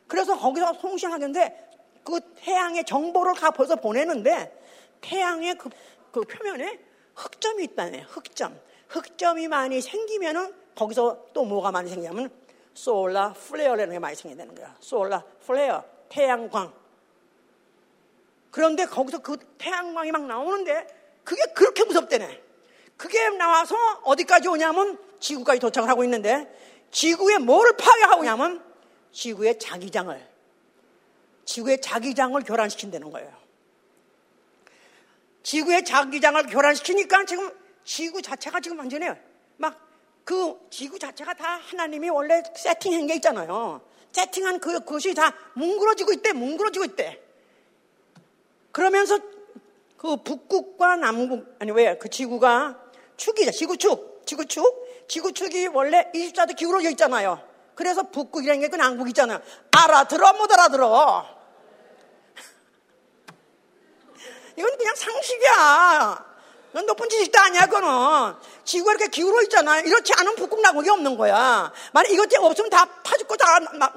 그래서 0.08 0.36
거기서 0.36 0.74
송신하는데 0.74 1.70
그 2.04 2.20
태양의 2.38 2.84
정보를 2.86 3.36
가 3.36 3.52
벌써 3.52 3.76
보내는데 3.76 4.63
태양의 5.04 5.56
그, 5.58 5.70
그 6.12 6.22
표면에 6.22 6.80
흑점이 7.16 7.64
있다네. 7.66 8.06
흑점. 8.10 8.60
흑점이 8.90 9.48
많이 9.48 9.82
생기면은 9.82 10.54
거기서 10.76 11.28
또 11.34 11.46
뭐가 11.46 11.72
많이 11.72 11.90
생기냐면 11.90 12.32
solar 12.74 13.34
flare라는 13.34 13.94
게 13.94 14.00
많이 14.00 14.16
되는 14.16 14.56
거야. 14.56 14.76
solar 14.80 15.24
flare. 15.46 15.84
태양광. 16.10 16.74
그런데 18.50 18.86
거기서 18.86 19.20
그 19.20 19.38
태양광이 19.58 20.12
막 20.12 20.26
나오는데 20.26 20.88
그게 21.24 21.42
그렇게 21.54 21.84
무섭대네. 21.84 22.42
그게 22.98 23.30
나와서 23.30 23.76
어디까지 24.04 24.48
오냐면 24.48 25.00
지구까지 25.20 25.60
도착을 25.60 25.90
하고 25.90 26.04
있는데 26.04 26.52
지구에 26.92 27.40
뭘 27.40 27.76
파괴하고 27.76 28.24
있냐면 28.24 28.64
지구의 29.12 29.58
자기장을 29.58 30.34
지구의 31.46 31.82
자기장을 31.82 32.40
교란시킨다는 32.44 33.12
거예요. 33.12 33.43
지구의 35.44 35.86
자기장을 35.86 36.48
교란시키니까 36.48 37.26
지금 37.26 37.52
지구 37.84 38.22
자체가 38.22 38.60
지금 38.60 38.80
완전히 38.80 39.08
막 39.58 39.94
그 40.24 40.58
지구 40.70 40.98
자체가 40.98 41.34
다 41.34 41.60
하나님이 41.62 42.10
원래 42.10 42.42
세팅한 42.56 43.08
게 43.08 43.16
있잖아요. 43.16 43.82
세팅한 44.12 44.60
그, 44.60 44.80
그것이 44.80 45.14
다 45.14 45.34
뭉그러지고 45.54 46.14
있대, 46.14 46.34
뭉그러지고 46.34 46.86
있대. 46.86 47.22
그러면서 48.72 49.20
그 49.98 50.18
북극과 50.18 50.98
남극, 50.98 51.56
아니 51.60 51.72
왜, 51.72 51.98
그 51.98 52.10
지구가 52.10 52.80
축이죠. 53.18 53.52
지구축, 53.52 54.24
지구축. 54.26 54.84
지구축이 55.08 55.68
원래 55.68 56.10
24도 56.14 56.56
기울어져 56.56 56.90
있잖아요. 56.92 57.42
그래서 57.76 58.04
북극이라는 58.04 58.62
게 58.62 58.70
그 58.70 58.76
남극 58.76 59.10
있잖아요. 59.10 59.42
알아들어, 59.72 60.34
못 60.34 60.52
알아들어? 60.52 61.26
이건 64.56 64.78
그냥 64.94 64.96
상식이야. 64.96 66.34
이건 66.72 66.86
높은 66.88 67.10
지식도 67.10 67.40
아니야, 67.40 67.66
그거는. 67.66 68.36
지구가 68.64 68.94
이렇게 68.94 69.08
기울어 69.08 69.42
있잖아요. 69.44 69.84
이렇지 69.86 70.14
않은 70.18 70.36
북극 70.36 70.62
남극이 70.62 70.90
없는 70.90 71.18
거야. 71.18 71.72
만약 71.92 72.10
이것이 72.10 72.38
없으면 72.38 72.70
다 72.70 72.86
파죽고 73.04 73.36
다, 73.38 73.46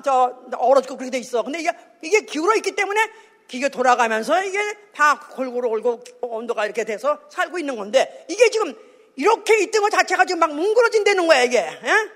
저, 0.04 0.36
얼어 0.58 0.80
죽고 0.82 0.96
그렇게 0.96 1.10
돼 1.10 1.18
있어. 1.18 1.42
근데 1.42 1.60
이게, 1.60 1.70
이게 2.02 2.20
기울어 2.20 2.54
있기 2.56 2.72
때문에 2.72 3.10
기계 3.48 3.68
돌아가면서 3.68 4.42
이게 4.42 4.58
다 4.92 5.20
골고루 5.20 5.68
골고 5.70 6.02
온도가 6.20 6.66
이렇게 6.66 6.84
돼서 6.84 7.18
살고 7.30 7.58
있는 7.58 7.76
건데 7.76 8.26
이게 8.28 8.50
지금 8.50 8.74
이렇게 9.14 9.60
있던 9.60 9.82
것 9.82 9.90
자체가 9.90 10.24
지금 10.24 10.40
막 10.40 10.52
뭉그러진다는 10.52 11.28
거야 11.28 11.44
이게 11.44 11.60
에? 11.60 12.10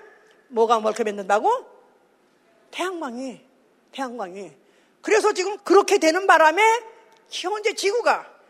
뭐가 0.49 0.79
뭘게 0.79 1.05
맺는다고? 1.05 1.65
태양광이 2.69 3.39
태양광이 3.93 4.51
그래서 5.01 5.31
지금 5.31 5.57
그렇게 5.59 5.99
되는 5.99 6.27
바람에 6.27 6.61
현재 7.29 7.73
지구가 7.73 8.40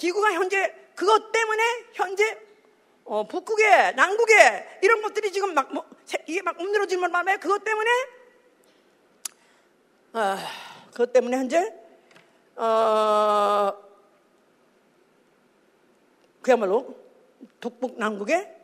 지구가 0.00 0.32
현재 0.32 0.74
그것 0.94 1.30
때문에 1.30 1.62
현재 1.92 2.38
어, 3.04 3.26
북극에 3.26 3.92
남극에 3.92 4.78
이런 4.82 5.02
것들이 5.02 5.30
지금 5.30 5.52
막 5.52 5.72
뭐, 5.74 5.84
이게 6.26 6.40
막 6.40 6.58
움들어지는 6.58 7.10
바람에 7.12 7.36
그것 7.36 7.62
때문에 7.62 7.90
아, 10.14 10.38
그것 10.90 11.12
때문에 11.12 11.36
현재 11.36 11.74
어, 12.56 13.74
그야말로 16.40 16.96
북북 17.60 17.98
남극에 17.98 18.56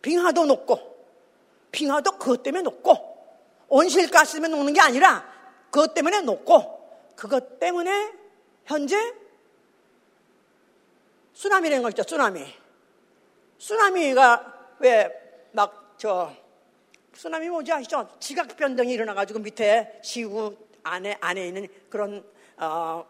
빙하도 0.00 0.46
높고 0.46 0.96
빙하도 1.72 2.18
그것 2.18 2.44
때문에 2.44 2.62
높고 2.62 3.16
온실가스 3.68 4.34
때문에 4.34 4.54
녹는 4.54 4.72
게 4.74 4.80
아니라 4.80 5.28
그것 5.72 5.92
때문에 5.92 6.20
높고 6.20 6.88
그것 7.16 7.58
때문에 7.58 8.12
현재 8.64 9.25
쓰나미라는 11.36 11.82
거 11.84 11.90
있죠 11.90 12.02
쓰나미 12.02 12.44
쓰나미가 13.58 14.76
왜 14.80 15.26
막 15.52 15.86
저 15.96 16.30
쓰나미 17.14 17.48
뭐지 17.48 17.72
아시죠? 17.72 18.08
지각 18.20 18.54
변동이 18.56 18.92
일어나가지고 18.92 19.38
밑에 19.38 20.00
지구 20.04 20.54
안에 20.82 21.16
안에 21.20 21.48
있는 21.48 21.68
그런 21.88 22.22
어, 22.58 23.06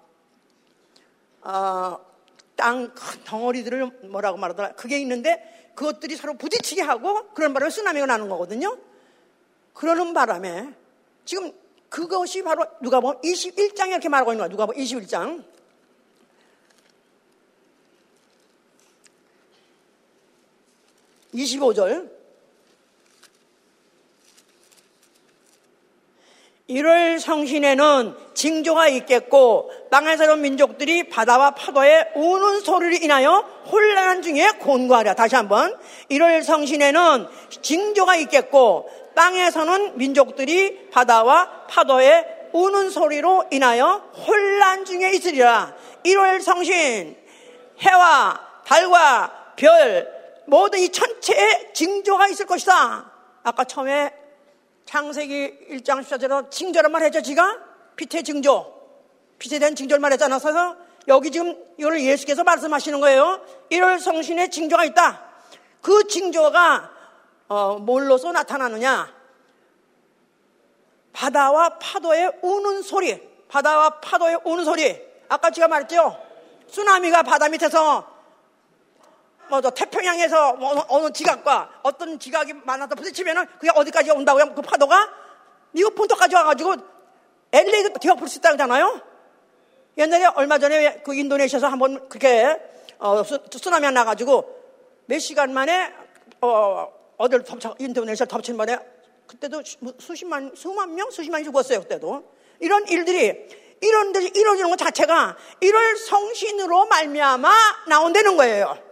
어, 1.43 2.07
땅 2.55 2.95
덩어리들을 3.25 4.09
뭐라고 4.09 4.39
말하더라. 4.39 4.73
그게 4.75 4.99
있는데 5.01 5.73
그것들이 5.75 6.17
서로 6.17 6.35
부딪히게 6.35 6.83
하고 6.83 7.29
그런 7.35 7.53
바람에 7.53 7.71
쓰나미가 7.71 8.07
나는 8.07 8.29
거거든요. 8.29 8.79
그러는 9.75 10.15
바람에 10.15 10.73
지금 11.25 11.53
그것이 11.89 12.43
바로 12.43 12.65
누가 12.81 13.01
보면 13.01 13.21
21장에 13.23 13.89
이렇게 13.89 14.09
말하고 14.09 14.33
있는 14.33 14.43
거야. 14.43 14.49
누가 14.49 14.67
보면 14.67 14.81
21장. 14.81 15.45
25절 21.37 22.17
1월 26.69 27.21
성신에는 27.21 28.17
징조가 28.35 28.89
있겠고 28.89 29.71
땅에 29.91 30.17
사는 30.17 30.41
민족들이 30.41 31.09
바다와 31.09 31.53
파도에 31.53 32.09
우는 32.17 32.61
소리를 32.61 33.05
인하여 33.05 33.39
혼란 33.71 34.21
중에 34.21 34.51
곤고하랴. 34.59 35.15
다시 35.15 35.37
한번 35.37 35.79
1월 36.11 36.43
성신에는 36.43 37.29
징조가 37.63 38.17
있겠고 38.17 38.91
땅에서는 39.15 39.97
민족들이 39.97 40.89
바다와 40.91 41.67
파도에 41.69 42.49
우는 42.53 42.91
소리로 42.91 43.45
인하여 43.53 44.11
혼란 44.27 44.85
중에 44.85 45.13
있으리라. 45.13 45.75
1월 46.05 46.43
성신 46.43 47.17
해와 47.81 48.41
달과 48.65 49.53
별 49.57 50.16
모든 50.47 50.81
이 50.81 50.89
천체에 50.91 51.73
징조가 51.73 52.29
있을 52.29 52.47
것이다. 52.47 53.13
아까 53.43 53.65
처음에 53.65 54.13
창세기 54.87 55.69
1장 55.71 56.03
14절로 56.03 56.51
징조란 56.51 56.91
말 56.93 57.03
했죠, 57.03 57.21
지가? 57.21 57.59
빛의 57.97 58.23
징조. 58.23 58.75
빛에 59.39 59.59
대한 59.59 59.75
징조를 59.75 60.01
말했잖아. 60.01 60.39
그래서 60.39 60.77
여기 61.09 61.31
지금 61.31 61.57
이걸 61.77 62.01
예수께서 62.01 62.45
말씀하시는 62.45 63.01
거예요. 63.01 63.41
1월 63.71 64.01
성신의 64.01 64.51
징조가 64.51 64.85
있다. 64.85 65.23
그 65.81 66.07
징조가 66.07 66.91
어, 67.49 67.79
뭘로서 67.79 68.33
나타나느냐? 68.33 69.15
바다와 71.13 71.79
파도의 71.79 72.33
우는 72.43 72.83
소리. 72.83 73.21
바다와 73.49 74.01
파도의 74.01 74.41
우는 74.45 74.65
소리. 74.65 75.01
아까 75.29 75.51
제가 75.51 75.69
말했죠. 75.69 76.21
쓰나미가 76.69 77.23
바다 77.23 77.49
밑에서 77.49 78.16
뭐저 79.49 79.71
태평양에서 79.71 80.55
뭐 80.55 80.85
어느 80.89 81.11
지각과 81.13 81.81
어떤 81.83 82.19
지각이 82.19 82.55
많아서 82.65 82.95
부딪히면은 82.95 83.47
그게 83.59 83.71
어디까지 83.75 84.11
온다고요? 84.11 84.55
그 84.55 84.63
파도가 84.63 85.09
미국 85.73 85.95
본토까지 85.95 86.35
와가지고 86.35 86.75
LA도 87.53 87.99
뒤엎을 88.01 88.29
수 88.29 88.39
있다잖아요. 88.39 89.01
옛날에 89.99 90.27
얼마 90.35 90.59
전에 90.59 91.03
그 91.03 91.15
인도네시아에서 91.15 91.69
한번 91.69 92.09
그렇게 92.09 92.61
어, 92.99 93.23
쓰나미가 93.25 93.91
나가지고 93.91 94.57
몇 95.07 95.19
시간 95.19 95.53
만에 95.53 95.93
어, 96.41 96.89
어딜 97.17 97.43
덮쳐 97.43 97.75
인도네시아 97.79 98.27
덮친 98.27 98.57
번에 98.57 98.79
그때도 99.27 99.63
수십만 99.99 100.53
수만 100.55 100.95
명 100.95 101.11
수십만이 101.11 101.45
죽었어요 101.45 101.81
그때도 101.81 102.25
이런 102.61 102.87
일들이 102.89 103.49
이런 103.81 104.07
일들이 104.07 104.31
이루어지는 104.35 104.71
것 104.71 104.77
자체가 104.77 105.37
이럴 105.61 105.97
성신으로 105.97 106.87
말미암아 106.87 107.51
나온다는 107.89 108.37
거예요. 108.37 108.86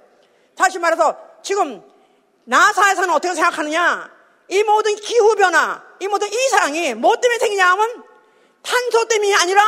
다시 0.57 0.79
말해서 0.79 1.17
지금 1.43 1.83
나사에서는 2.45 3.11
어떻게 3.11 3.35
생각하느냐? 3.35 4.11
이 4.49 4.63
모든 4.63 4.95
기후변화, 4.97 5.83
이 6.01 6.09
모든 6.09 6.29
이상이 6.29 6.95
뭐 6.95 7.17
때문에 7.17 7.39
생기냐 7.39 7.71
하면 7.71 8.05
탄소 8.63 9.07
때문이 9.09 9.35
아니라 9.35 9.63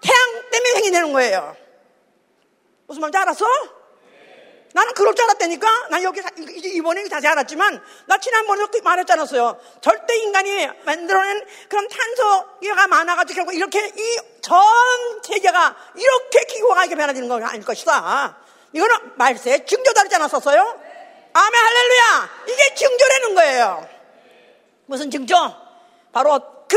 태양 0.00 0.50
때문에 0.50 0.72
생기는 0.74 1.12
거예요. 1.12 1.56
무슨 2.86 3.00
말인지 3.00 3.18
알았어? 3.18 3.46
나는 4.72 4.92
그럴 4.92 5.14
줄 5.14 5.24
알았다니까? 5.24 5.88
난 5.88 6.02
여기, 6.02 6.20
이번에 6.74 7.08
자세히 7.08 7.30
알았지만, 7.30 7.82
나 8.06 8.18
지난번에 8.18 8.66
그 8.70 8.78
말했잖았어요. 8.78 9.58
절대 9.80 10.16
인간이 10.18 10.68
만들어낸 10.84 11.46
그런 11.70 11.88
탄소가 11.88 12.86
많아가지고 12.86 13.36
결국 13.36 13.54
이렇게 13.54 13.86
이 13.96 14.36
전 14.46 14.56
세계가 15.24 15.76
이렇게 15.96 16.44
기후가 16.44 16.84
이렇게 16.84 16.94
변화되는 16.94 17.28
건 17.28 17.42
아닐 17.42 17.64
것이다. 17.64 18.38
이거는 18.72 19.16
말세 19.16 19.64
증조다르지 19.64 20.14
않았었어요? 20.16 20.80
아멘 21.32 21.64
할렐루야! 21.64 22.30
이게 22.48 22.74
증조라는 22.74 23.34
거예요. 23.34 23.88
무슨 24.86 25.10
증조? 25.10 25.34
바로 26.12 26.40
그 26.68 26.76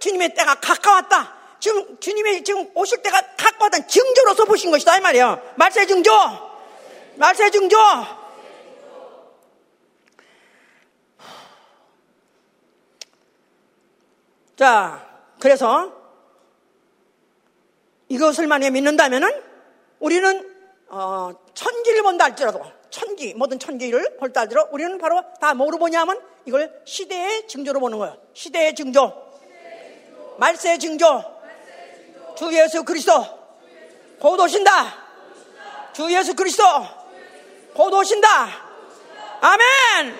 주님의 0.00 0.34
때가 0.34 0.56
가까웠다. 0.56 1.34
지금 1.60 1.98
주님의 1.98 2.44
지금 2.44 2.70
오실 2.74 3.02
때가 3.02 3.20
가까웠다는 3.36 3.88
증조로서 3.88 4.44
보신 4.44 4.70
것이다 4.70 4.98
이 4.98 5.00
말이에요. 5.00 5.54
말세 5.56 5.86
증조. 5.86 6.12
말세 7.16 7.50
증조. 7.50 7.76
자, 14.56 15.06
그래서 15.38 15.92
이것을 18.08 18.46
만약에 18.46 18.70
믿는다면은 18.70 19.42
우리는 19.98 20.55
어, 20.88 21.32
천지를 21.54 22.02
본다 22.02 22.24
할지라도 22.24 22.62
천지 22.90 23.34
모든 23.34 23.58
천지를 23.58 24.16
볼다 24.18 24.42
할지라도 24.42 24.68
우리는 24.72 24.98
바로 24.98 25.22
다 25.40 25.54
뭐로 25.54 25.78
보냐면 25.78 26.20
이걸 26.44 26.80
시대의 26.84 27.48
증조로 27.48 27.80
보는 27.80 27.98
거예요. 27.98 28.16
시대의 28.32 28.74
증조, 28.74 29.30
말세의 30.38 30.78
증조, 30.78 31.36
주 32.36 32.52
예수 32.52 32.84
그리스도 32.84 33.12
곧 34.20 34.38
오신다. 34.40 35.06
주 35.92 36.12
예수 36.12 36.34
그리스도 36.34 36.64
곧 37.74 37.92
오신다. 37.92 38.28
아멘. 39.40 40.14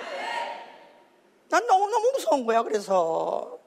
난 1.48 1.66
너무너무 1.66 2.10
무서운 2.12 2.44
거야, 2.44 2.62
그래서. 2.62 3.58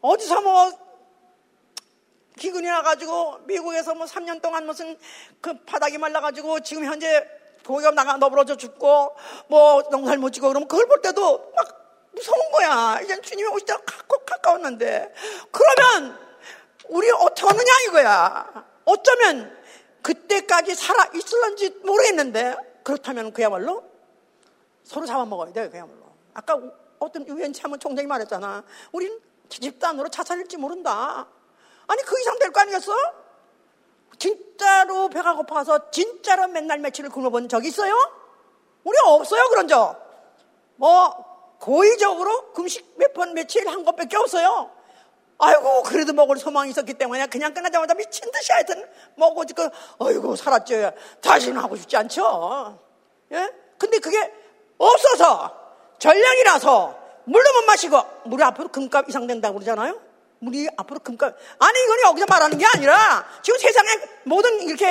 어디서 0.00 0.40
뭐, 0.42 0.70
기근이 2.38 2.66
나가지고, 2.66 3.38
미국에서 3.44 3.94
뭐 3.94 4.06
3년 4.06 4.42
동안 4.42 4.66
무슨 4.66 4.98
그 5.40 5.64
바닥이 5.64 5.98
말라가지고, 5.98 6.60
지금 6.60 6.84
현재 6.84 7.26
고기가 7.64 7.92
나가 7.92 8.16
너부러져 8.16 8.56
죽고, 8.56 9.16
뭐 9.48 9.82
농사를 9.90 10.18
못 10.18 10.30
지고 10.30 10.48
그러면 10.48 10.68
그걸 10.68 10.86
볼 10.86 11.00
때도 11.00 11.52
막 11.54 12.10
무서운 12.12 12.50
거야. 12.52 13.00
이제 13.02 13.20
주님이 13.20 13.48
오실 13.48 13.66
때가 13.66 13.80
가까웠는데. 14.26 15.14
그러면, 15.50 16.18
우리 16.88 17.10
어떻게 17.10 17.46
하느냐 17.46 17.72
이거야. 17.88 18.66
어쩌면 18.84 19.56
그때까지 20.02 20.74
살아 20.74 21.08
있을런지 21.14 21.70
모르겠는데, 21.84 22.56
그렇다면 22.82 23.32
그야말로 23.32 23.84
서로 24.82 25.06
잡아먹어야 25.06 25.52
돼, 25.52 25.70
그야말로. 25.70 26.04
아까 26.34 26.60
어떤 26.98 27.26
유엔 27.28 27.52
참은 27.52 27.78
총장이 27.78 28.06
말했잖아. 28.06 28.64
우린 28.92 29.18
집단으로 29.48 30.08
자살일지 30.08 30.56
모른다. 30.56 31.26
아니, 31.86 32.02
그 32.02 32.20
이상 32.20 32.38
될 32.38 32.50
거 32.52 32.60
아니겠어? 32.60 32.92
진짜로 34.18 35.08
배가 35.08 35.34
고파서 35.34 35.90
진짜로 35.90 36.46
맨날 36.48 36.78
며칠을 36.78 37.10
굶어본 37.10 37.48
적 37.48 37.64
있어요? 37.64 37.94
우리 38.84 38.96
없어요, 39.04 39.48
그런 39.48 39.66
적. 39.68 39.96
뭐, 40.76 41.56
고의적으로 41.60 42.52
금식 42.52 42.94
몇 42.96 43.12
번 43.14 43.32
며칠 43.34 43.66
한 43.68 43.84
것밖에 43.84 44.16
없어요. 44.16 44.70
아이고, 45.38 45.82
그래도 45.84 46.12
먹을 46.12 46.36
소망이 46.36 46.70
있었기 46.70 46.94
때문에 46.94 47.26
그냥 47.26 47.52
끝나자마자 47.54 47.94
미친 47.94 48.30
듯이 48.30 48.52
하여튼 48.52 48.88
먹고, 49.16 49.44
그, 49.54 49.68
아이고, 50.00 50.36
살았죠. 50.36 50.92
다시는 51.20 51.60
하고 51.60 51.76
싶지 51.76 51.96
않죠. 51.96 52.78
예? 53.32 53.50
근데 53.78 53.98
그게 53.98 54.32
없어서 54.78 55.54
전량이라서 55.98 56.98
물도 57.24 57.52
못 57.52 57.64
마시고 57.66 58.00
물이 58.26 58.42
앞으로 58.44 58.68
금값 58.68 59.08
이상 59.08 59.26
된다고 59.26 59.54
그러잖아요. 59.54 59.98
물이 60.40 60.68
앞으로 60.76 61.00
금값 61.00 61.34
아니 61.58 61.82
이건 61.84 62.00
여기서 62.10 62.26
말하는 62.26 62.58
게 62.58 62.66
아니라 62.66 63.26
지금 63.42 63.58
세상에 63.58 63.88
모든 64.24 64.60
이렇게 64.62 64.86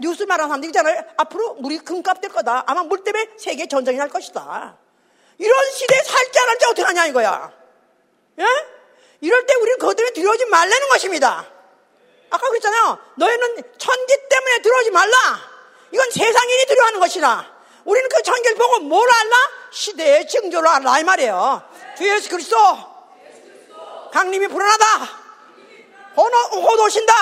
뉴스 0.00 0.24
말하는 0.24 0.48
사람들 0.48 0.68
있잖아요. 0.68 1.02
앞으로 1.16 1.54
물이 1.54 1.78
금값 1.78 2.20
될 2.20 2.30
거다. 2.30 2.64
아마 2.66 2.82
물 2.82 3.02
때문에 3.02 3.30
세계 3.38 3.66
전쟁이 3.66 3.98
날 3.98 4.08
것이다. 4.08 4.76
이런 5.38 5.70
시대에 5.72 6.02
살지 6.02 6.38
않을지 6.38 6.64
어떻게 6.66 6.82
하냐 6.82 7.06
이거야. 7.06 7.52
예? 8.38 8.44
이럴 9.22 9.46
때 9.46 9.54
우리는 9.54 9.78
그것 9.78 9.94
때문에 9.94 10.12
들어오지 10.12 10.44
말라는 10.46 10.88
것입니다. 10.88 11.46
아까 12.30 12.48
그랬잖아요. 12.48 12.98
너희는 13.16 13.56
천지 13.78 14.28
때문에 14.28 14.62
들어오지 14.62 14.90
말라. 14.90 15.14
이건 15.92 16.10
세상인이 16.10 16.66
들어하는 16.66 17.00
것이다. 17.00 17.52
우리는 17.84 18.08
그 18.08 18.22
천기를 18.22 18.56
보고 18.56 18.80
뭘 18.80 19.08
알라? 19.10 19.36
시대의 19.72 20.28
징조를 20.28 20.68
알라 20.68 20.98
이 21.00 21.04
말이에요. 21.04 21.62
주 21.96 22.08
예수 22.08 22.28
그리스도 22.28 22.56
강림이 24.12 24.48
불안하다. 24.48 24.84
곧 26.14 26.80
오신다. 26.80 27.12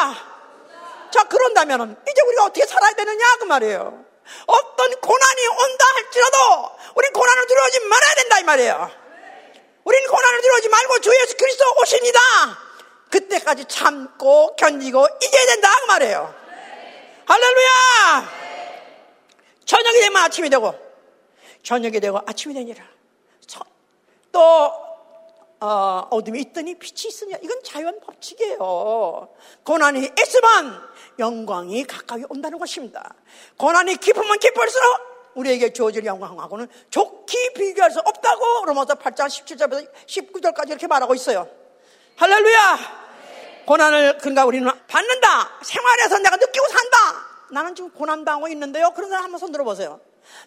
자 1.11 1.24
그런다면 1.24 1.97
이제 2.11 2.22
우리가 2.22 2.45
어떻게 2.45 2.66
살아야 2.66 2.93
되느냐 2.93 3.36
그 3.39 3.45
말이에요. 3.45 4.05
어떤 4.47 5.01
고난이 5.01 5.47
온다 5.47 5.84
할지라도 5.95 6.36
우리 6.95 7.09
고난을 7.11 7.47
두려워하지 7.47 7.80
말아야 7.80 8.14
된다 8.14 8.39
이 8.41 8.45
말이에요. 8.45 8.91
우리는 9.84 10.09
고난을 10.11 10.41
두려워하지 10.41 10.68
말고 10.68 11.01
주 11.01 11.11
예수 11.22 11.36
그리스도 11.36 11.64
오십니다. 11.80 12.20
그때까지 13.11 13.64
참고 13.66 14.55
견디고 14.57 15.07
이겨야 15.22 15.47
된다 15.47 15.74
그 15.80 15.86
말이에요. 15.86 16.34
할렐루야! 17.26 18.39
저녁이 19.64 20.01
되면 20.01 20.22
아침이 20.22 20.51
되고 20.51 20.74
저녁이 21.62 22.01
되고 22.01 22.20
아침이 22.26 22.55
되니라. 22.55 22.84
또 24.30 24.88
어, 25.61 26.07
어둠이 26.11 26.41
있더니 26.41 26.75
빛이 26.79 27.09
있으냐. 27.09 27.37
이건 27.43 27.63
자연 27.65 27.99
법칙이에요. 28.01 29.29
고난이 29.65 30.11
있으면 30.21 30.89
영광이 31.19 31.85
가까이 31.85 32.23
온다는 32.29 32.59
것입니다. 32.59 33.15
고난이 33.57 33.97
깊으면 33.97 34.39
깊을수록 34.39 35.33
우리에게 35.35 35.73
주어질 35.73 36.05
영광하고는 36.05 36.69
좋게 36.91 37.53
비교할 37.55 37.91
수 37.91 38.01
없다고 38.01 38.67
로마서 38.67 38.95
8장 38.95 39.27
17절부터 39.27 39.89
19절까지 40.07 40.69
이렇게 40.69 40.87
말하고 40.87 41.15
있어요. 41.15 41.49
할렐루야! 42.17 43.09
고난을 43.67 44.19
그러니까 44.19 44.45
우리는 44.47 44.71
받는다. 44.89 45.51
생활에서 45.63 46.19
내가 46.19 46.37
느끼고 46.37 46.67
산다. 46.69 46.97
나는 47.51 47.75
지금 47.75 47.91
고난당하고 47.91 48.49
있는데요. 48.49 48.91
그런 48.93 49.11
사람 49.11 49.25
한번 49.25 49.39
손 49.39 49.53
들어보세요. 49.53 50.01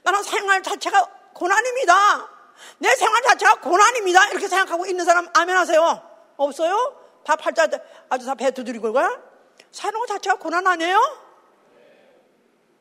나는 0.03 0.23
생활 0.23 0.63
자체가 0.63 1.07
고난입니다. 1.33 2.40
내 2.79 2.95
생활 2.95 3.21
자체가 3.23 3.61
고난입니다. 3.61 4.29
이렇게 4.29 4.47
생각하고 4.47 4.85
있는 4.85 5.05
사람 5.05 5.27
아멘 5.33 5.55
하세요. 5.55 6.01
없어요? 6.37 6.97
다 7.23 7.35
팔자 7.35 7.67
아주 8.09 8.25
다배 8.25 8.51
두드리고 8.51 8.93
가? 8.93 9.19
사는 9.71 9.99
것 9.99 10.07
자체가 10.07 10.37
고난 10.37 10.65
아니에요? 10.67 10.99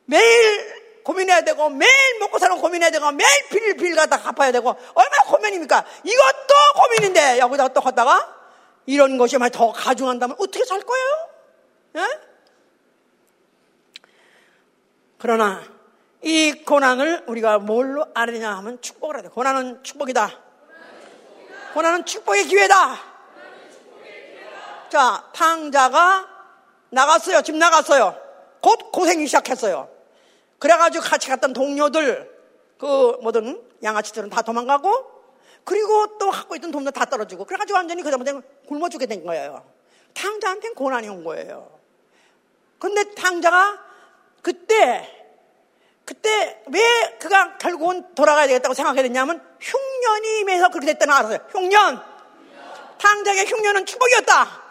매일 0.07 1.03
고민해야 1.05 1.43
되고 1.43 1.69
매일 1.69 2.19
먹고 2.19 2.39
사는 2.39 2.59
고민해야 2.59 2.91
되고 2.91 3.11
매일 3.13 3.49
빌, 3.51 3.77
빌 3.77 3.95
갖다 3.95 4.19
갚아야 4.19 4.53
되고 4.53 4.71
얼마나 4.95 5.23
고민입니까? 5.29 5.85
이것도 6.05 6.55
고민인데 6.77 7.39
여기다가 7.39 7.73
또 7.73 7.81
갖다가 7.81 8.37
이런 8.87 9.19
것이 9.19 9.39
만약 9.39 9.51
더 9.51 9.73
가중한다면 9.73 10.37
어떻게 10.39 10.65
살 10.65 10.81
거예요? 10.81 11.29
예? 11.97 12.21
그러나 15.19 15.63
이 16.23 16.53
고난을 16.65 17.25
우리가 17.27 17.59
뭘로 17.59 18.07
알느냐 18.15 18.57
하면 18.59 18.81
축복을 18.81 19.17
해야 19.17 19.23
돼. 19.23 19.29
고난은 19.29 19.83
축복이다. 19.83 20.31
고난은 21.73 22.05
축복의 22.05 22.45
기회다. 22.45 22.99
자, 24.91 25.31
탕자가 25.33 26.29
나갔어요. 26.91 27.43
집 27.43 27.57
나갔어요. 27.57 28.17
곧 28.61 28.93
고생이 28.93 29.27
시작했어요. 29.27 29.89
그래가지고 30.59 31.05
같이 31.05 31.29
갔던 31.29 31.53
동료들, 31.53 32.31
그 32.77 33.17
뭐든 33.23 33.63
양아치들은 33.83 34.29
다 34.29 34.43
도망가고, 34.43 35.21
그리고 35.65 36.19
또 36.19 36.31
갖고 36.31 36.57
있던 36.57 36.71
돈도 36.71 36.91
다 36.91 37.07
떨어지고, 37.07 37.45
그래가지고 37.45 37.77
완전히 37.79 38.03
그다음부터 38.03 38.43
굶어 38.67 38.89
죽게 38.89 39.07
된 39.07 39.25
거예요. 39.25 39.65
탕자한테는 40.13 40.75
고난이 40.75 41.09
온 41.09 41.25
거예요. 41.25 41.71
근데 42.79 43.15
탕자가 43.15 43.79
그때 44.43 45.20
그때 46.11 46.61
왜 46.73 47.17
그가 47.21 47.57
결국은 47.59 48.17
돌아가야 48.17 48.49
되겠다고 48.49 48.75
생각하게 48.75 49.05
됐냐면 49.05 49.41
흉년이 49.61 50.41
임해서 50.41 50.69
그렇게 50.71 50.89
됐다는 50.89 51.15
알았어요. 51.15 51.39
흉년. 51.53 52.03
탕자의 52.99 53.47
흉년은 53.47 53.87
축복이었다. 53.87 54.63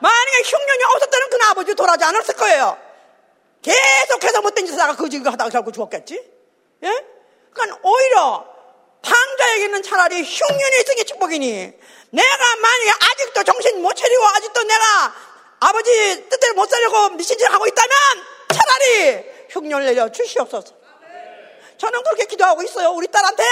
만약에 0.00 0.42
흉년이 0.44 0.84
없었다면 0.94 1.28
그는 1.28 1.46
아버지 1.46 1.74
돌아가지 1.74 2.04
않았을 2.04 2.34
거예요. 2.36 2.78
계속해서 3.60 4.40
못된 4.40 4.64
짓을 4.64 4.80
하다가 4.80 4.96
그지가 4.96 5.32
하다가 5.32 5.50
결국 5.50 5.74
죽었겠지. 5.74 6.14
예? 6.82 7.04
그러니까 7.52 7.80
오히려 7.82 8.46
탕자에게는 9.02 9.82
차라리 9.82 10.22
흉년이 10.22 10.84
게 10.96 11.04
축복이니 11.04 11.72
내가 12.12 12.56
만약에 12.56 12.90
아직도 12.90 13.44
정신 13.44 13.82
못 13.82 13.92
차리고 13.92 14.24
아직도 14.36 14.62
내가 14.62 15.14
아버지 15.60 16.28
뜻대로 16.30 16.54
못 16.54 16.70
살려고 16.70 17.10
미친 17.10 17.36
짓을 17.36 17.52
하고 17.52 17.66
있다면 17.66 17.92
차라리 18.52 19.24
흉년 19.50 19.84
내려 19.84 20.10
주시옵소서. 20.10 20.82
저는 21.78 22.00
그렇게 22.04 22.26
기도하고 22.26 22.62
있어요. 22.62 22.90
우리 22.90 23.08
딸한테 23.08 23.42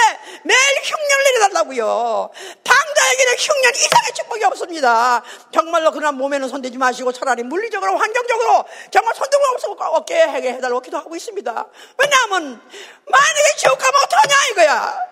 매일 0.45 0.61
흉년 0.83 1.23
내려달라고요. 1.25 2.29
당자에게는 2.63 3.33
흉년 3.33 3.75
이상의 3.75 4.13
축복이 4.13 4.43
없습니다. 4.45 5.21
정말로 5.53 5.91
그러나 5.91 6.13
몸에는 6.13 6.47
손대지 6.47 6.77
마시고 6.77 7.11
차라리 7.11 7.43
물리적으로 7.43 7.97
환경적으로 7.97 8.63
정말 8.89 9.13
손들고 9.15 9.41
없게 9.83 10.21
하게 10.21 10.53
해달라고 10.53 10.79
기도하고 10.79 11.13
있습니다. 11.13 11.65
왜냐하면 11.97 12.61
만약에 13.05 13.55
지옥 13.57 13.77
가면 13.77 14.01
어떡하냐 14.05 14.35
이거야. 14.51 15.10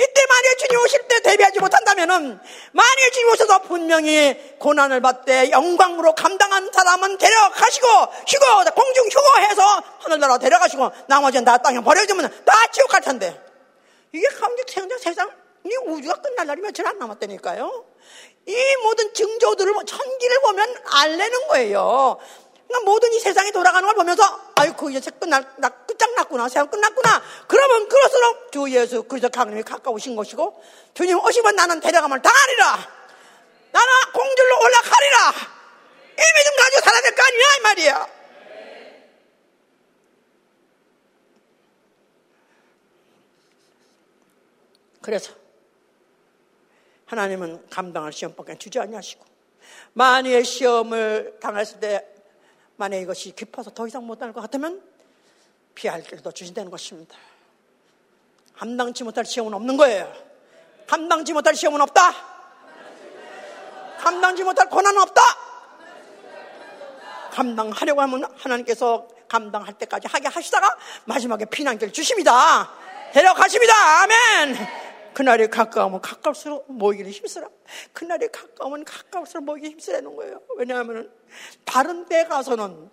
이때 0.00 0.26
만약에 0.28 0.56
주님 0.56 0.80
오실 0.80 1.08
때 1.08 1.20
대비하지 1.20 1.58
못한다면은 1.58 2.40
만약에 2.72 3.10
주님 3.10 3.32
오셔서 3.32 3.62
분명히 3.62 4.56
고난을 4.60 5.00
받되 5.00 5.50
영광으로 5.50 6.14
감당한 6.14 6.70
사람은 6.72 7.18
데려가시고 7.18 7.86
휴거 8.28 8.64
공중 8.74 9.06
휴거해서 9.06 9.82
하늘나라 9.98 10.38
데려가시고 10.38 10.92
나머지는 11.08 11.44
다 11.44 11.58
땅에 11.58 11.80
버려주면 11.80 12.44
다 12.44 12.66
지옥 12.70 12.88
갈 12.88 13.00
텐데 13.00 13.40
이게 14.12 14.26
감격 14.28 14.70
세상 14.70 14.98
세상 14.98 15.30
이 15.64 15.76
우주가 15.86 16.14
끝날 16.20 16.46
날이 16.46 16.60
며칠 16.62 16.86
안 16.86 16.98
남았다니까요. 16.98 17.84
이 18.46 18.76
모든 18.82 19.12
증조들을 19.12 19.74
천기를 19.84 20.40
보면 20.40 20.74
알래는 20.84 21.48
거예요. 21.48 22.18
그러니까 22.68 22.90
모든 22.90 23.12
이 23.12 23.20
세상이 23.20 23.50
돌아가는 23.50 23.86
걸 23.86 23.94
보면서 23.96 24.22
아이고 24.54 24.90
이제 24.90 25.10
끝날 25.10 25.44
나 25.56 25.68
끝장났구나. 25.98 26.48
세상 26.48 26.70
끝났구나. 26.70 27.22
그러면 27.46 27.88
그럴수록 27.88 28.52
주 28.52 28.70
예수 28.70 29.02
그리스도 29.02 29.28
강림이 29.28 29.62
가까우신 29.64 30.16
것이고 30.16 30.62
주님 30.94 31.18
오시면 31.18 31.56
나는 31.56 31.80
데려가면 31.80 32.22
당하리라. 32.22 32.88
나는 33.72 33.92
공주로 34.14 34.60
올라가리라. 34.60 35.18
이미 36.14 36.44
좀 36.44 36.56
가지고 36.56 36.80
살아야 36.84 37.02
될 37.02 37.14
거 37.14 37.22
아니냐 37.22 37.44
이 37.58 37.60
말이야. 37.62 38.08
그래서 45.02 45.32
하나님은 47.06 47.68
감당할 47.70 48.12
시험밖에 48.12 48.58
주지 48.58 48.78
않냐시고 48.78 49.24
만일 49.94 50.44
시험을 50.44 51.38
당했을 51.40 51.80
때 51.80 52.06
만에 52.76 53.00
이것이 53.00 53.34
깊어서 53.34 53.70
더 53.70 53.86
이상 53.86 54.06
못할 54.06 54.32
것 54.32 54.40
같으면 54.42 54.82
피할 55.74 56.02
길도 56.02 56.32
주신다는 56.32 56.70
것입니다. 56.70 57.16
감당치 58.56 59.04
못할 59.04 59.24
시험은 59.24 59.54
없는 59.54 59.76
거예요. 59.76 60.12
감당치 60.86 61.32
못할 61.32 61.54
시험은 61.54 61.80
없다. 61.82 62.12
감당치 63.98 64.42
못할 64.42 64.68
고난은 64.68 65.00
없다. 65.02 65.20
감당하려고 67.30 68.00
하면 68.02 68.24
하나님께서 68.36 69.06
감당할 69.28 69.74
때까지 69.74 70.08
하게 70.08 70.28
하시다가 70.28 70.76
마지막에 71.04 71.44
피난길 71.44 71.92
주십니다. 71.92 72.70
데려가십니다. 73.12 74.02
아멘. 74.02 74.56
그날이 75.14 75.48
가까우면 75.48 76.00
가까울수록 76.00 76.66
모이기는 76.68 77.10
힘쓰라. 77.10 77.48
그날이 77.92 78.28
가까우면 78.28 78.84
가까울수록 78.84 79.44
모이기 79.44 79.68
힘쓰라는 79.70 80.16
거예요. 80.16 80.40
왜냐하면 80.56 81.12
다른 81.64 82.06
데 82.06 82.24
가서는 82.24 82.90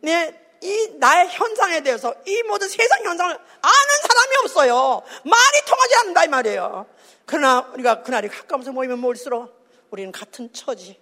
내, 0.00 0.38
이 0.62 0.90
나의 0.98 1.28
현상에 1.28 1.82
대해서 1.82 2.14
이 2.26 2.42
모든 2.44 2.68
세상 2.68 3.04
현상을 3.04 3.32
아는 3.34 4.08
사람이 4.08 4.36
없어요. 4.44 5.02
말이 5.24 5.66
통하지 5.66 5.94
않는다 5.96 6.24
이 6.24 6.28
말이에요. 6.28 6.86
그러나 7.26 7.68
우리가 7.74 8.02
그날이 8.02 8.28
가까우면서 8.28 8.72
모이면 8.72 9.00
모일수록 9.00 9.60
우리는 9.90 10.12
같은 10.12 10.52
처지, 10.52 11.00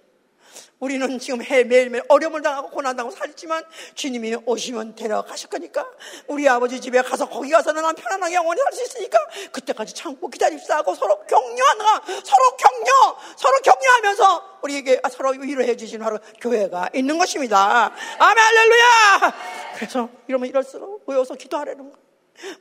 우리는 0.79 1.19
지금 1.19 1.43
해 1.43 1.63
매일매일 1.65 2.03
어려움을 2.09 2.43
당하고 2.43 2.71
고난당하고 2.71 3.15
살지만 3.15 3.63
주님이 3.95 4.37
오시면 4.47 4.95
데려가실 4.95 5.51
거니까 5.51 5.87
우리 6.27 6.49
아버지 6.49 6.81
집에 6.81 7.03
가서 7.03 7.29
거기 7.29 7.51
가서는 7.51 7.83
난 7.83 7.95
편안하게 7.95 8.35
영원히 8.35 8.61
살 8.63 8.73
수 8.73 8.83
있으니까 8.85 9.19
그때까지 9.53 9.95
참고 9.95 10.29
기다립시다 10.29 10.79
하고 10.79 10.95
서로 10.95 11.19
격려하나 11.27 12.03
서로 12.07 12.57
격려 12.57 13.19
서로 13.37 13.59
격려하면서 13.63 14.59
우리에게 14.63 15.03
서로 15.11 15.31
위로해 15.31 15.77
주시는 15.77 16.05
하루 16.05 16.19
교회가 16.41 16.91
있는 16.95 17.19
것입니다. 17.19 17.93
아멘 18.19 18.39
할렐루야! 18.39 19.35
그래서 19.77 20.09
이러면 20.29 20.49
이럴수록 20.49 21.03
모여서 21.07 21.35
기도하라는 21.35 21.91
거 21.91 21.99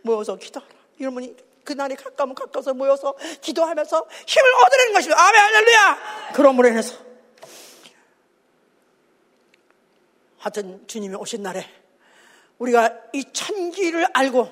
모여서 0.01 0.35
기도하라. 0.35 0.71
이러면 0.97 1.35
그날이 1.63 1.95
가까우면 1.95 2.35
가까워서 2.35 2.73
모여서 2.73 3.13
기도하면서 3.41 4.05
힘을 4.27 4.53
얻으라는 4.65 4.93
것입니다. 4.93 5.21
아멘 5.21 5.41
할렐루야! 5.41 5.99
그러므로 6.33 6.67
인해서 6.69 7.08
하여튼 10.39 10.85
주님이 10.87 11.15
오신 11.15 11.43
날에 11.43 11.65
우리가 12.57 12.93
이 13.13 13.23
천기를 13.31 14.07
알고 14.13 14.49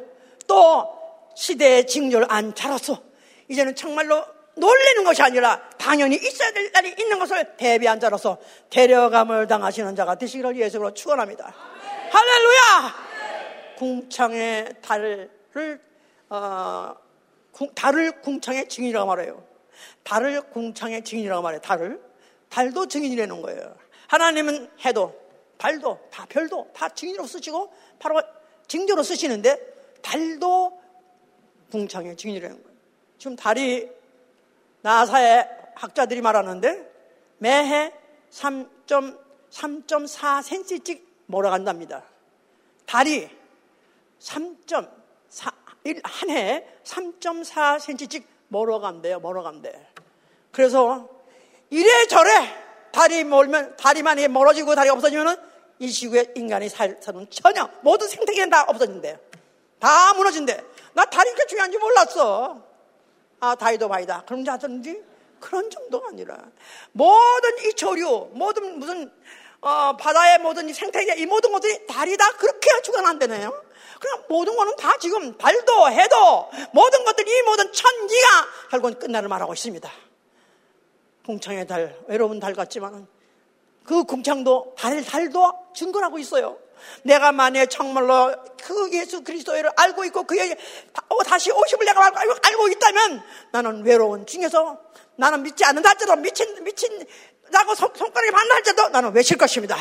또 0.47 0.97
시대의 1.35 1.87
징조를 1.87 2.27
안 2.29 2.53
자라서 2.53 3.01
이제는 3.47 3.75
정말로 3.75 4.23
놀리는 4.55 5.03
것이 5.03 5.21
아니라 5.21 5.61
당연히 5.77 6.15
있어야 6.15 6.51
될 6.51 6.71
날이 6.71 6.95
있는 6.97 7.19
것을 7.19 7.55
대비한 7.57 7.99
자로서 7.99 8.37
데려감을 8.69 9.47
당하시는 9.47 9.95
자가 9.95 10.15
되시기를 10.15 10.57
예수로 10.57 10.93
축원합니다. 10.93 11.53
할렐루야! 12.11 13.07
궁창의 13.77 14.75
달을 14.81 15.29
어, 16.29 16.95
달을 17.75 18.21
궁창의 18.21 18.67
증인이라고 18.67 19.07
말해요. 19.07 19.43
달을 20.03 20.41
궁창의 20.49 21.03
증인이라고 21.03 21.41
말해요. 21.41 21.61
달을 21.61 22.01
달도 22.49 22.87
증인이라는 22.87 23.41
거예요. 23.41 23.75
하나님은 24.07 24.71
해도 24.85 25.26
달도 25.57 26.09
다 26.11 26.25
별도 26.29 26.69
다 26.73 26.89
증인으로 26.89 27.25
쓰시고 27.25 27.73
바로 27.99 28.21
증조로 28.67 29.01
쓰시는데 29.03 29.75
달도 30.01 30.81
궁창의 31.71 32.17
증인이라는 32.17 32.63
거예요. 32.63 32.77
지금 33.17 33.35
달이 33.35 33.89
나사의 34.81 35.49
학자들이 35.75 36.21
말하는데 36.21 36.93
매해 37.39 37.91
3.3.4cm씩 38.31 41.01
몰아간답니다. 41.25 42.03
달이 42.85 43.29
3.4, 44.19 45.53
한 46.03 46.29
해에 46.29 46.67
3.4cm씩 46.83 48.23
몰아간대요, 48.47 49.19
몰아간대. 49.19 49.87
그래서 50.51 51.09
이래저래 51.69 52.66
다리 52.91 53.23
멀면 53.23 53.75
다리만 53.77 54.17
멀어지고 54.31 54.75
다리가 54.75 54.93
없어지면은 54.95 55.35
이 55.79 55.91
지구에 55.91 56.33
인간이 56.35 56.69
살, 56.69 56.97
사는 57.01 57.27
전혀 57.29 57.69
모든 57.81 58.07
생태계는 58.07 58.49
다 58.49 58.65
없어진대. 58.67 59.19
다 59.79 60.13
무너진대. 60.13 60.63
나 60.93 61.05
다리 61.05 61.31
가 61.33 61.45
중요한지 61.45 61.77
몰랐어. 61.77 62.63
아, 63.39 63.55
다이도 63.55 63.87
바이다. 63.87 64.23
줄 64.27 64.49
알았는지 64.49 65.03
그런 65.39 65.69
정도가 65.69 66.09
아니라 66.09 66.37
모든 66.91 67.51
이 67.65 67.73
조류, 67.73 68.29
모든 68.33 68.79
무슨 68.79 69.11
어, 69.61 69.95
바다의 69.97 70.39
모든 70.39 70.69
이 70.69 70.73
생태계, 70.73 71.15
이 71.21 71.25
모든 71.25 71.51
것들이 71.51 71.85
다리 71.87 72.15
다 72.17 72.31
그렇게 72.37 72.81
죽어난다네요. 72.81 73.63
그럼 73.99 74.23
모든 74.29 74.55
거는 74.55 74.75
다 74.75 74.97
지금 74.99 75.35
발도 75.37 75.89
해도 75.89 76.49
모든 76.71 77.03
것들이 77.03 77.29
이 77.29 77.41
모든 77.43 77.71
천지가 77.71 78.27
결국은 78.69 78.99
끝나를 78.99 79.27
말하고 79.29 79.53
있습니다. 79.53 79.91
궁창의 81.27 81.67
달, 81.67 81.93
외로운 82.07 82.39
달 82.39 82.53
같지만 82.53 83.05
그 83.83 84.05
궁창도 84.05 84.75
달, 84.77 85.03
달도 85.03 85.73
증거하고 85.75 86.17
있어요. 86.19 86.57
내가 87.03 87.33
만약 87.33 87.65
정말로 87.65 88.33
그 88.63 88.89
예수 88.93 89.21
그리스도를 89.23 89.69
알고 89.75 90.05
있고 90.05 90.23
그에게 90.23 90.57
어, 91.09 91.23
다시 91.23 91.51
오심을 91.51 91.85
내가 91.85 92.05
알고, 92.05 92.35
알고 92.41 92.67
있다면 92.69 93.23
나는 93.51 93.83
외로운 93.83 94.25
중에서 94.25 94.79
나는 95.17 95.43
믿지 95.43 95.65
않는다 95.65 95.89
할지라도 95.89 96.21
미친, 96.21 96.63
미친, 96.63 97.05
라고 97.51 97.75
손가락에 97.75 98.31
반다 98.31 98.55
할지라도 98.55 98.89
나는 98.89 99.13
외칠 99.13 99.37
것입니다. 99.37 99.75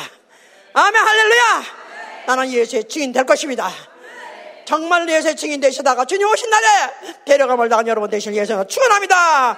아멘, 0.73 1.01
할렐루야! 1.01 1.63
나는 2.25 2.51
예수의 2.51 2.89
증인 2.89 3.13
될 3.13 3.25
것입니다. 3.25 3.69
정말 4.65 5.07
예수의 5.07 5.37
증인 5.37 5.61
되시다가 5.61 6.03
주님 6.03 6.27
오신 6.27 6.49
날에 6.49 6.67
데려감을 7.25 7.69
당한 7.69 7.87
여러분 7.87 8.09
되실 8.09 8.35
예수를 8.35 8.67
축원합니다. 8.67 9.57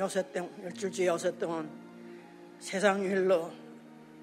여섯 0.00 0.32
동 0.32 0.50
일주일째 0.64 1.06
여섯 1.08 1.38
동안 1.38 1.70
세상 2.58 3.02
일로 3.02 3.52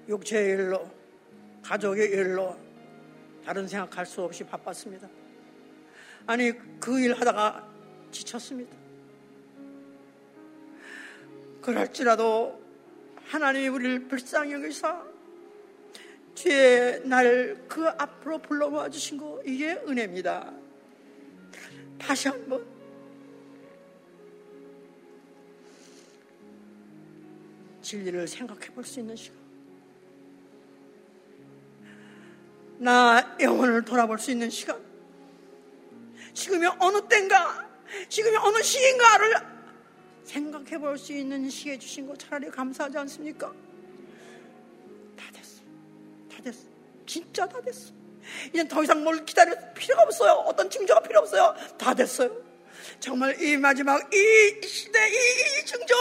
육체의 0.08 0.54
일로 0.54 0.90
가족의 1.62 2.10
일로 2.10 2.58
다른 3.44 3.68
생각할 3.68 4.04
수 4.04 4.22
없이 4.22 4.42
바빴습니다. 4.42 5.08
아니 6.26 6.50
그 6.80 6.98
일 6.98 7.14
하다가 7.14 7.64
지쳤습니다. 8.10 8.76
그럴지라도 11.62 12.60
하나님이 13.26 13.68
우리를 13.68 14.08
불쌍히 14.08 14.54
여기사 14.54 15.06
뒤에 16.34 17.02
날그 17.04 17.86
앞으로 17.98 18.38
불러모아 18.38 18.88
주신 18.88 19.16
거 19.16 19.40
이게 19.46 19.74
은혜입니다. 19.86 20.52
다시 22.00 22.26
한번 22.26 22.77
진리를 27.88 28.28
생각해 28.28 28.66
볼 28.74 28.84
수 28.84 29.00
있는 29.00 29.16
시간. 29.16 29.38
나 32.76 33.36
영혼을 33.40 33.82
돌아볼 33.82 34.18
수 34.18 34.30
있는 34.30 34.50
시간. 34.50 34.78
지금이 36.34 36.66
어느 36.78 37.00
때인가, 37.08 37.66
지금이 38.10 38.36
어느 38.36 38.62
시인가를 38.62 39.34
생각해 40.24 40.78
볼 40.78 40.98
수 40.98 41.14
있는 41.14 41.48
시에 41.48 41.78
주신 41.78 42.06
거 42.06 42.14
차라리 42.14 42.50
감사하지 42.50 42.98
않습니까? 42.98 43.50
다 45.16 45.24
됐어. 45.32 45.62
다 46.30 46.42
됐어. 46.42 46.68
진짜 47.06 47.48
다 47.48 47.58
됐어. 47.62 47.92
이젠 48.52 48.68
더 48.68 48.84
이상 48.84 49.02
뭘 49.02 49.24
기다릴 49.24 49.56
필요가 49.74 50.02
없어요. 50.02 50.32
어떤 50.46 50.68
징조가 50.68 51.00
필요 51.00 51.20
없어요. 51.20 51.54
다 51.78 51.94
됐어요. 51.94 52.30
정말 53.00 53.40
이 53.42 53.56
마지막 53.56 53.98
이 54.12 54.66
시대 54.66 55.08
이, 55.08 55.14
이 55.62 55.64
징조 55.64 55.94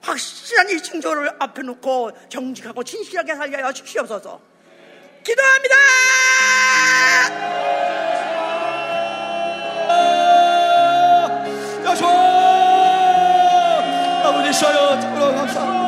확실한 0.00 0.70
이 0.70 0.82
징조를 0.82 1.36
앞에 1.38 1.62
놓고 1.62 2.12
정직하고 2.28 2.84
진실하게 2.84 3.34
살게 3.34 3.56
하여 3.56 3.72
주시옵소서. 3.72 4.40
기도합니다. 5.24 5.74
야소 11.84 12.06
아버지 14.24 14.52
셔여 14.52 15.00
참으로 15.00 15.34
감사합니다 15.34 15.85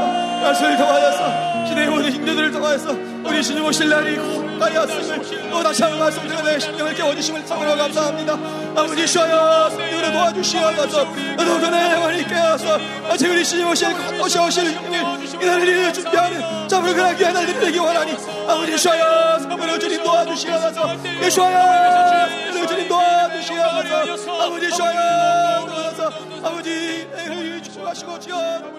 말씀을 0.49 0.77
통하여서 0.79 1.67
시대의 1.67 1.89
모든 1.89 2.11
힘들들을 2.11 2.51
통하여서 2.51 2.97
우리 3.25 3.43
주님 3.43 3.65
오실 3.65 3.89
날이 3.89 4.17
가까이었음을 4.17 5.51
또 5.51 5.63
다시 5.63 5.83
한번 5.83 6.01
말씀드려 6.01 6.43
내 6.43 6.59
심령을 6.59 6.95
깨워주심을 6.95 7.45
참으로 7.45 7.77
감사합니다. 7.77 8.33
아버지 8.75 9.07
셔여 9.07 9.71
우리를 9.75 10.13
도와주시옵소서 10.13 11.05
더욱더 11.37 11.71
내 11.71 11.93
영혼이 11.93 12.27
깨어서 12.27 12.79
아직 13.11 13.31
우리 13.31 13.45
주님 13.45 13.69
오실 13.69 13.89
것이 14.19 14.39
오실 14.39 14.65
일 14.65 15.43
이날을 15.43 15.93
준비하는 15.93 16.69
참으로 16.69 16.95
그날 16.95 17.17
귀한 17.17 17.35
날들이 17.35 17.61
되기 17.61 17.79
원하니 17.79 18.13
아버지 18.49 18.79
셔여 18.79 19.39
참으로 19.43 19.79
주님 19.79 20.03
도와주시옵소서 20.03 20.97
예수여 21.23 22.67
주님 22.67 22.89
도와주시옵소서 22.89 24.43
아버지 24.43 24.71
셔여 24.71 25.67
도와서 25.67 26.13
아버지 26.43 27.07
애를 27.15 27.63
축복하시고 27.63 28.19
지어 28.21 28.79